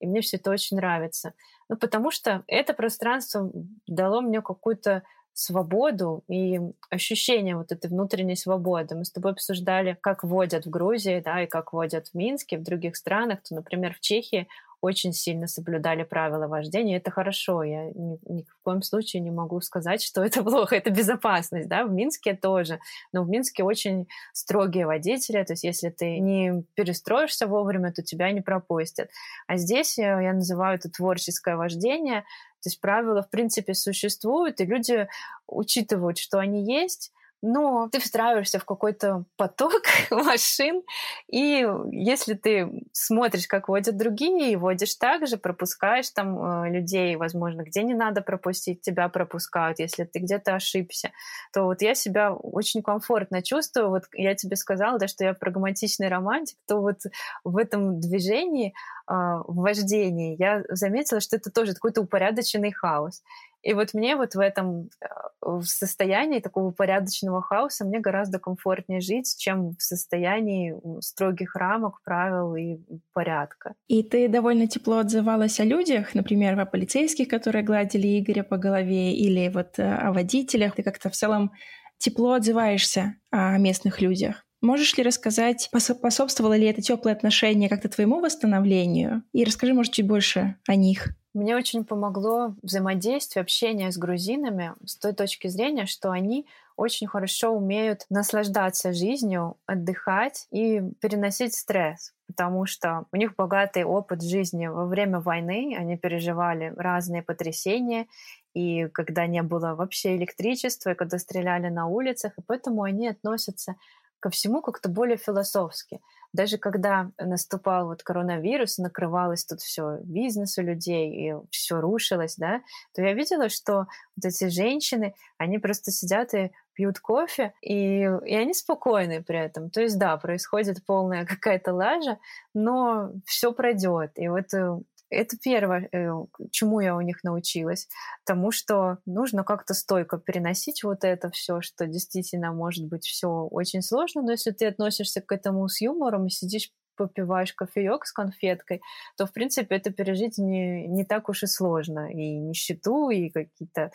и 0.01 0.07
мне 0.07 0.21
все 0.21 0.37
это 0.37 0.51
очень 0.51 0.77
нравится. 0.77 1.35
Ну, 1.69 1.77
потому 1.77 2.11
что 2.11 2.45
это 2.47 2.75
пространство 2.75 3.51
дало 3.87 4.21
мне 4.21 4.41
какую-то 4.43 5.03
свободу 5.39 6.25
и 6.29 6.61
ощущение 6.91 7.57
вот 7.57 7.71
этой 7.71 7.89
внутренней 7.89 8.35
свободы. 8.35 8.97
Мы 8.97 9.05
с 9.05 9.13
тобой 9.13 9.33
обсуждали, 9.33 9.97
как 10.01 10.25
водят 10.25 10.67
в 10.67 10.71
Грузии, 10.71 11.23
да, 11.25 11.43
и 11.45 11.47
как 11.47 11.73
водят 11.73 12.09
в 12.09 12.15
Минске, 12.15 12.59
в 12.59 12.65
других 12.65 12.97
странах. 12.97 13.43
То, 13.45 13.55
например, 13.55 13.95
в 13.95 14.01
Чехии 14.01 14.49
очень 14.81 15.13
сильно 15.13 15.47
соблюдали 15.47 16.05
правила 16.05 16.47
вождения. 16.47 16.99
Это 16.99 17.11
хорошо. 17.11 17.63
Я 17.63 17.87
ни, 17.87 18.19
ни 18.29 18.43
в 18.43 18.57
коем 18.63 18.83
случае 18.83 19.23
не 19.23 19.31
могу 19.31 19.61
сказать, 19.61 20.03
что 20.03 20.23
это 20.23 20.43
плохо. 20.45 20.77
Это 20.77 20.91
безопасность. 20.91 21.69
Да? 21.69 21.85
В 21.85 21.91
Минске 21.91 22.35
тоже. 22.35 22.79
Но 23.13 23.25
в 23.25 23.29
Минске 23.29 23.65
очень 23.65 24.09
строгие 24.33 24.87
водители. 24.87 25.43
То 25.43 25.55
есть 25.55 25.65
если 25.65 25.91
ты 25.91 26.19
не 26.21 26.65
перестроишься 26.75 27.47
вовремя, 27.47 27.93
то 27.93 28.03
тебя 28.03 28.31
не 28.31 28.41
пропустят. 28.41 29.11
А 29.47 29.57
здесь 29.57 29.99
я, 29.99 30.21
я 30.21 30.33
называю 30.33 30.77
это 30.77 30.91
творческое 30.91 31.57
вождение. 31.57 32.21
То 32.63 32.69
есть 32.69 32.81
правила, 32.81 33.23
в 33.23 33.31
принципе, 33.31 33.75
существуют, 33.75 34.61
и 34.61 34.67
люди 34.67 35.09
учитывают, 35.47 36.19
что 36.19 36.39
они 36.39 36.65
есть, 36.65 37.13
но 37.43 37.89
ты 37.91 38.01
встраиваешься 38.01 38.59
в 38.59 38.65
какой-то 38.65 39.25
поток 39.37 39.83
машин, 40.11 40.83
и 41.29 41.67
если 41.93 42.35
ты 42.35 42.85
смотришь, 42.93 43.47
как 43.47 43.69
водят 43.69 43.97
другие, 43.97 44.53
и 44.53 44.57
водишь 44.57 44.95
так 44.95 45.27
же, 45.27 45.37
пропускаешь 45.37 46.11
там 46.11 46.65
э, 46.65 46.71
людей, 46.71 47.17
возможно, 47.17 47.63
где 47.63 47.83
не 47.83 47.95
надо 47.95 48.23
пропустить, 48.23 48.81
тебя 48.81 49.09
пропускают, 49.09 49.79
если 49.79 50.05
ты 50.05 50.19
где-то 50.19 50.55
ошибся, 50.55 51.13
то 51.53 51.65
вот 51.65 51.83
я 51.83 51.95
себя 51.95 52.33
очень 52.33 52.83
комфортно 52.83 53.43
чувствую. 53.43 53.91
Вот 53.91 54.05
я 54.13 54.35
тебе 54.35 54.57
сказала, 54.57 54.99
да, 54.99 55.09
что 55.09 55.25
я 55.25 55.35
прагматичный 55.35 56.09
романтик, 56.09 56.59
то 56.67 56.81
вот 56.81 57.01
в 57.45 57.57
этом 57.57 58.01
движении, 58.01 58.69
э, 58.69 58.73
в 59.13 59.57
вождении 59.57 60.37
я 60.39 60.65
заметила, 60.69 61.21
что 61.21 61.37
это 61.37 61.51
тоже 61.51 61.75
какой-то 61.75 62.03
упорядоченный 62.03 62.73
хаос. 62.73 63.23
И 63.63 63.75
вот 63.75 63.95
мне 63.95 64.17
вот 64.17 64.35
в 64.35 64.41
этом 64.41 64.91
э, 65.01 65.07
в 65.41 65.65
состоянии 65.65 66.41
такого 66.41 66.71
порядочного 66.71 67.43
хаоса 67.43 67.85
мне 67.85 68.01
гораздо 68.01 68.39
комфортнее 68.39 69.01
жить, 69.01 69.37
чем 69.39 69.75
в 69.77 69.83
состоянии 69.83 70.75
строгих 71.01 71.57
рамок, 71.57 72.01
правил 72.05 72.55
и 72.55 72.79
порядка. 73.13 73.75
И 73.89 74.03
ты 74.03 74.29
довольно 74.29 74.67
тепло 74.67 74.99
отзывалась 74.99 75.61
о 75.61 75.65
людях, 75.65 76.15
например, 76.15 76.59
о 76.59 76.67
полицейских, 76.67 77.29
которые 77.29 77.65
гладили 77.65 78.19
Игоря 78.19 78.43
по 78.43 78.57
голове, 78.57 79.13
или 79.13 79.49
вот 79.49 79.79
э, 79.79 79.83
о 79.83 80.13
водителях. 80.13 80.75
Ты 80.75 80.83
как-то 80.83 81.11
в 81.11 81.15
целом 81.15 81.53
тепло 81.99 82.33
отзываешься 82.33 83.17
о 83.31 83.59
местных 83.59 84.01
людях. 84.01 84.45
Можешь 84.61 84.97
ли 84.97 85.05
рассказать, 85.05 85.69
способствовало 85.79 86.57
ли 86.57 86.67
это 86.67 86.83
теплое 86.83 87.15
отношение 87.15 87.69
как-то 87.69 87.89
твоему 87.89 88.21
восстановлению? 88.21 89.23
И 89.33 89.45
расскажи, 89.45 89.73
может, 89.73 89.93
чуть 89.93 90.07
больше 90.07 90.57
о 90.67 90.75
них. 90.75 91.11
Мне 91.39 91.55
очень 91.55 91.85
помогло 91.85 92.57
взаимодействие, 92.65 93.43
общение 93.43 93.93
с 93.93 93.97
грузинами 93.97 94.75
с 94.85 94.97
той 94.97 95.13
точки 95.13 95.47
зрения, 95.47 95.87
что 95.87 96.11
они 96.11 96.49
очень 96.75 97.07
хорошо 97.07 97.53
умеют 97.53 98.07
наслаждаться 98.11 98.93
жизнью, 98.93 99.57
отдыхать 99.65 100.49
и 100.51 100.83
переносить 101.01 101.55
стресс 101.55 102.13
потому 102.29 102.67
что 102.67 103.07
у 103.11 103.17
них 103.17 103.35
богатый 103.37 103.85
опыт 103.85 104.23
жизни 104.23 104.67
во 104.67 104.85
время 104.85 105.19
войны, 105.19 105.75
они 105.79 105.97
переживали 105.97 106.75
разные 106.77 107.23
потрясения, 107.23 108.07
и 108.55 108.87
когда 108.89 109.27
не 109.27 109.43
было 109.43 109.75
вообще 109.75 110.15
электричества, 110.15 110.91
и 110.91 110.95
когда 110.95 111.19
стреляли 111.19 111.69
на 111.69 111.87
улицах, 111.87 112.33
и 112.39 112.43
поэтому 112.47 112.83
они 112.83 113.09
относятся 113.09 113.77
ко 114.21 114.31
всему 114.31 114.63
как-то 114.63 114.89
более 114.89 115.17
философски. 115.17 116.01
Даже 116.33 116.59
когда 116.59 117.11
наступал 117.19 117.87
вот 117.87 118.03
коронавирус, 118.03 118.79
накрывалось 118.79 119.45
тут 119.45 119.61
все 119.61 119.99
бизнес 120.03 120.59
у 120.59 120.63
людей, 120.63 121.11
и 121.11 121.35
все 121.51 121.81
рушилось, 121.81 122.37
да, 122.37 122.61
то 122.95 123.03
я 123.03 123.15
видела, 123.15 123.49
что 123.49 123.87
вот 124.17 124.25
эти 124.25 124.49
женщины, 124.49 125.15
они 125.39 125.59
просто 125.59 125.91
сидят 125.91 126.35
и 126.35 126.51
пьют 126.75 127.01
кофе, 127.01 127.55
и, 127.61 128.03
и 128.03 128.35
они 128.37 128.55
спокойны 128.55 129.23
при 129.23 129.39
этом. 129.39 129.71
То 129.71 129.81
есть, 129.81 129.99
да, 129.99 130.17
происходит 130.17 130.85
полная 130.85 131.25
какая-то 131.27 131.73
лажа, 131.73 132.19
но 132.55 133.11
все 133.25 133.53
пройдет. 133.53 134.13
И 134.17 134.29
вот 134.29 134.53
э, 134.55 134.79
это 135.11 135.37
первое, 135.39 135.89
э, 135.93 136.11
чему 136.51 136.81
я 136.81 136.97
у 136.97 137.01
них 137.01 137.25
научилась. 137.25 137.89
Тому, 138.25 138.51
что 138.51 138.99
нужно 139.07 139.45
как-то 139.45 139.75
стойко 139.75 140.19
переносить 140.19 140.85
вот 140.85 141.05
это 141.05 141.31
все, 141.31 141.61
что 141.61 141.87
действительно 141.87 142.53
может 142.53 142.87
быть 142.87 143.05
все 143.05 143.29
очень 143.29 143.83
сложно, 143.83 144.23
но 144.23 144.33
если 144.33 144.51
ты 144.51 144.67
относишься 144.67 145.21
к 145.21 145.33
этому 145.33 145.69
с 145.69 145.81
юмором 145.81 146.27
и 146.27 146.31
сидишь 146.31 146.71
попиваешь 146.99 147.55
кофеек 147.55 148.05
с 148.05 148.13
конфеткой, 148.13 148.83
то, 149.17 149.27
в 149.27 149.33
принципе, 149.33 149.77
это 149.77 149.91
пережить 149.91 150.37
не, 150.37 150.87
не 150.89 151.05
так 151.05 151.29
уж 151.29 151.45
и 151.45 151.47
сложно. 151.47 152.11
И 152.11 152.37
нищету, 152.37 153.09
и 153.09 153.31
какие-то 153.31 153.93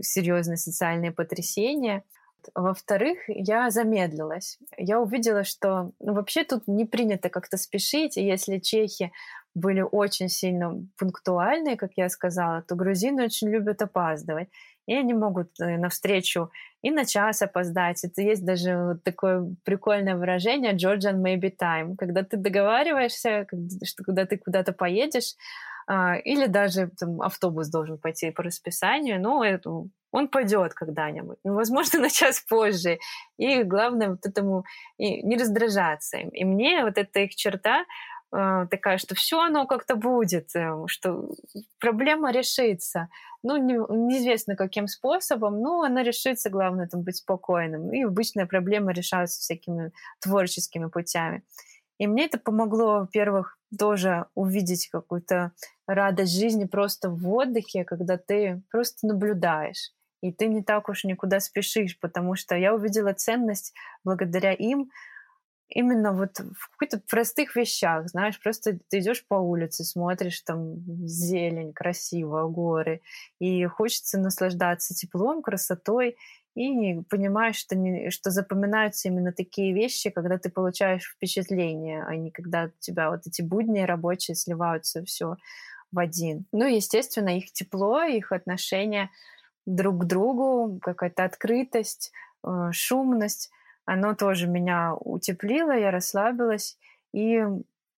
серьезные 0.00 0.56
социальные 0.56 1.12
потрясения. 1.12 2.04
Во-вторых, 2.54 3.18
я 3.28 3.70
замедлилась. 3.70 4.58
Я 4.76 5.00
увидела, 5.00 5.44
что 5.44 5.92
ну, 6.00 6.14
вообще 6.14 6.44
тут 6.44 6.66
не 6.66 6.84
принято 6.84 7.28
как-то 7.28 7.56
спешить, 7.56 8.16
и 8.16 8.24
если 8.24 8.58
чехи 8.58 9.12
были 9.54 9.80
очень 9.80 10.28
сильно 10.28 10.86
пунктуальные, 10.96 11.76
как 11.76 11.92
я 11.96 12.08
сказала, 12.08 12.62
то 12.62 12.74
грузины 12.74 13.24
очень 13.24 13.48
любят 13.48 13.82
опаздывать. 13.82 14.48
И 14.86 14.94
они 14.94 15.12
могут 15.12 15.50
э, 15.60 15.76
навстречу 15.76 16.50
и 16.80 16.90
на 16.90 17.04
час 17.04 17.42
опоздать. 17.42 18.02
Это 18.04 18.22
есть 18.22 18.44
даже 18.44 18.98
такое 19.04 19.54
прикольное 19.64 20.16
выражение 20.16 20.74
«Georgian 20.74 21.22
maybe 21.22 21.52
time», 21.54 21.96
когда 21.96 22.22
ты 22.22 22.36
договариваешься, 22.36 23.46
что 23.84 24.04
когда 24.04 24.24
ты 24.24 24.38
куда-то 24.38 24.72
поедешь, 24.72 25.34
а, 25.90 26.16
или 26.16 26.46
даже 26.46 26.90
там, 26.98 27.22
автобус 27.22 27.68
должен 27.68 27.98
пойти 27.98 28.30
по 28.30 28.42
расписанию, 28.42 29.18
но 29.20 29.42
это, 29.42 29.84
он 30.10 30.28
пойдет 30.28 30.74
когда-нибудь, 30.74 31.38
ну, 31.44 31.54
возможно, 31.54 31.98
на 32.00 32.10
час 32.10 32.40
позже. 32.40 32.98
И 33.36 33.62
главное 33.62 34.10
вот 34.10 34.24
этому 34.24 34.64
и 34.96 35.22
не 35.22 35.36
раздражаться 35.36 36.18
им. 36.18 36.28
И 36.30 36.44
мне 36.44 36.84
вот 36.84 36.98
эта 36.98 37.20
их 37.20 37.34
черта 37.34 37.84
э, 38.32 38.66
такая, 38.70 38.98
что 38.98 39.14
все 39.14 39.40
оно 39.40 39.66
как-то 39.66 39.96
будет, 39.96 40.54
э, 40.54 40.72
что 40.86 41.30
проблема 41.78 42.32
решится. 42.32 43.08
Ну, 43.42 43.56
не, 43.56 43.74
неизвестно 43.74 44.56
каким 44.56 44.88
способом, 44.88 45.60
но 45.60 45.82
она 45.82 46.02
решится, 46.02 46.50
главное 46.50 46.88
там 46.88 47.02
быть 47.02 47.16
спокойным. 47.16 47.92
И 47.92 48.02
обычные 48.02 48.46
проблемы 48.46 48.92
решаются 48.92 49.40
всякими 49.40 49.92
творческими 50.20 50.86
путями. 50.86 51.44
И 51.98 52.06
мне 52.06 52.26
это 52.26 52.38
помогло, 52.38 53.00
во-первых, 53.00 53.58
тоже 53.76 54.26
увидеть 54.34 54.88
какую-то 54.88 55.52
радость 55.86 56.38
жизни 56.38 56.64
просто 56.64 57.10
в 57.10 57.28
отдыхе, 57.28 57.84
когда 57.84 58.16
ты 58.16 58.62
просто 58.70 59.06
наблюдаешь. 59.06 59.92
И 60.20 60.32
ты 60.32 60.46
не 60.46 60.62
так 60.62 60.88
уж 60.88 61.04
никуда 61.04 61.40
спешишь, 61.40 61.98
потому 61.98 62.34
что 62.34 62.56
я 62.56 62.74
увидела 62.74 63.12
ценность 63.12 63.74
благодаря 64.04 64.52
им 64.52 64.90
именно 65.68 66.12
вот 66.12 66.40
в 66.40 66.76
каких-то 66.76 67.04
простых 67.08 67.54
вещах, 67.54 68.08
знаешь, 68.08 68.40
просто 68.40 68.78
ты 68.88 69.00
идешь 69.00 69.26
по 69.26 69.34
улице, 69.34 69.84
смотришь 69.84 70.40
там 70.40 70.76
зелень, 71.06 71.72
красиво, 71.72 72.48
горы, 72.48 73.02
и 73.38 73.66
хочется 73.66 74.18
наслаждаться 74.18 74.94
теплом, 74.94 75.42
красотой, 75.42 76.16
и 76.54 77.00
понимаешь, 77.08 77.56
что, 77.56 77.76
не, 77.76 78.10
что 78.10 78.30
запоминаются 78.30 79.08
именно 79.08 79.32
такие 79.32 79.72
вещи, 79.72 80.10
когда 80.10 80.38
ты 80.38 80.50
получаешь 80.50 81.04
впечатление, 81.14 82.02
а 82.04 82.16
не 82.16 82.30
когда 82.30 82.64
у 82.64 82.70
тебя 82.80 83.10
вот 83.10 83.26
эти 83.26 83.42
будни 83.42 83.80
рабочие 83.80 84.34
сливаются 84.34 85.04
все 85.04 85.36
в 85.92 85.98
один. 85.98 86.46
Ну, 86.52 86.66
естественно, 86.66 87.36
их 87.36 87.52
тепло, 87.52 88.02
их 88.02 88.32
отношение 88.32 89.10
друг 89.68 90.02
к 90.02 90.04
другу, 90.04 90.78
какая-то 90.80 91.24
открытость, 91.24 92.12
э, 92.44 92.70
шумность, 92.72 93.50
оно 93.84 94.14
тоже 94.14 94.46
меня 94.46 94.94
утеплило, 94.94 95.76
я 95.76 95.90
расслабилась, 95.90 96.78
и, 97.12 97.42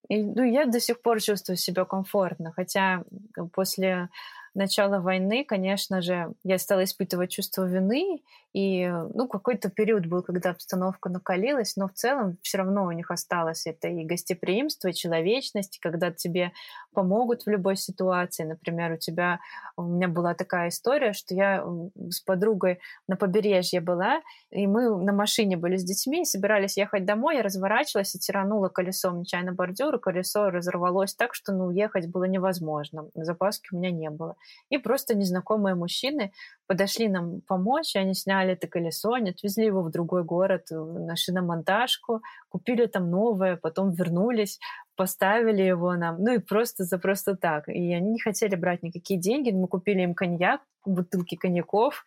и 0.09 0.23
ну, 0.23 0.43
я 0.43 0.67
до 0.67 0.81
сих 0.81 1.01
пор 1.03 1.21
чувствую 1.21 1.57
себя 1.57 1.85
комфортно, 1.85 2.53
хотя 2.53 3.05
после 3.53 4.09
начала 4.55 5.01
войны, 5.01 5.45
конечно 5.45 6.03
же, 6.03 6.33
я 6.45 6.59
стала 6.59 6.85
испытывать 6.85 7.31
чувство 7.31 7.65
вины, 7.65 8.23
и 8.53 8.89
ну, 8.89 9.29
какой-то 9.29 9.71
период 9.71 10.07
был, 10.07 10.23
когда 10.23 10.51
обстановка 10.51 11.09
накалилась, 11.09 11.77
но 11.77 11.87
в 11.87 11.93
целом 11.93 12.37
все 12.43 12.59
равно 12.59 12.85
у 12.85 12.91
них 12.91 13.13
осталось 13.13 13.67
это 13.67 13.87
и 13.89 14.05
гостеприимство, 14.05 14.89
и 14.89 14.93
человечность, 14.93 15.79
когда 15.81 16.11
тебе 16.11 16.51
помогут 16.93 17.43
в 17.43 17.49
любой 17.49 17.77
ситуации. 17.77 18.43
Например, 18.43 18.93
у 18.93 18.97
тебя, 18.97 19.39
у 19.77 19.83
меня 19.83 20.09
была 20.09 20.35
такая 20.35 20.71
история, 20.71 21.13
что 21.13 21.35
я 21.35 21.65
с 22.11 22.21
подругой 22.21 22.81
на 23.07 23.17
побережье 23.17 23.81
была, 23.81 24.21
и 24.51 24.67
мы 24.67 25.01
на 25.01 25.13
машине 25.13 25.57
были 25.57 25.77
с 25.77 25.85
детьми, 25.85 26.25
собирались 26.25 26.77
ехать 26.77 27.05
домой, 27.05 27.37
я 27.37 27.43
разворачивалась 27.43 28.17
и 28.17 28.19
тиранула 28.19 28.69
колесом 28.69 29.21
нечаянно 29.21 29.53
бордюр, 29.53 29.95
и 29.95 30.01
колесо 30.01 30.51
разорвалось 30.51 31.15
так, 31.15 31.35
что 31.35 31.53
ну, 31.53 31.71
ехать 31.71 32.09
было 32.09 32.25
невозможно. 32.25 33.09
Запаски 33.15 33.69
у 33.73 33.77
меня 33.77 33.93
не 33.93 34.11
было. 34.11 34.35
И 34.69 34.79
просто 34.79 35.15
незнакомые 35.15 35.75
мужчины 35.75 36.33
подошли 36.71 37.09
нам 37.09 37.41
помочь, 37.49 37.97
они 37.97 38.15
сняли 38.15 38.53
это 38.53 38.69
колесо, 38.69 39.15
они 39.15 39.31
отвезли 39.31 39.67
его 39.67 39.83
в 39.83 39.91
другой 39.91 40.23
город 40.23 40.71
э, 40.71 40.77
на 40.77 41.17
шиномонтажку, 41.17 42.23
купили 42.49 42.87
там 42.87 43.11
новое, 43.11 43.57
потом 43.57 43.91
вернулись, 43.91 44.61
поставили 44.97 45.63
его 45.63 45.97
нам, 45.97 46.23
ну 46.23 46.35
и 46.35 46.39
просто 46.39 46.85
за 46.85 46.99
просто 46.99 47.35
так. 47.35 47.69
И 47.69 47.93
они 47.95 48.13
не 48.13 48.21
хотели 48.21 48.55
брать 48.55 48.85
никакие 48.85 49.19
деньги, 49.19 49.51
мы 49.51 49.67
купили 49.67 50.03
им 50.03 50.15
коньяк, 50.15 50.61
бутылки 50.85 51.37
коньяков, 51.37 52.05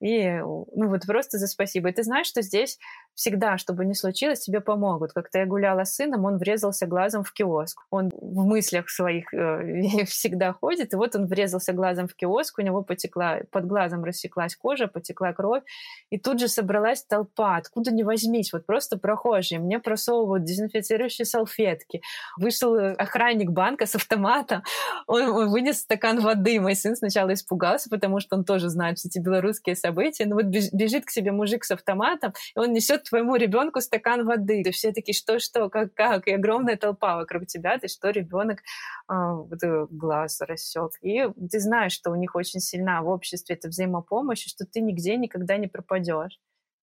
и 0.00 0.38
ну 0.38 0.88
вот 0.88 1.06
просто 1.06 1.38
за 1.38 1.46
спасибо. 1.46 1.88
И 1.88 1.92
ты 1.92 2.02
знаешь, 2.02 2.26
что 2.26 2.42
здесь 2.42 2.78
всегда, 3.14 3.58
что 3.58 3.72
бы 3.72 3.84
ни 3.84 3.94
случилось, 3.94 4.40
тебе 4.40 4.60
помогут. 4.60 5.12
Как-то 5.12 5.38
я 5.38 5.46
гуляла 5.46 5.84
с 5.84 5.94
сыном, 5.94 6.24
он 6.24 6.38
врезался 6.38 6.86
глазом 6.86 7.24
в 7.24 7.32
киоск. 7.32 7.80
Он 7.90 8.10
в 8.14 8.44
мыслях 8.44 8.90
своих 8.90 9.32
э, 9.34 10.04
всегда 10.06 10.52
ходит, 10.52 10.92
и 10.92 10.96
вот 10.96 11.16
он 11.16 11.26
врезался 11.26 11.72
глазом 11.72 12.08
в 12.08 12.14
киоск, 12.14 12.58
у 12.58 12.62
него 12.62 12.82
потекла, 12.82 13.40
под 13.50 13.66
глазом 13.66 14.04
рассеклась 14.06 14.56
кожа, 14.56 14.88
потекла 14.88 15.32
кровь, 15.32 15.62
и 16.10 16.18
тут 16.18 16.40
же 16.40 16.48
собралась 16.48 17.04
толпа, 17.04 17.56
откуда 17.56 17.90
не 17.90 18.04
возьмись, 18.04 18.52
вот 18.52 18.66
просто 18.66 18.98
прохожие. 18.98 19.60
Мне 19.60 19.78
просовывают 19.78 20.44
дезинфицирующие 20.44 21.26
салфетки. 21.26 22.00
Вышел 22.38 22.74
охранник 22.76 23.50
банка 23.50 23.86
с 23.86 23.94
автоматом, 23.94 24.62
он, 25.06 25.50
вынес 25.50 25.80
стакан 25.80 26.20
воды. 26.20 26.60
Мой 26.60 26.74
сын 26.74 26.96
сначала 26.96 27.32
испугался, 27.32 27.90
потому 27.90 28.20
что 28.20 28.36
он 28.36 28.44
тоже 28.44 28.68
знает 28.68 28.98
все 28.98 29.08
эти 29.08 29.18
белорусские 29.18 29.76
события. 29.76 30.26
Ну 30.26 30.36
вот 30.36 30.46
бежит 30.46 31.04
к 31.04 31.10
себе 31.10 31.32
мужик 31.32 31.64
с 31.64 31.70
автоматом, 31.70 32.32
и 32.54 32.58
он 32.58 32.72
несет 32.72 33.04
твоему 33.04 33.36
ребенку 33.36 33.80
стакан 33.80 34.24
воды. 34.24 34.60
И 34.60 34.70
все 34.70 34.92
такие, 34.92 35.14
что, 35.14 35.38
что, 35.38 35.68
как, 35.68 35.94
как? 35.94 36.28
И 36.28 36.32
огромная 36.32 36.76
толпа 36.76 37.16
вокруг 37.16 37.46
тебя. 37.46 37.78
Ты 37.78 37.88
что, 37.88 38.10
ребенок 38.10 38.60
а, 39.08 39.34
вот, 39.34 39.58
глаз 39.90 40.40
рассек. 40.40 40.92
И 41.02 41.24
ты 41.50 41.60
знаешь, 41.60 41.92
что 41.92 42.10
у 42.10 42.16
них 42.16 42.34
очень 42.34 42.60
сильна 42.60 43.02
в 43.02 43.08
обществе 43.08 43.56
эта 43.56 43.68
взаимопомощь, 43.68 43.95
и 44.00 44.48
что 44.48 44.64
ты 44.64 44.80
нигде 44.80 45.16
никогда 45.16 45.56
не 45.56 45.66
пропадешь. 45.66 46.38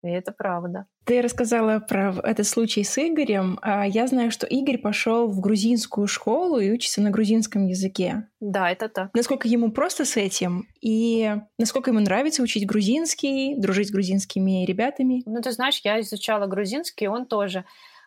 И 0.05 0.09
это 0.09 0.33
правда. 0.33 0.87
Ты 1.05 1.23
рассказала 1.23 1.79
про 1.79 2.13
этот 2.25 2.47
случай 2.47 2.83
с 2.83 2.99
Игорем. 2.99 3.59
А 3.63 3.87
я 3.87 4.09
знаю, 4.09 4.33
что 4.33 4.47
Игорь 4.47 4.79
пошел 4.79 5.29
в 5.29 5.41
грузинскую 5.41 6.09
школу 6.09 6.59
и 6.59 6.73
учится 6.73 7.01
на 7.01 7.11
грузинском 7.11 7.67
языке. 7.67 8.29
Да, 8.41 8.71
это 8.71 8.89
так. 8.89 9.11
Насколько 9.15 9.47
ему 9.47 9.71
просто 9.71 10.05
с 10.05 10.17
этим? 10.17 10.67
И 10.81 11.33
насколько 11.57 11.91
ему 11.91 12.01
нравится 12.01 12.43
учить 12.43 12.67
грузинский, 12.67 13.55
дружить 13.57 13.89
с 13.89 13.93
грузинскими 13.93 14.65
ребятами? 14.65 15.23
Ну, 15.25 15.41
ты 15.41 15.53
знаешь, 15.53 15.81
я 15.85 16.01
изучала 16.01 16.47
грузинский, 16.47 17.07
он 17.07 17.27
тоже 17.27 17.65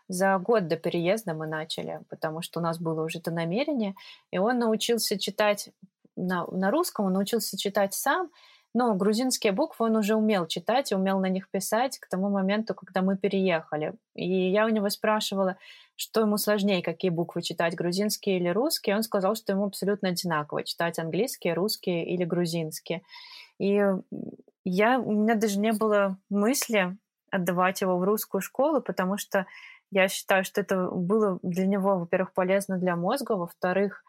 за 0.08 0.38
год 0.38 0.68
до 0.68 0.76
переезда 0.76 1.34
мы 1.34 1.48
начали, 1.48 2.02
потому 2.10 2.42
что 2.42 2.60
у 2.60 2.64
нас 2.64 2.78
было 2.78 3.04
уже 3.04 3.20
это 3.20 3.32
намерение, 3.32 3.96
и 4.32 4.38
он 4.38 4.60
научился 4.60 5.18
читать 5.18 5.70
на, 6.16 6.46
на 6.48 6.72
русском, 6.72 7.06
он 7.06 7.14
научился 7.14 7.58
читать 7.58 7.94
сам, 7.94 8.30
но 8.76 8.94
грузинские 8.94 9.54
буквы 9.54 9.86
он 9.86 9.96
уже 9.96 10.16
умел 10.16 10.48
читать 10.48 10.92
и 10.92 10.96
умел 10.96 11.22
на 11.22 11.28
них 11.28 11.50
писать 11.50 11.98
к 11.98 12.10
тому 12.10 12.30
моменту, 12.30 12.76
когда 12.76 13.02
мы 13.02 13.18
переехали. 13.18 13.94
И 14.16 14.52
я 14.52 14.66
у 14.66 14.70
него 14.70 14.90
спрашивала, 14.90 15.56
что 15.96 16.20
ему 16.20 16.38
сложнее, 16.38 16.84
какие 16.84 17.10
буквы 17.10 17.42
читать, 17.42 17.74
грузинские 17.74 18.38
или 18.38 18.50
русские. 18.50 18.98
Он 18.98 19.04
сказал, 19.04 19.36
что 19.36 19.54
ему 19.54 19.64
абсолютно 19.64 20.10
одинаково 20.10 20.66
читать 20.66 21.00
английские, 21.00 21.54
русские 21.54 22.06
или 22.06 22.26
грузинские. 22.26 23.02
И 23.60 23.82
я, 24.66 25.00
у 25.00 25.12
меня 25.14 25.36
даже 25.36 25.58
не 25.58 25.72
было 25.72 26.18
мысли 26.30 26.98
отдавать 27.32 27.80
его 27.80 27.98
в 27.98 28.04
русскую 28.04 28.42
школу, 28.42 28.82
потому 28.82 29.18
что 29.18 29.46
я 29.90 30.10
считаю, 30.10 30.44
что 30.44 30.60
это 30.60 30.90
было 30.90 31.40
для 31.44 31.66
него, 31.66 31.98
во-первых, 32.00 32.34
полезно 32.34 32.78
для 32.78 32.98
мозга, 32.98 33.38
во-вторых, 33.38 34.04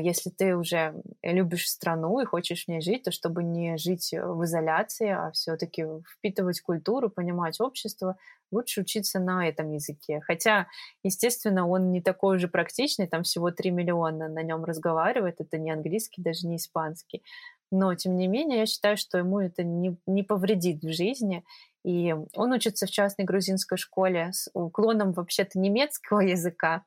если 0.00 0.30
ты 0.30 0.56
уже 0.56 0.94
любишь 1.22 1.68
страну 1.68 2.20
и 2.20 2.24
хочешь 2.24 2.64
в 2.64 2.68
ней 2.68 2.80
жить, 2.80 3.02
то 3.02 3.10
чтобы 3.10 3.44
не 3.44 3.76
жить 3.76 4.12
в 4.12 4.44
изоляции, 4.44 5.10
а 5.10 5.30
все-таки 5.32 5.84
впитывать 6.08 6.60
культуру, 6.62 7.10
понимать 7.10 7.60
общество, 7.60 8.16
лучше 8.50 8.80
учиться 8.80 9.20
на 9.20 9.46
этом 9.46 9.70
языке. 9.70 10.20
Хотя, 10.26 10.68
естественно, 11.02 11.68
он 11.68 11.92
не 11.92 12.00
такой 12.00 12.36
уже 12.36 12.48
практичный, 12.48 13.06
там 13.06 13.24
всего 13.24 13.50
3 13.50 13.70
миллиона 13.70 14.28
на 14.28 14.42
нем 14.42 14.64
разговаривает, 14.64 15.40
это 15.40 15.58
не 15.58 15.70
английский, 15.70 16.22
даже 16.22 16.46
не 16.46 16.56
испанский. 16.56 17.22
Но, 17.70 17.94
тем 17.94 18.16
не 18.16 18.26
менее, 18.28 18.60
я 18.60 18.66
считаю, 18.66 18.96
что 18.96 19.18
ему 19.18 19.40
это 19.40 19.62
не, 19.62 19.98
не 20.06 20.22
повредит 20.22 20.82
в 20.82 20.90
жизни. 20.90 21.44
И 21.84 22.14
он 22.34 22.52
учится 22.52 22.86
в 22.86 22.90
частной 22.90 23.26
грузинской 23.26 23.76
школе 23.76 24.30
с 24.32 24.50
уклоном 24.54 25.12
вообще-то 25.12 25.58
немецкого 25.58 26.20
языка, 26.20 26.84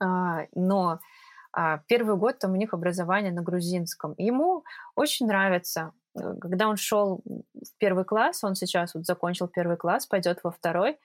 а, 0.00 0.46
но 0.54 0.92
а, 0.92 0.98
первый 1.86 2.16
год 2.16 2.38
там 2.38 2.52
у 2.52 2.56
них 2.56 2.74
образование 2.74 3.32
на 3.32 3.42
грузинском. 3.42 4.14
Ему 4.18 4.64
очень 4.94 5.26
нравится. 5.26 5.92
Э, 6.14 6.34
когда 6.40 6.68
он 6.68 6.76
шел 6.76 7.22
в 7.24 7.78
первый 7.78 8.04
класс, 8.04 8.44
он 8.44 8.54
сейчас 8.54 8.94
вот 8.94 9.06
закончил 9.06 9.48
первый 9.48 9.76
класс, 9.76 10.06
пойдет 10.06 10.40
во 10.42 10.50
второй, 10.50 10.98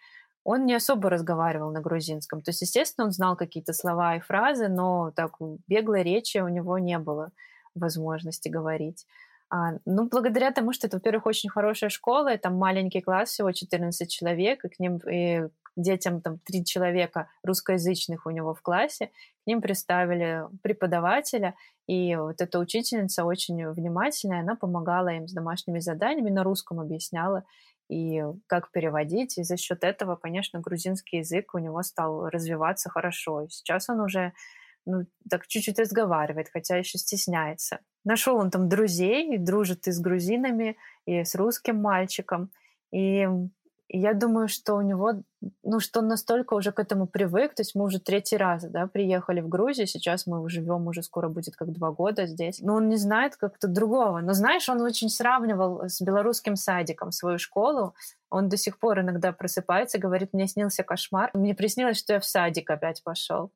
он 0.43 0.65
не 0.65 0.75
особо 0.75 1.09
разговаривал 1.09 1.71
на 1.71 1.81
грузинском. 1.81 2.41
То 2.41 2.49
есть, 2.49 2.61
естественно, 2.61 3.05
он 3.05 3.11
знал 3.11 3.35
какие-то 3.37 3.73
слова 3.73 4.15
и 4.15 4.19
фразы, 4.19 4.67
но 4.67 5.11
так 5.15 5.37
беглой 5.67 6.03
речи 6.03 6.39
у 6.39 6.49
него 6.49 6.77
не 6.79 6.99
было 6.99 7.31
возможности 7.75 8.49
говорить. 8.49 9.05
А, 9.49 9.73
ну, 9.85 10.09
благодаря 10.09 10.51
тому, 10.51 10.73
что 10.73 10.87
это, 10.87 10.97
во-первых, 10.97 11.25
очень 11.27 11.49
хорошая 11.49 11.89
школа, 11.89 12.33
и 12.33 12.37
там 12.37 12.55
маленький 12.55 13.01
класс, 13.01 13.29
всего 13.29 13.51
14 13.51 14.09
человек, 14.09 14.65
и 14.65 14.69
к 14.69 14.79
ним 14.79 14.97
и 14.97 15.47
детям 15.75 16.21
там 16.21 16.39
три 16.39 16.63
человека 16.63 17.29
русскоязычных 17.43 18.25
у 18.25 18.29
него 18.29 18.53
в 18.53 18.61
классе, 18.61 19.07
к 19.43 19.47
ним 19.47 19.61
представили 19.61 20.43
преподавателя, 20.61 21.55
и 21.87 22.15
вот 22.15 22.41
эта 22.41 22.59
учительница 22.59 23.25
очень 23.25 23.69
внимательная, 23.71 24.41
она 24.41 24.55
помогала 24.55 25.09
им 25.09 25.27
с 25.27 25.33
домашними 25.33 25.79
заданиями, 25.79 26.29
на 26.29 26.43
русском 26.43 26.79
объясняла, 26.79 27.43
и 27.89 28.23
как 28.47 28.71
переводить. 28.71 29.37
И 29.37 29.43
за 29.43 29.57
счет 29.57 29.83
этого, 29.83 30.15
конечно, 30.15 30.59
грузинский 30.59 31.17
язык 31.17 31.53
у 31.53 31.59
него 31.59 31.81
стал 31.83 32.29
развиваться 32.29 32.89
хорошо. 32.89 33.41
И 33.41 33.49
сейчас 33.49 33.89
он 33.89 33.99
уже 33.99 34.33
ну, 34.85 35.05
так 35.29 35.47
чуть-чуть 35.47 35.79
разговаривает, 35.79 36.49
хотя 36.51 36.77
еще 36.77 36.97
стесняется. 36.97 37.79
Нашел 38.03 38.37
он 38.37 38.51
там 38.51 38.67
друзей, 38.67 39.37
дружит 39.37 39.87
и 39.87 39.91
с 39.91 39.99
грузинами, 39.99 40.77
и 41.05 41.23
с 41.23 41.35
русским 41.35 41.77
мальчиком. 41.77 42.51
И 42.91 43.27
и 43.93 43.99
я 43.99 44.15
думаю, 44.15 44.47
что 44.47 44.73
у 44.73 44.81
него, 44.81 45.21
ну, 45.61 45.79
что 45.79 45.99
он 45.99 46.07
настолько 46.07 46.55
уже 46.55 46.71
к 46.71 46.79
этому 46.79 47.05
привык, 47.05 47.53
то 47.53 47.61
есть 47.61 47.75
мы 47.75 47.83
уже 47.83 47.99
третий 47.99 48.37
раз, 48.37 48.63
да, 48.63 48.87
приехали 48.87 49.39
в 49.39 49.47
Грузию, 49.47 49.85
сейчас 49.85 50.25
мы 50.25 50.49
живем 50.49 50.87
уже 50.87 51.03
скоро 51.03 51.29
будет 51.29 51.55
как 51.55 51.71
два 51.71 51.91
года 51.91 52.25
здесь, 52.25 52.59
но 52.59 52.73
он 52.73 52.89
не 52.89 52.97
знает 52.97 53.35
как-то 53.35 53.67
другого. 53.67 54.19
Но 54.21 54.33
знаешь, 54.33 54.67
он 54.67 54.81
очень 54.81 55.09
сравнивал 55.09 55.83
с 55.87 56.01
белорусским 56.01 56.55
садиком 56.55 57.11
свою 57.11 57.37
школу, 57.37 57.93
он 58.31 58.49
до 58.49 58.57
сих 58.57 58.79
пор 58.79 59.01
иногда 59.01 59.31
просыпается, 59.31 59.99
говорит, 59.99 60.33
мне 60.33 60.47
снился 60.47 60.81
кошмар, 60.81 61.29
мне 61.35 61.53
приснилось, 61.53 61.99
что 61.99 62.13
я 62.13 62.19
в 62.19 62.25
садик 62.25 62.71
опять 62.71 63.03
пошел. 63.03 63.51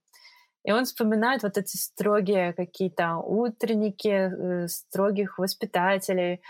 И 0.63 0.71
он 0.71 0.85
вспоминает 0.85 1.41
вот 1.41 1.57
эти 1.57 1.77
строгие 1.77 2.53
какие-то 2.53 3.17
утренники, 3.17 4.07
э, 4.07 4.67
строгих 4.67 5.39
воспитателей, 5.39 6.41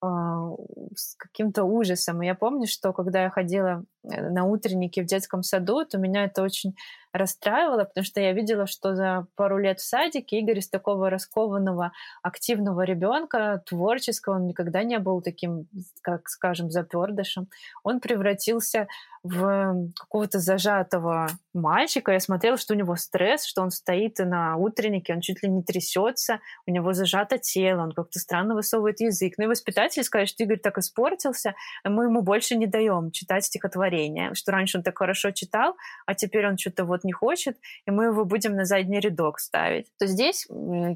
с 0.00 1.14
каким-то 1.16 1.64
ужасом. 1.64 2.20
Я 2.20 2.34
помню, 2.34 2.66
что 2.66 2.92
когда 2.92 3.22
я 3.24 3.30
ходила 3.30 3.84
на 4.02 4.44
утренники 4.44 5.00
в 5.00 5.06
детском 5.06 5.42
саду, 5.42 5.84
то 5.84 5.98
меня 5.98 6.24
это 6.24 6.42
очень 6.42 6.74
расстраивало, 7.12 7.84
потому 7.84 8.04
что 8.04 8.20
я 8.20 8.32
видела, 8.32 8.66
что 8.66 8.94
за 8.94 9.26
пару 9.34 9.58
лет 9.58 9.80
в 9.80 9.84
садике 9.84 10.38
Игорь 10.38 10.58
из 10.58 10.68
такого 10.68 11.10
раскованного, 11.10 11.92
активного 12.22 12.82
ребенка, 12.82 13.62
творческого, 13.66 14.34
он 14.34 14.46
никогда 14.46 14.82
не 14.82 14.98
был 14.98 15.22
таким, 15.22 15.68
как 16.02 16.28
скажем, 16.28 16.70
запердышем. 16.70 17.48
Он 17.82 18.00
превратился 18.00 18.88
в 19.22 19.90
какого-то 19.98 20.38
зажатого 20.38 21.28
мальчика. 21.52 22.12
Я 22.12 22.20
смотрела, 22.20 22.56
что 22.56 22.74
у 22.74 22.76
него 22.76 22.94
стресс, 22.96 23.44
что 23.44 23.62
он 23.62 23.70
стоит 23.70 24.18
на 24.18 24.56
утреннике, 24.56 25.14
он 25.14 25.20
чуть 25.20 25.42
ли 25.42 25.48
не 25.48 25.62
трясется, 25.62 26.40
у 26.66 26.70
него 26.70 26.92
зажато 26.92 27.38
тело, 27.38 27.82
он 27.82 27.92
как-то 27.92 28.20
странно 28.20 28.54
высовывает 28.54 29.00
язык. 29.00 29.34
Ну 29.38 29.44
и 29.44 29.48
воспитатели 29.48 30.02
сказали, 30.02 30.26
что 30.26 30.44
Игорь 30.44 30.60
так 30.60 30.78
испортился, 30.78 31.54
мы 31.84 32.04
ему 32.04 32.22
больше 32.22 32.56
не 32.56 32.66
даем 32.66 33.10
читать 33.10 33.44
стихотворение, 33.44 33.97
что 34.34 34.52
раньше 34.52 34.78
он 34.78 34.84
так 34.84 34.98
хорошо 34.98 35.30
читал, 35.30 35.76
а 36.06 36.14
теперь 36.14 36.46
он 36.46 36.56
что-то 36.58 36.84
вот 36.84 37.04
не 37.04 37.12
хочет, 37.12 37.56
и 37.86 37.90
мы 37.90 38.06
его 38.06 38.24
будем 38.24 38.56
на 38.56 38.64
задний 38.64 39.00
рядок 39.00 39.38
ставить. 39.40 39.86
То 39.98 40.06
здесь 40.06 40.46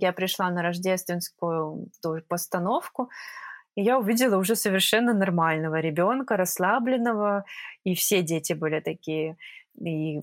я 0.00 0.12
пришла 0.12 0.50
на 0.50 0.62
рождественскую 0.62 1.88
постановку, 2.28 3.10
и 3.74 3.82
я 3.82 3.98
увидела 3.98 4.36
уже 4.36 4.56
совершенно 4.56 5.14
нормального 5.14 5.80
ребенка, 5.80 6.36
расслабленного, 6.36 7.44
и 7.84 7.94
все 7.94 8.22
дети 8.22 8.52
были 8.52 8.80
такие. 8.80 9.36
И 9.80 10.20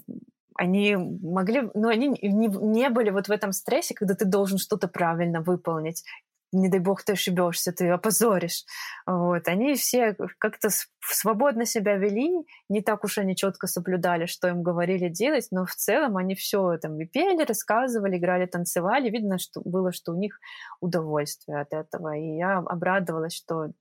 они 0.55 0.95
могли, 0.95 1.61
но 1.61 1.71
ну, 1.73 1.87
они 1.87 2.09
не, 2.09 2.47
не 2.47 2.89
были 2.89 3.11
вот 3.11 3.27
в 3.27 3.31
этом 3.31 3.53
стрессе, 3.53 3.95
когда 3.95 4.13
ты 4.13 4.25
должен 4.25 4.57
что-то 4.57 4.87
правильно 4.87 5.41
выполнить 5.41 6.03
не 6.51 6.69
дай 6.69 6.79
бог 6.79 7.03
ты 7.03 7.13
ошибешься, 7.13 7.71
ты 7.71 7.89
опозоришь. 7.89 8.65
Вот. 9.05 9.47
Они 9.47 9.75
все 9.75 10.15
как-то 10.37 10.69
свободно 10.99 11.65
себя 11.65 11.95
вели, 11.95 12.29
не 12.69 12.81
так 12.81 13.03
уж 13.03 13.17
они 13.17 13.35
четко 13.35 13.67
соблюдали, 13.67 14.25
что 14.25 14.47
им 14.47 14.63
говорили 14.63 15.09
делать, 15.09 15.47
но 15.51 15.65
в 15.65 15.73
целом 15.75 16.17
они 16.17 16.35
все 16.35 16.77
там 16.77 16.99
и 16.99 17.05
пели, 17.05 17.43
рассказывали, 17.43 18.17
играли, 18.17 18.45
танцевали. 18.45 19.09
Видно, 19.09 19.37
что 19.37 19.61
было, 19.63 19.91
что 19.91 20.13
у 20.13 20.15
них 20.15 20.39
удовольствие 20.81 21.61
от 21.61 21.73
этого. 21.73 22.15
И 22.17 22.37
я 22.37 22.57
обрадовалась, 22.57 23.33
что, 23.33 23.71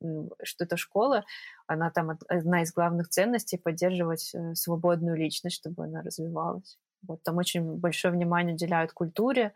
что 0.42 0.64
эта 0.64 0.76
школа, 0.76 1.24
она 1.66 1.90
там 1.90 2.18
одна 2.28 2.62
из 2.62 2.72
главных 2.72 3.08
ценностей 3.08 3.58
поддерживать 3.58 4.34
э, 4.34 4.54
свободную 4.54 5.16
личность, 5.16 5.56
чтобы 5.56 5.84
она 5.84 6.02
развивалась. 6.02 6.78
Вот 7.06 7.22
там 7.22 7.36
очень 7.36 7.76
большое 7.76 8.12
внимание 8.12 8.54
уделяют 8.54 8.92
культуре, 8.92 9.52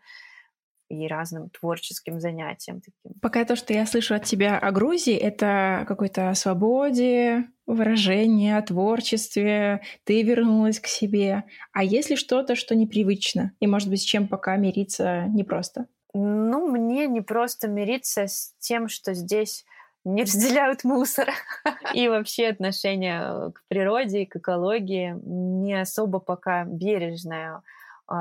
и 0.93 1.07
разным 1.07 1.49
творческим 1.49 2.19
занятиям 2.19 2.81
таким. 2.81 3.19
Пока 3.21 3.45
то, 3.45 3.55
что 3.55 3.73
я 3.73 3.85
слышу 3.85 4.15
от 4.15 4.23
тебя 4.23 4.57
о 4.57 4.71
Грузии, 4.71 5.15
это 5.15 5.85
какой-то 5.87 6.33
свободе, 6.35 7.45
выражение, 7.65 8.57
о 8.57 8.61
творчестве, 8.61 9.81
ты 10.03 10.21
вернулась 10.21 10.79
к 10.79 10.87
себе. 10.87 11.43
А 11.71 11.83
если 11.83 12.15
что-то, 12.15 12.55
что 12.55 12.75
непривычно, 12.75 13.53
и, 13.59 13.67
может 13.67 13.89
быть, 13.89 14.01
с 14.01 14.05
чем 14.05 14.27
пока 14.27 14.55
мириться 14.57 15.25
непросто? 15.29 15.87
Ну, 16.13 16.67
мне 16.67 17.07
не 17.07 17.21
просто 17.21 17.67
мириться 17.67 18.27
с 18.27 18.53
тем, 18.59 18.87
что 18.87 19.13
здесь 19.13 19.65
не 20.05 20.21
разделяют 20.23 20.83
мусор. 20.83 21.29
И 21.93 22.07
вообще 22.07 22.47
отношение 22.47 23.51
к 23.51 23.63
природе 23.67 24.23
и 24.23 24.25
к 24.25 24.35
экологии 24.35 25.15
не 25.23 25.79
особо 25.79 26.19
пока 26.19 26.65
бережное 26.65 27.61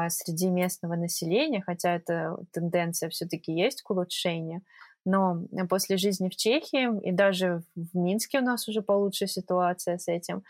среди 0.09 0.49
местного 0.51 0.97
населения, 0.97 1.63
хотя 1.63 1.95
эта 1.95 2.37
тенденция 2.53 3.09
все-таки 3.11 3.53
есть 3.53 3.83
к 3.83 3.91
улучшению, 3.91 4.63
Но 5.05 5.43
после 5.69 5.97
жизни 5.97 6.29
в 6.29 6.37
Чехии 6.37 6.89
и 7.09 7.13
даже 7.13 7.63
в 7.75 7.97
Минске 7.97 8.39
у 8.39 8.43
нас 8.43 8.69
уже 8.69 8.83
получше 8.83 9.27
ситуация 9.27 9.99
с 9.99 10.09
этим, 10.09 10.45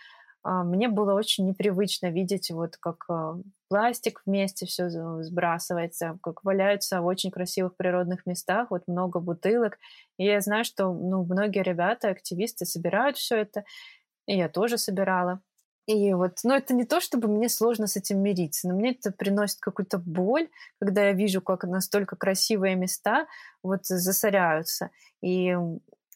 а, 0.44 0.64
мне 0.64 0.88
было 0.88 1.14
очень 1.14 1.46
непривычно 1.46 2.10
видеть, 2.10 2.50
вот 2.50 2.76
как 2.76 3.04
а, 3.08 3.36
пластик 3.68 4.22
вместе 4.26 4.66
все 4.66 4.88
сбрасывается, 5.22 6.18
как 6.22 6.44
валяются 6.44 7.00
в 7.00 7.06
очень 7.06 7.30
красивых 7.30 7.76
природных 7.76 8.26
местах, 8.26 8.70
вот 8.70 8.82
много 8.88 9.20
бутылок. 9.20 9.78
И 10.18 10.24
я 10.24 10.40
знаю, 10.40 10.64
что 10.64 10.92
ну, 10.92 11.24
многие 11.24 11.62
ребята, 11.62 12.08
активисты 12.08 12.66
собирают 12.66 13.16
все 13.16 13.36
это, 13.36 13.64
и 14.26 14.36
я 14.36 14.48
тоже 14.48 14.78
собирала. 14.78 15.40
И 15.86 16.14
вот, 16.14 16.38
ну, 16.44 16.54
это 16.54 16.74
не 16.74 16.84
то, 16.84 17.00
чтобы 17.00 17.26
мне 17.28 17.48
сложно 17.48 17.86
с 17.88 17.96
этим 17.96 18.22
мириться, 18.22 18.68
но 18.68 18.74
мне 18.74 18.92
это 18.92 19.10
приносит 19.10 19.58
какую-то 19.58 19.98
боль, 19.98 20.48
когда 20.78 21.06
я 21.06 21.12
вижу, 21.12 21.40
как 21.40 21.64
настолько 21.64 22.14
красивые 22.14 22.76
места 22.76 23.26
вот 23.62 23.84
засоряются. 23.86 24.90
И 25.22 25.56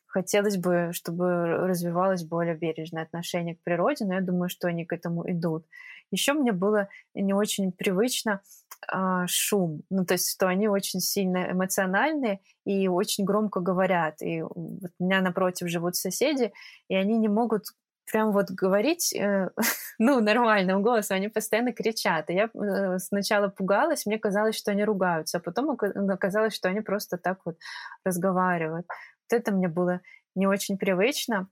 хотелось 0.06 0.56
бы, 0.56 0.90
чтобы 0.92 1.56
развивалось 1.66 2.22
более 2.22 2.54
бережное 2.54 3.02
отношение 3.02 3.56
к 3.56 3.62
природе, 3.62 4.04
но 4.04 4.14
я 4.14 4.20
думаю, 4.20 4.48
что 4.48 4.68
они 4.68 4.84
к 4.86 4.92
этому 4.92 5.28
идут. 5.30 5.66
Еще 6.12 6.32
мне 6.32 6.52
было 6.52 6.88
не 7.14 7.34
очень 7.34 7.72
привычно 7.72 8.40
а, 8.88 9.26
шум, 9.26 9.82
ну 9.90 10.04
то 10.04 10.14
есть 10.14 10.30
что 10.30 10.46
они 10.46 10.68
очень 10.68 11.00
сильно 11.00 11.50
эмоциональные 11.50 12.40
и 12.64 12.86
очень 12.86 13.24
громко 13.24 13.60
говорят. 13.60 14.22
И 14.22 14.42
вот 14.42 14.92
у 14.98 15.04
меня 15.04 15.20
напротив 15.20 15.68
живут 15.68 15.96
соседи, 15.96 16.52
и 16.88 16.94
они 16.94 17.18
не 17.18 17.28
могут 17.28 17.64
прям 18.10 18.32
вот 18.32 18.50
говорить, 18.50 19.14
э, 19.14 19.50
ну, 19.98 20.20
нормальным 20.20 20.82
голосом, 20.82 21.16
они 21.16 21.28
постоянно 21.28 21.72
кричат. 21.72 22.30
И 22.30 22.34
я 22.34 22.50
э, 22.54 22.98
сначала 22.98 23.48
пугалась, 23.48 24.06
мне 24.06 24.18
казалось, 24.18 24.56
что 24.56 24.70
они 24.70 24.84
ругаются, 24.84 25.38
а 25.38 25.40
потом 25.40 25.70
оказалось, 25.70 26.54
что 26.54 26.68
они 26.68 26.80
просто 26.80 27.18
так 27.18 27.40
вот 27.44 27.56
разговаривают. 28.04 28.86
Вот 29.30 29.38
это 29.38 29.52
мне 29.52 29.68
было 29.68 30.00
не 30.34 30.46
очень 30.46 30.78
привычно. 30.78 31.48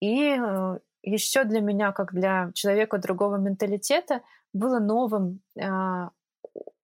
И 0.00 0.36
э, 0.38 0.78
еще 1.02 1.44
для 1.44 1.60
меня, 1.60 1.92
как 1.92 2.12
для 2.12 2.50
человека 2.54 2.98
другого 2.98 3.36
менталитета, 3.36 4.20
было 4.52 4.78
новым 4.78 5.40
э, 5.58 6.08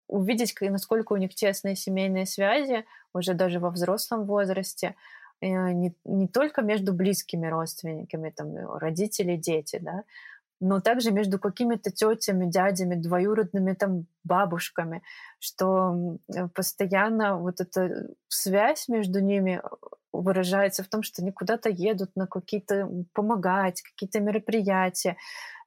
увидеть, 0.09 0.55
насколько 0.61 1.13
у 1.13 1.17
них 1.17 1.35
тесные 1.35 1.77
семейные 1.77 2.27
связи, 2.27 2.85
уже 3.15 3.35
даже 3.35 3.61
во 3.61 3.71
взрослом 3.71 4.25
возрасте, 4.25 4.97
не, 5.41 5.95
не 6.05 6.29
только 6.29 6.63
между 6.63 6.93
близкими 6.93 7.47
родственниками, 7.47 8.31
там, 8.31 8.55
родители, 8.77 9.37
дети, 9.37 9.79
да, 9.81 10.05
но 10.61 10.81
также 10.81 11.11
между 11.11 11.39
какими-то 11.39 11.91
тетями, 11.91 12.45
дядями, 12.45 12.95
двоюродными 12.95 13.73
там 13.73 14.07
бабушками, 14.25 15.03
что 15.39 16.19
постоянно 16.55 17.39
вот 17.39 17.61
эта 17.61 18.09
связь 18.29 18.89
между 18.89 19.21
ними 19.21 19.63
выражается 20.13 20.83
в 20.83 20.89
том, 20.89 21.03
что 21.03 21.23
они 21.23 21.33
куда-то 21.33 21.71
едут 21.71 22.11
на 22.15 22.27
какие-то 22.27 22.89
помогать, 23.15 23.81
какие-то 23.81 24.21
мероприятия. 24.21 25.17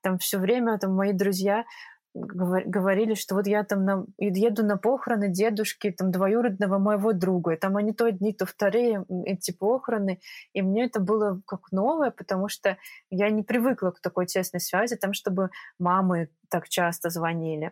Там 0.01 0.17
все 0.19 0.37
время 0.37 0.77
там 0.77 0.93
мои 0.93 1.13
друзья 1.13 1.65
говорили, 2.13 3.15
что 3.15 3.35
вот 3.35 3.47
я 3.47 3.63
там 3.63 3.85
на, 3.85 4.05
еду 4.17 4.63
на 4.63 4.77
похороны 4.77 5.29
дедушки 5.29 5.91
там 5.91 6.11
двоюродного 6.11 6.77
моего 6.77 7.13
друга, 7.13 7.51
и 7.51 7.57
там 7.57 7.75
они 7.75 7.93
то 7.93 8.05
одни, 8.05 8.33
то 8.33 8.45
вторые 8.45 9.05
эти 9.25 9.51
похороны, 9.51 10.19
и 10.53 10.61
мне 10.61 10.85
это 10.85 10.99
было 10.99 11.41
как 11.47 11.71
новое, 11.71 12.11
потому 12.11 12.49
что 12.49 12.77
я 13.09 13.29
не 13.29 13.43
привыкла 13.43 13.91
к 13.91 13.99
такой 13.99 14.27
тесной 14.27 14.59
связи, 14.59 14.95
там, 14.95 15.13
чтобы 15.13 15.49
мамы 15.79 16.29
так 16.49 16.69
часто 16.69 17.09
звонили. 17.09 17.71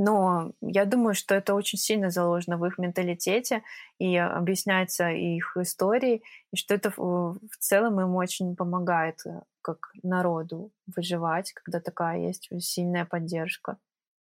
Но 0.00 0.52
я 0.60 0.84
думаю, 0.84 1.14
что 1.14 1.34
это 1.34 1.54
очень 1.54 1.76
сильно 1.76 2.10
заложено 2.10 2.56
в 2.56 2.64
их 2.64 2.78
менталитете 2.78 3.64
и 3.98 4.16
объясняется 4.16 5.10
их 5.10 5.56
историей, 5.56 6.22
и 6.52 6.56
что 6.56 6.74
это 6.74 6.92
в 6.96 7.40
целом 7.58 8.00
им 8.00 8.14
очень 8.14 8.54
помогает 8.54 9.26
э, 9.26 9.40
как 9.60 9.90
народу 10.04 10.70
выживать, 10.86 11.52
когда 11.52 11.80
такая 11.80 12.20
есть 12.20 12.48
сильная 12.60 13.06
поддержка 13.06 13.76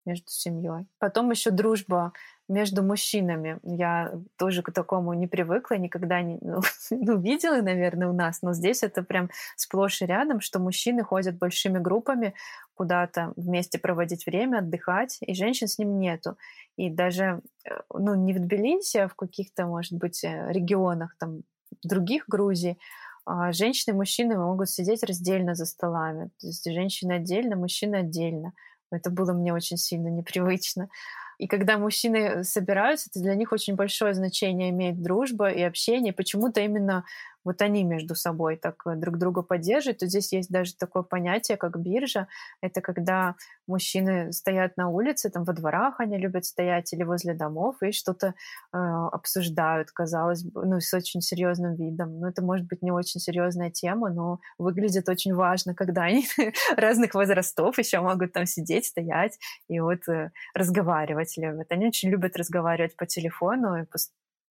между 0.08 0.30
семьей. 0.30 0.88
Потом 1.00 1.30
еще 1.30 1.52
дружба 1.52 2.14
между 2.50 2.82
мужчинами. 2.82 3.60
Я 3.64 4.14
тоже 4.38 4.64
к 4.64 4.72
такому 4.72 5.14
не 5.14 5.28
привыкла, 5.28 5.76
никогда 5.76 6.22
не 6.22 6.38
ну, 6.42 6.62
ну, 6.90 7.20
видела, 7.20 7.62
наверное, 7.62 8.08
у 8.08 8.14
нас, 8.14 8.42
но 8.42 8.54
здесь 8.54 8.84
это 8.84 9.04
прям 9.04 9.30
сплошь 9.56 10.02
и 10.02 10.06
рядом, 10.06 10.40
что 10.40 10.60
мужчины 10.60 11.04
ходят 11.04 11.38
большими 11.38 11.78
группами 11.78 12.34
куда-то 12.74 13.34
вместе 13.36 13.80
проводить 13.80 14.26
время, 14.26 14.60
отдыхать, 14.60 15.18
и 15.22 15.34
женщин 15.34 15.68
с 15.68 15.78
ним 15.78 16.00
нету. 16.00 16.38
И 16.78 16.90
даже, 16.90 17.42
э, 17.66 17.82
ну, 17.94 18.16
не 18.16 18.34
в 18.34 18.40
Тбилиси, 18.40 18.98
а 18.98 19.08
в 19.08 19.16
каких-то, 19.16 19.66
может 19.66 19.94
быть, 19.94 20.24
э, 20.24 20.52
регионах 20.52 21.16
там 21.20 21.42
других 21.84 22.26
Грузий, 22.28 22.78
а 23.26 23.52
женщины 23.52 23.94
и 23.94 23.98
мужчины 23.98 24.38
могут 24.38 24.70
сидеть 24.70 25.04
раздельно 25.04 25.54
за 25.54 25.66
столами. 25.66 26.30
То 26.40 26.48
есть 26.48 26.64
женщины 26.64 27.14
отдельно, 27.14 27.58
мужчины 27.58 27.98
отдельно. 27.98 28.54
Это 28.92 29.10
было 29.10 29.34
мне 29.34 29.54
очень 29.54 29.78
сильно 29.78 30.08
непривычно. 30.08 30.90
И 31.38 31.48
когда 31.48 31.78
мужчины 31.78 32.44
собираются, 32.44 33.10
это 33.12 33.20
для 33.22 33.36
них 33.36 33.52
очень 33.52 33.76
большое 33.76 34.14
значение 34.14 34.72
имеет 34.72 35.02
дружба 35.02 35.50
и 35.50 35.62
общение. 35.62 36.14
Почему-то 36.14 36.62
именно 36.62 37.06
вот 37.48 37.62
они 37.62 37.86
между 37.86 38.14
собой 38.14 38.58
так 38.58 38.86
э, 38.86 38.96
друг 38.96 39.18
друга 39.18 39.42
поддерживают. 39.42 40.00
То 40.00 40.08
здесь 40.08 40.34
есть 40.34 40.52
даже 40.52 40.76
такое 40.76 41.04
понятие, 41.04 41.56
как 41.56 41.80
биржа. 41.80 42.28
Это 42.62 42.82
когда 42.82 43.36
мужчины 43.68 44.34
стоят 44.34 44.76
на 44.76 44.90
улице, 44.90 45.30
там 45.30 45.46
во 45.46 45.54
дворах 45.54 46.02
они 46.02 46.18
любят 46.18 46.44
стоять 46.44 46.92
или 46.92 47.04
возле 47.04 47.34
домов 47.34 47.78
и 47.82 47.94
что-то 47.94 48.28
э, 48.28 48.78
обсуждают, 48.78 49.92
казалось 49.92 50.44
бы, 50.44 50.66
ну, 50.66 50.82
с 50.82 50.94
очень 50.94 51.22
серьезным 51.22 51.76
видом. 51.76 52.20
Ну, 52.20 52.28
это 52.28 52.44
может 52.44 52.68
быть 52.68 52.82
не 52.82 52.92
очень 52.92 53.22
серьезная 53.22 53.72
тема, 53.72 54.10
но 54.10 54.42
выглядит 54.58 55.08
очень 55.08 55.34
важно, 55.34 55.74
когда 55.74 56.04
они 56.04 56.28
разных 56.76 57.14
возрастов 57.14 57.78
еще 57.78 58.02
могут 58.02 58.34
там 58.34 58.46
сидеть, 58.46 58.88
стоять 58.88 59.40
и 59.70 59.80
вот 59.80 60.06
э, 60.10 60.32
разговаривать 60.54 61.38
любят. 61.38 61.68
Они 61.70 61.88
очень 61.88 62.10
любят 62.10 62.36
разговаривать 62.36 62.98
по 62.98 63.06
телефону 63.06 63.78
и 63.78 63.86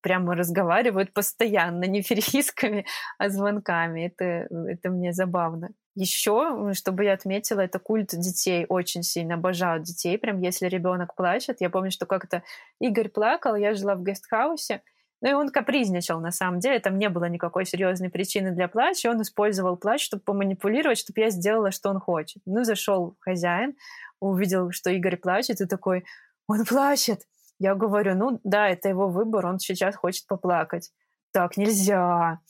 прямо 0.06 0.36
разговаривают 0.36 1.12
постоянно, 1.12 1.84
не 1.84 2.00
переписками, 2.00 2.86
а 3.18 3.28
звонками. 3.28 4.06
Это, 4.06 4.46
это 4.70 4.90
мне 4.90 5.12
забавно. 5.12 5.70
Еще, 5.96 6.72
чтобы 6.74 7.04
я 7.04 7.14
отметила, 7.14 7.60
это 7.60 7.80
культ 7.80 8.10
детей. 8.12 8.66
Очень 8.68 9.02
сильно 9.02 9.34
обожают 9.34 9.82
детей. 9.82 10.16
Прям 10.16 10.38
если 10.38 10.68
ребенок 10.68 11.16
плачет. 11.16 11.56
Я 11.60 11.70
помню, 11.70 11.90
что 11.90 12.06
как-то 12.06 12.44
Игорь 12.80 13.08
плакал, 13.08 13.56
я 13.56 13.74
жила 13.74 13.96
в 13.96 14.04
гестхаусе, 14.04 14.82
ну 15.22 15.30
и 15.30 15.32
он 15.32 15.48
капризничал, 15.48 16.20
на 16.20 16.30
самом 16.30 16.60
деле. 16.60 16.78
Там 16.78 16.98
не 16.98 17.08
было 17.08 17.24
никакой 17.24 17.66
серьезной 17.66 18.10
причины 18.10 18.52
для 18.52 18.68
плача. 18.68 19.10
Он 19.10 19.20
использовал 19.22 19.76
плач, 19.76 20.04
чтобы 20.04 20.22
поманипулировать, 20.22 20.98
чтобы 20.98 21.20
я 21.20 21.30
сделала, 21.30 21.72
что 21.72 21.90
он 21.90 21.98
хочет. 21.98 22.42
Ну, 22.46 22.62
зашел 22.62 23.16
хозяин, 23.18 23.74
увидел, 24.20 24.70
что 24.70 24.90
Игорь 24.90 25.16
плачет, 25.16 25.60
и 25.60 25.66
такой, 25.66 26.04
он 26.46 26.64
плачет. 26.64 27.22
Я 27.58 27.74
говорю, 27.74 28.14
ну 28.14 28.40
да, 28.44 28.68
это 28.68 28.88
его 28.88 29.08
выбор, 29.08 29.46
он 29.46 29.58
сейчас 29.58 29.96
хочет 29.96 30.26
поплакать. 30.26 30.90
Так, 31.32 31.56
нельзя. 31.56 32.40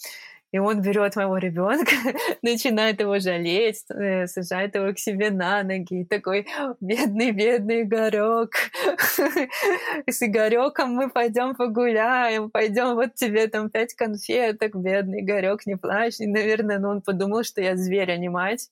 И 0.53 0.59
он 0.59 0.81
берет 0.81 1.17
моего 1.17 1.37
ребенка, 1.39 1.93
начинает 2.43 3.01
его 3.01 3.19
жалеть, 3.19 3.85
э, 3.91 4.27
сажает 4.27 4.75
его 4.75 4.93
к 4.95 4.99
себе 4.99 5.31
на 5.31 5.63
ноги. 5.63 6.01
И 6.01 6.05
такой, 6.05 6.47
бедный, 6.81 7.33
бедный 7.33 7.83
Игорек. 7.83 8.55
С 10.07 10.23
Игореком 10.23 10.95
мы 10.95 11.11
пойдем 11.11 11.55
погуляем, 11.57 12.51
пойдем, 12.51 12.95
вот 12.95 13.15
тебе 13.17 13.49
там 13.49 13.71
пять 13.71 13.95
конфеток, 13.95 14.77
бедный 14.77 15.21
Игорек, 15.21 15.67
не 15.67 15.77
плачь. 15.77 16.21
И, 16.21 16.27
наверное, 16.27 16.79
ну, 16.79 16.89
он 16.89 17.03
подумал, 17.03 17.43
что 17.43 17.61
я 17.61 17.77
зверь, 17.77 18.13
а 18.13 18.17
не 18.17 18.29
мать. 18.29 18.71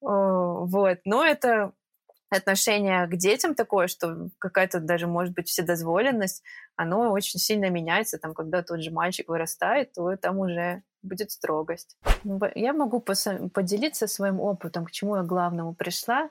Вот. 0.00 0.98
Но 1.04 1.24
это 1.24 1.72
отношение 2.30 3.06
к 3.06 3.16
детям 3.16 3.54
такое, 3.54 3.88
что 3.88 4.30
какая-то 4.38 4.80
даже, 4.80 5.06
может 5.06 5.34
быть, 5.34 5.48
вседозволенность, 5.48 6.42
оно 6.76 7.10
очень 7.10 7.38
сильно 7.40 7.68
меняется. 7.70 8.18
Там, 8.18 8.34
когда 8.34 8.62
тот 8.62 8.82
же 8.82 8.90
мальчик 8.90 9.28
вырастает, 9.28 9.92
то 9.92 10.16
там 10.16 10.38
уже 10.38 10.82
будет 11.02 11.30
строгость. 11.30 11.96
Я 12.54 12.72
могу 12.72 13.00
поделиться 13.00 14.06
своим 14.06 14.40
опытом, 14.40 14.84
к 14.84 14.90
чему 14.90 15.16
я 15.16 15.22
главному 15.22 15.74
пришла 15.74 16.30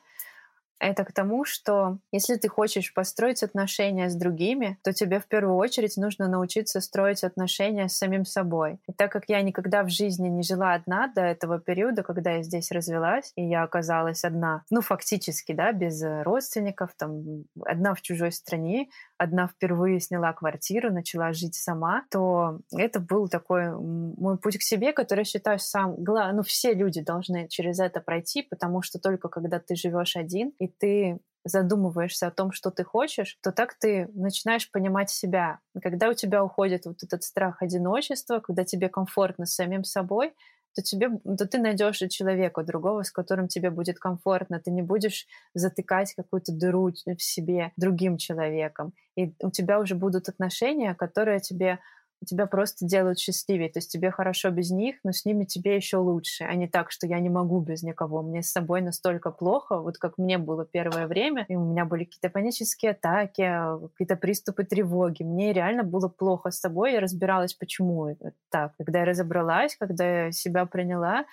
это 0.79 1.03
к 1.03 1.11
тому, 1.11 1.45
что 1.45 1.99
если 2.11 2.35
ты 2.35 2.47
хочешь 2.47 2.93
построить 2.93 3.43
отношения 3.43 4.09
с 4.09 4.15
другими, 4.15 4.77
то 4.83 4.93
тебе 4.93 5.19
в 5.19 5.27
первую 5.27 5.57
очередь 5.57 5.97
нужно 5.97 6.27
научиться 6.27 6.79
строить 6.81 7.23
отношения 7.23 7.89
с 7.89 7.97
самим 7.97 8.25
собой. 8.25 8.79
И 8.87 8.93
так 8.93 9.11
как 9.11 9.25
я 9.27 9.41
никогда 9.41 9.83
в 9.83 9.89
жизни 9.89 10.29
не 10.29 10.43
жила 10.43 10.73
одна 10.73 11.07
до 11.07 11.21
этого 11.21 11.59
периода, 11.59 12.03
когда 12.03 12.31
я 12.31 12.43
здесь 12.43 12.71
развелась, 12.71 13.31
и 13.35 13.45
я 13.45 13.63
оказалась 13.63 14.23
одна, 14.23 14.63
ну, 14.69 14.81
фактически, 14.81 15.51
да, 15.51 15.73
без 15.73 16.01
родственников, 16.23 16.91
там, 16.97 17.43
одна 17.65 17.93
в 17.93 18.01
чужой 18.01 18.31
стране, 18.31 18.89
одна 19.17 19.47
впервые 19.47 19.99
сняла 19.99 20.31
квартиру, 20.33 20.93
начала 20.93 21.33
жить 21.33 21.55
сама, 21.55 22.05
то 22.09 22.59
это 22.71 22.99
был 23.01 23.27
такой 23.27 23.69
мой 23.69 24.37
путь 24.37 24.57
к 24.57 24.61
себе, 24.61 24.93
который 24.93 25.25
считаю 25.25 25.59
сам, 25.59 25.95
ну, 25.97 26.41
все 26.43 26.73
люди 26.73 27.01
должны 27.01 27.47
через 27.49 27.79
это 27.79 27.99
пройти, 27.99 28.43
потому 28.43 28.81
что 28.81 28.99
только 28.99 29.27
когда 29.27 29.59
ты 29.59 29.75
живешь 29.75 30.15
один, 30.15 30.53
и 30.59 30.68
ты 30.77 31.19
задумываешься 31.45 32.27
о 32.27 32.31
том, 32.31 32.51
что 32.51 32.69
ты 32.69 32.83
хочешь, 32.83 33.37
то 33.41 33.51
так 33.51 33.73
ты 33.79 34.09
начинаешь 34.13 34.69
понимать 34.69 35.09
себя. 35.09 35.59
Когда 35.81 36.09
у 36.09 36.13
тебя 36.13 36.43
уходит 36.43 36.85
вот 36.85 37.03
этот 37.03 37.23
страх 37.23 37.61
одиночества, 37.61 38.39
когда 38.39 38.63
тебе 38.63 38.89
комфортно 38.89 39.45
с 39.45 39.55
самим 39.55 39.83
собой, 39.83 40.33
то 40.75 40.83
тебе, 40.83 41.09
то 41.37 41.47
ты 41.47 41.57
найдешь 41.57 41.97
человека 42.09 42.63
другого, 42.63 43.03
с 43.03 43.11
которым 43.11 43.47
тебе 43.47 43.69
будет 43.71 43.99
комфортно. 43.99 44.59
Ты 44.59 44.71
не 44.71 44.81
будешь 44.81 45.25
затыкать 45.53 46.13
какую-то 46.13 46.51
дыру 46.53 46.91
в 46.91 47.21
себе 47.21 47.71
другим 47.75 48.17
человеком. 48.17 48.93
И 49.15 49.33
у 49.41 49.49
тебя 49.49 49.79
уже 49.79 49.95
будут 49.95 50.29
отношения, 50.29 50.93
которые 50.93 51.39
тебе 51.39 51.79
тебя 52.25 52.47
просто 52.47 52.85
делают 52.85 53.17
счастливее. 53.17 53.69
То 53.69 53.79
есть 53.79 53.91
тебе 53.91 54.11
хорошо 54.11 54.49
без 54.49 54.71
них, 54.71 54.97
но 55.03 55.11
с 55.11 55.25
ними 55.25 55.45
тебе 55.45 55.75
еще 55.75 55.97
лучше, 55.97 56.43
а 56.43 56.53
не 56.55 56.67
так, 56.67 56.91
что 56.91 57.07
я 57.07 57.19
не 57.19 57.29
могу 57.29 57.61
без 57.61 57.81
никого. 57.81 58.21
Мне 58.21 58.43
с 58.43 58.51
собой 58.51 58.81
настолько 58.81 59.31
плохо, 59.31 59.79
вот 59.79 59.97
как 59.97 60.17
мне 60.17 60.37
было 60.37 60.65
первое 60.65 61.07
время, 61.07 61.45
и 61.47 61.55
у 61.55 61.63
меня 61.63 61.85
были 61.85 62.03
какие-то 62.03 62.29
панические 62.29 62.91
атаки, 62.91 63.49
какие-то 63.91 64.17
приступы 64.17 64.65
тревоги. 64.65 65.23
Мне 65.23 65.53
реально 65.53 65.83
было 65.83 66.09
плохо 66.09 66.51
с 66.51 66.59
собой, 66.59 66.93
я 66.93 66.99
разбиралась, 66.99 67.53
почему 67.53 68.07
это 68.07 68.33
так. 68.49 68.73
Когда 68.77 68.99
я 68.99 69.05
разобралась, 69.05 69.77
когда 69.77 70.25
я 70.25 70.31
себя 70.31 70.65
приняла, 70.65 71.25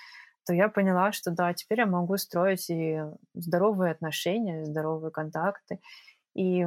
то 0.46 0.54
я 0.54 0.68
поняла, 0.68 1.10
что 1.10 1.32
да, 1.32 1.52
теперь 1.52 1.80
я 1.80 1.86
могу 1.86 2.16
строить 2.16 2.70
и 2.70 3.02
здоровые 3.34 3.90
отношения, 3.90 4.64
здоровые 4.64 5.10
контакты. 5.10 5.80
И 6.34 6.64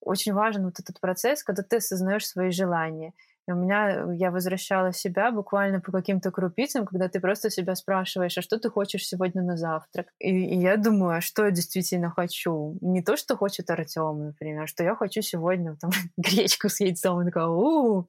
очень 0.00 0.32
важен 0.32 0.64
вот 0.64 0.80
этот 0.80 0.98
процесс, 0.98 1.44
когда 1.44 1.62
ты 1.62 1.76
осознаешь 1.76 2.26
свои 2.26 2.50
желания– 2.50 3.12
и 3.48 3.52
у 3.52 3.56
меня, 3.56 3.90
э, 3.90 4.16
я 4.16 4.30
возвращала 4.30 4.92
себя 4.92 5.30
буквально 5.30 5.80
по 5.80 5.92
каким-то 5.92 6.30
крупицам, 6.30 6.86
когда 6.86 7.08
ты 7.08 7.20
просто 7.20 7.50
себя 7.50 7.74
спрашиваешь, 7.74 8.36
а 8.38 8.42
что 8.42 8.58
ты 8.58 8.70
хочешь 8.70 9.06
сегодня 9.06 9.42
на 9.42 9.56
завтрак? 9.56 10.08
И, 10.18 10.30
и 10.30 10.58
я 10.58 10.76
думаю, 10.76 11.16
а 11.16 11.20
что 11.20 11.44
я 11.44 11.50
действительно 11.50 12.10
хочу? 12.10 12.78
Не 12.80 13.02
то, 13.02 13.16
что 13.16 13.36
хочет 13.36 13.70
Артем, 13.70 14.26
например, 14.26 14.68
что 14.68 14.84
я 14.84 14.94
хочу 14.94 15.22
сегодня 15.22 15.76
там 15.80 15.90
гречку 16.16 16.68
с 16.68 16.80
яйцом. 16.80 17.22
И 17.22 17.24
такая, 17.24 17.46
у 17.46 18.06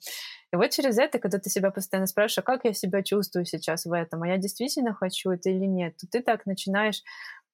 И 0.53 0.55
вот 0.55 0.69
через 0.69 0.97
это, 0.97 1.17
когда 1.19 1.39
ты 1.39 1.49
себя 1.49 1.71
постоянно 1.71 2.07
спрашиваешь, 2.07 2.39
а 2.39 2.51
как 2.51 2.65
я 2.65 2.73
себя 2.73 3.01
чувствую 3.01 3.45
сейчас 3.45 3.85
в 3.85 3.93
этом, 3.93 4.23
а 4.23 4.27
я 4.27 4.37
действительно 4.37 4.93
хочу 4.93 5.31
это 5.31 5.49
или 5.49 5.65
нет, 5.65 5.95
то 5.97 6.07
ты 6.07 6.21
так 6.21 6.45
начинаешь 6.45 7.01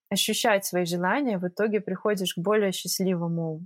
ощущать 0.09 0.65
свои 0.65 0.85
желания, 0.85 1.37
в 1.37 1.47
итоге 1.47 1.81
приходишь 1.81 2.33
к 2.33 2.39
более 2.39 2.71
счастливому 2.71 3.65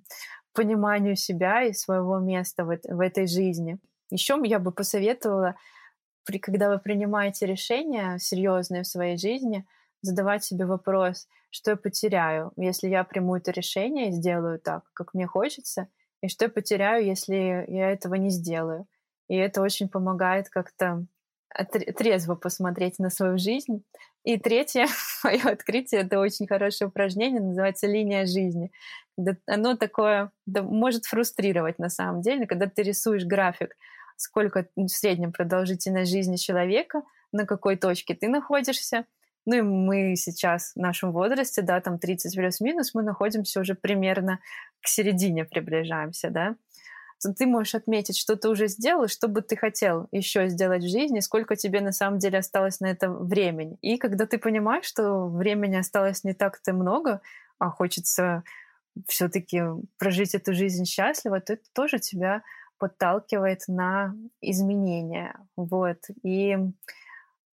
пониманию 0.54 1.16
себя 1.16 1.64
и 1.64 1.74
своего 1.74 2.20
места 2.20 2.66
в, 2.66 2.78
в 2.84 3.00
этой 3.00 3.28
жизни. 3.28 3.80
Еще 4.12 4.40
я 4.44 4.60
бы 4.60 4.72
посоветовала, 4.72 5.56
при, 6.26 6.38
когда 6.38 6.70
вы 6.70 6.78
принимаете 6.78 7.46
решения 7.46 8.20
серьезные 8.20 8.84
в 8.84 8.88
своей 8.88 9.18
жизни, 9.18 9.66
задавать 10.02 10.44
себе 10.44 10.66
вопрос, 10.66 11.28
что 11.50 11.72
я 11.72 11.78
потеряю, 11.78 12.52
если 12.58 12.90
я 12.90 13.04
приму 13.04 13.36
это 13.36 13.52
решение 13.52 14.10
и 14.10 14.12
сделаю 14.12 14.60
так, 14.60 14.84
как 14.94 15.14
мне 15.14 15.28
хочется, 15.28 15.88
и 16.22 16.28
что 16.28 16.46
я 16.46 16.50
потеряю, 16.50 17.06
если 17.06 17.66
я 17.68 17.92
этого 17.92 18.16
не 18.16 18.30
сделаю. 18.30 18.86
И 19.28 19.36
это 19.36 19.62
очень 19.62 19.90
помогает 19.90 20.50
как-то 20.50 21.06
трезво 21.98 22.36
посмотреть 22.36 23.00
на 23.00 23.10
свою 23.10 23.38
жизнь. 23.38 23.84
И 24.24 24.38
третье 24.38 24.88
мое 25.24 25.42
открытие, 25.44 26.02
это 26.02 26.20
очень 26.20 26.48
хорошее 26.48 26.90
упражнение, 26.90 27.42
называется 27.42 27.88
линия 27.88 28.26
жизни. 28.26 28.72
Оно 29.46 29.76
такое, 29.76 30.32
да, 30.46 30.64
может 30.64 31.06
фрустрировать 31.06 31.80
на 31.80 31.90
самом 31.90 32.22
деле, 32.22 32.48
когда 32.48 32.68
ты 32.68 32.84
рисуешь 32.84 33.26
график 33.26 33.76
сколько 34.18 34.68
в 34.76 34.88
среднем 34.88 35.32
продолжительность 35.32 36.12
жизни 36.12 36.36
человека, 36.36 37.04
на 37.32 37.46
какой 37.46 37.78
точке 37.78 38.14
ты 38.16 38.28
находишься. 38.28 39.06
Ну 39.46 39.56
и 39.56 39.62
мы 39.62 40.16
сейчас 40.16 40.74
в 40.76 40.80
нашем 40.80 41.12
возрасте, 41.12 41.62
да, 41.62 41.82
там 41.82 41.98
30 41.98 42.36
плюс-минус, 42.36 42.94
мы 42.94 43.02
находимся 43.02 43.60
уже 43.60 43.74
примерно 43.74 44.40
к 44.82 44.88
середине 44.88 45.46
приближаемся, 45.46 46.30
да. 46.30 46.56
Ты 47.38 47.46
можешь 47.46 47.76
отметить, 47.76 48.18
что 48.18 48.36
ты 48.36 48.50
уже 48.50 48.68
сделал, 48.68 49.08
что 49.08 49.28
бы 49.28 49.42
ты 49.42 49.56
хотел 49.56 50.08
еще 50.12 50.48
сделать 50.50 50.84
в 50.84 50.90
жизни, 50.90 51.20
сколько 51.20 51.56
тебе 51.56 51.80
на 51.82 51.92
самом 51.92 52.18
деле 52.18 52.40
осталось 52.40 52.80
на 52.80 52.88
это 52.88 53.12
времени. 53.12 53.78
И 53.82 53.98
когда 53.98 54.26
ты 54.26 54.40
понимаешь, 54.40 54.86
что 54.86 55.28
времени 55.28 55.76
осталось 55.76 56.24
не 56.24 56.34
так-то 56.34 56.74
много, 56.74 57.22
а 57.60 57.70
хочется 57.70 58.44
все-таки 59.08 59.62
прожить 59.98 60.34
эту 60.34 60.54
жизнь 60.54 60.86
счастливо, 60.86 61.40
то 61.40 61.54
это 61.54 61.64
тоже 61.74 62.00
тебя 62.00 62.42
подталкивает 62.82 63.62
на 63.68 64.16
изменения. 64.42 65.36
Вот. 65.56 66.00
И 66.24 66.58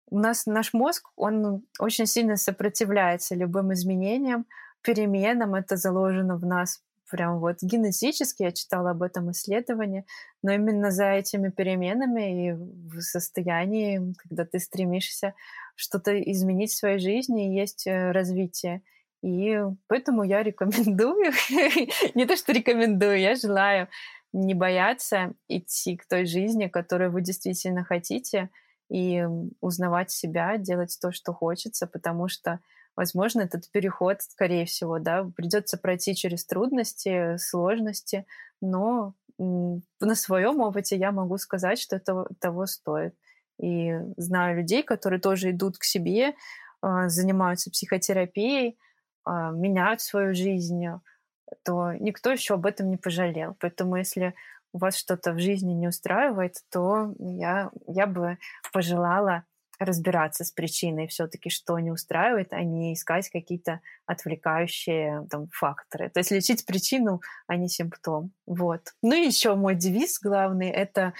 у 0.09 0.17
нас 0.17 0.47
наш 0.47 0.73
мозг, 0.73 1.07
он 1.15 1.61
очень 1.77 2.07
сильно 2.07 2.35
сопротивляется 2.35 3.35
любым 3.35 3.71
изменениям, 3.73 4.47
переменам. 4.81 5.53
Это 5.53 5.75
заложено 5.75 6.35
в 6.37 6.45
нас 6.47 6.81
прям 7.11 7.39
вот 7.39 7.57
генетически, 7.61 8.41
я 8.41 8.51
читала 8.51 8.91
об 8.91 9.03
этом 9.03 9.29
исследовании, 9.29 10.03
но 10.41 10.51
именно 10.51 10.89
за 10.89 11.11
этими 11.11 11.49
переменами 11.49 12.47
и 12.47 12.51
в 12.53 13.01
состоянии, 13.01 14.15
когда 14.17 14.45
ты 14.45 14.57
стремишься 14.57 15.35
что-то 15.75 16.19
изменить 16.19 16.71
в 16.71 16.77
своей 16.77 16.99
жизни, 16.99 17.59
есть 17.59 17.85
э, 17.85 18.11
развитие. 18.11 18.81
И 19.21 19.59
поэтому 19.87 20.23
я 20.23 20.41
рекомендую, 20.41 21.33
не 22.15 22.25
то 22.25 22.35
что 22.35 22.51
рекомендую, 22.51 23.19
я 23.19 23.35
желаю 23.35 23.89
не 24.33 24.53
бояться 24.53 25.33
идти 25.47 25.97
к 25.97 26.05
той 26.07 26.25
жизни, 26.25 26.67
которую 26.67 27.11
вы 27.11 27.21
действительно 27.21 27.83
хотите, 27.83 28.49
и 28.89 29.23
узнавать 29.61 30.11
себя, 30.11 30.57
делать 30.57 30.97
то, 31.01 31.11
что 31.11 31.33
хочется, 31.33 31.85
потому 31.87 32.27
что, 32.27 32.59
возможно, 32.95 33.41
этот 33.41 33.69
переход, 33.71 34.21
скорее 34.21 34.65
всего, 34.65 34.99
да, 34.99 35.29
придется 35.35 35.77
пройти 35.77 36.15
через 36.15 36.45
трудности, 36.45 37.37
сложности, 37.37 38.25
но 38.61 39.13
на 39.37 40.15
своем 40.15 40.59
опыте 40.59 40.97
я 40.97 41.11
могу 41.11 41.37
сказать, 41.37 41.79
что 41.79 41.95
это 41.95 42.25
того 42.39 42.65
стоит. 42.65 43.15
И 43.61 43.93
знаю 44.17 44.57
людей, 44.57 44.83
которые 44.83 45.19
тоже 45.19 45.51
идут 45.51 45.77
к 45.77 45.83
себе, 45.83 46.33
а, 46.81 47.09
занимаются 47.09 47.71
психотерапией, 47.71 48.77
а, 49.23 49.51
меняют 49.51 50.01
свою 50.01 50.33
жизнь, 50.33 50.85
то 51.63 51.93
никто 51.93 52.31
еще 52.31 52.55
об 52.55 52.65
этом 52.65 52.89
не 52.89 52.97
пожалел. 52.97 53.55
Поэтому 53.59 53.95
если 53.95 54.33
у 54.71 54.79
вас 54.79 54.95
что-то 54.95 55.33
в 55.33 55.39
жизни 55.39 55.73
не 55.73 55.87
устраивает, 55.87 56.55
то 56.71 57.13
я, 57.19 57.71
я 57.87 58.05
бы 58.05 58.37
пожелала 58.71 59.45
разбираться 59.79 60.43
с 60.43 60.51
причиной 60.51 61.07
все-таки, 61.07 61.49
что 61.49 61.79
не 61.79 61.89
устраивает, 61.89 62.51
а 62.51 62.61
не 62.63 62.93
искать 62.93 63.29
какие-то 63.29 63.79
отвлекающие 64.05 65.25
там, 65.29 65.47
факторы. 65.53 66.09
То 66.09 66.19
есть 66.19 66.31
лечить 66.31 66.65
причину, 66.65 67.21
а 67.47 67.55
не 67.55 67.69
симптом. 67.69 68.33
Вот. 68.45 68.81
Ну 69.01 69.15
и 69.15 69.25
еще 69.25 69.55
мой 69.55 69.75
девиз 69.75 70.19
главный— 70.19 70.69
это 70.69 71.13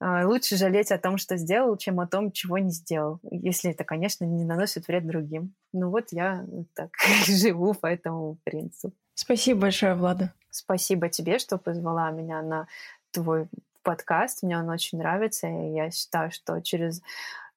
э, 0.00 0.24
лучше 0.24 0.56
жалеть 0.56 0.92
о 0.92 0.98
том, 0.98 1.18
что 1.18 1.36
сделал, 1.36 1.76
чем 1.76 1.98
о 1.98 2.06
том, 2.06 2.30
чего 2.30 2.58
не 2.58 2.70
сделал. 2.70 3.18
Если 3.24 3.72
это, 3.72 3.82
конечно, 3.82 4.24
не 4.24 4.44
наносит 4.44 4.86
вред 4.86 5.06
другим. 5.08 5.52
Ну 5.72 5.90
вот 5.90 6.12
я 6.12 6.46
так 6.74 6.90
живу 7.26 7.74
по 7.74 7.88
этому 7.88 8.38
принципу. 8.44 8.94
Спасибо 9.14 9.62
большое, 9.62 9.94
Влада. 9.94 10.32
Спасибо 10.50 11.08
тебе, 11.08 11.38
что 11.38 11.58
позвала 11.58 12.10
меня 12.10 12.42
на 12.42 12.66
твой 13.10 13.48
подкаст. 13.82 14.42
Мне 14.42 14.58
он 14.58 14.68
очень 14.68 14.98
нравится, 14.98 15.46
и 15.46 15.72
я 15.74 15.90
считаю, 15.90 16.30
что 16.30 16.60
через 16.60 17.02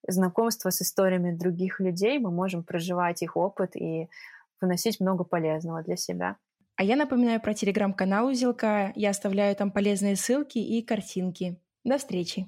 знакомство 0.07 0.69
с 0.69 0.81
историями 0.81 1.35
других 1.35 1.79
людей 1.79 2.19
мы 2.19 2.31
можем 2.31 2.63
проживать 2.63 3.21
их 3.21 3.35
опыт 3.35 3.75
и 3.75 4.09
выносить 4.61 4.99
много 4.99 5.23
полезного 5.23 5.83
для 5.83 5.95
себя. 5.95 6.37
А 6.75 6.83
я 6.83 6.95
напоминаю 6.95 7.41
про 7.41 7.53
телеграм-канал 7.53 8.27
Узелка. 8.27 8.91
Я 8.95 9.09
оставляю 9.09 9.55
там 9.55 9.71
полезные 9.71 10.15
ссылки 10.15 10.59
и 10.59 10.83
картинки. 10.83 11.59
До 11.83 11.97
встречи! 11.97 12.47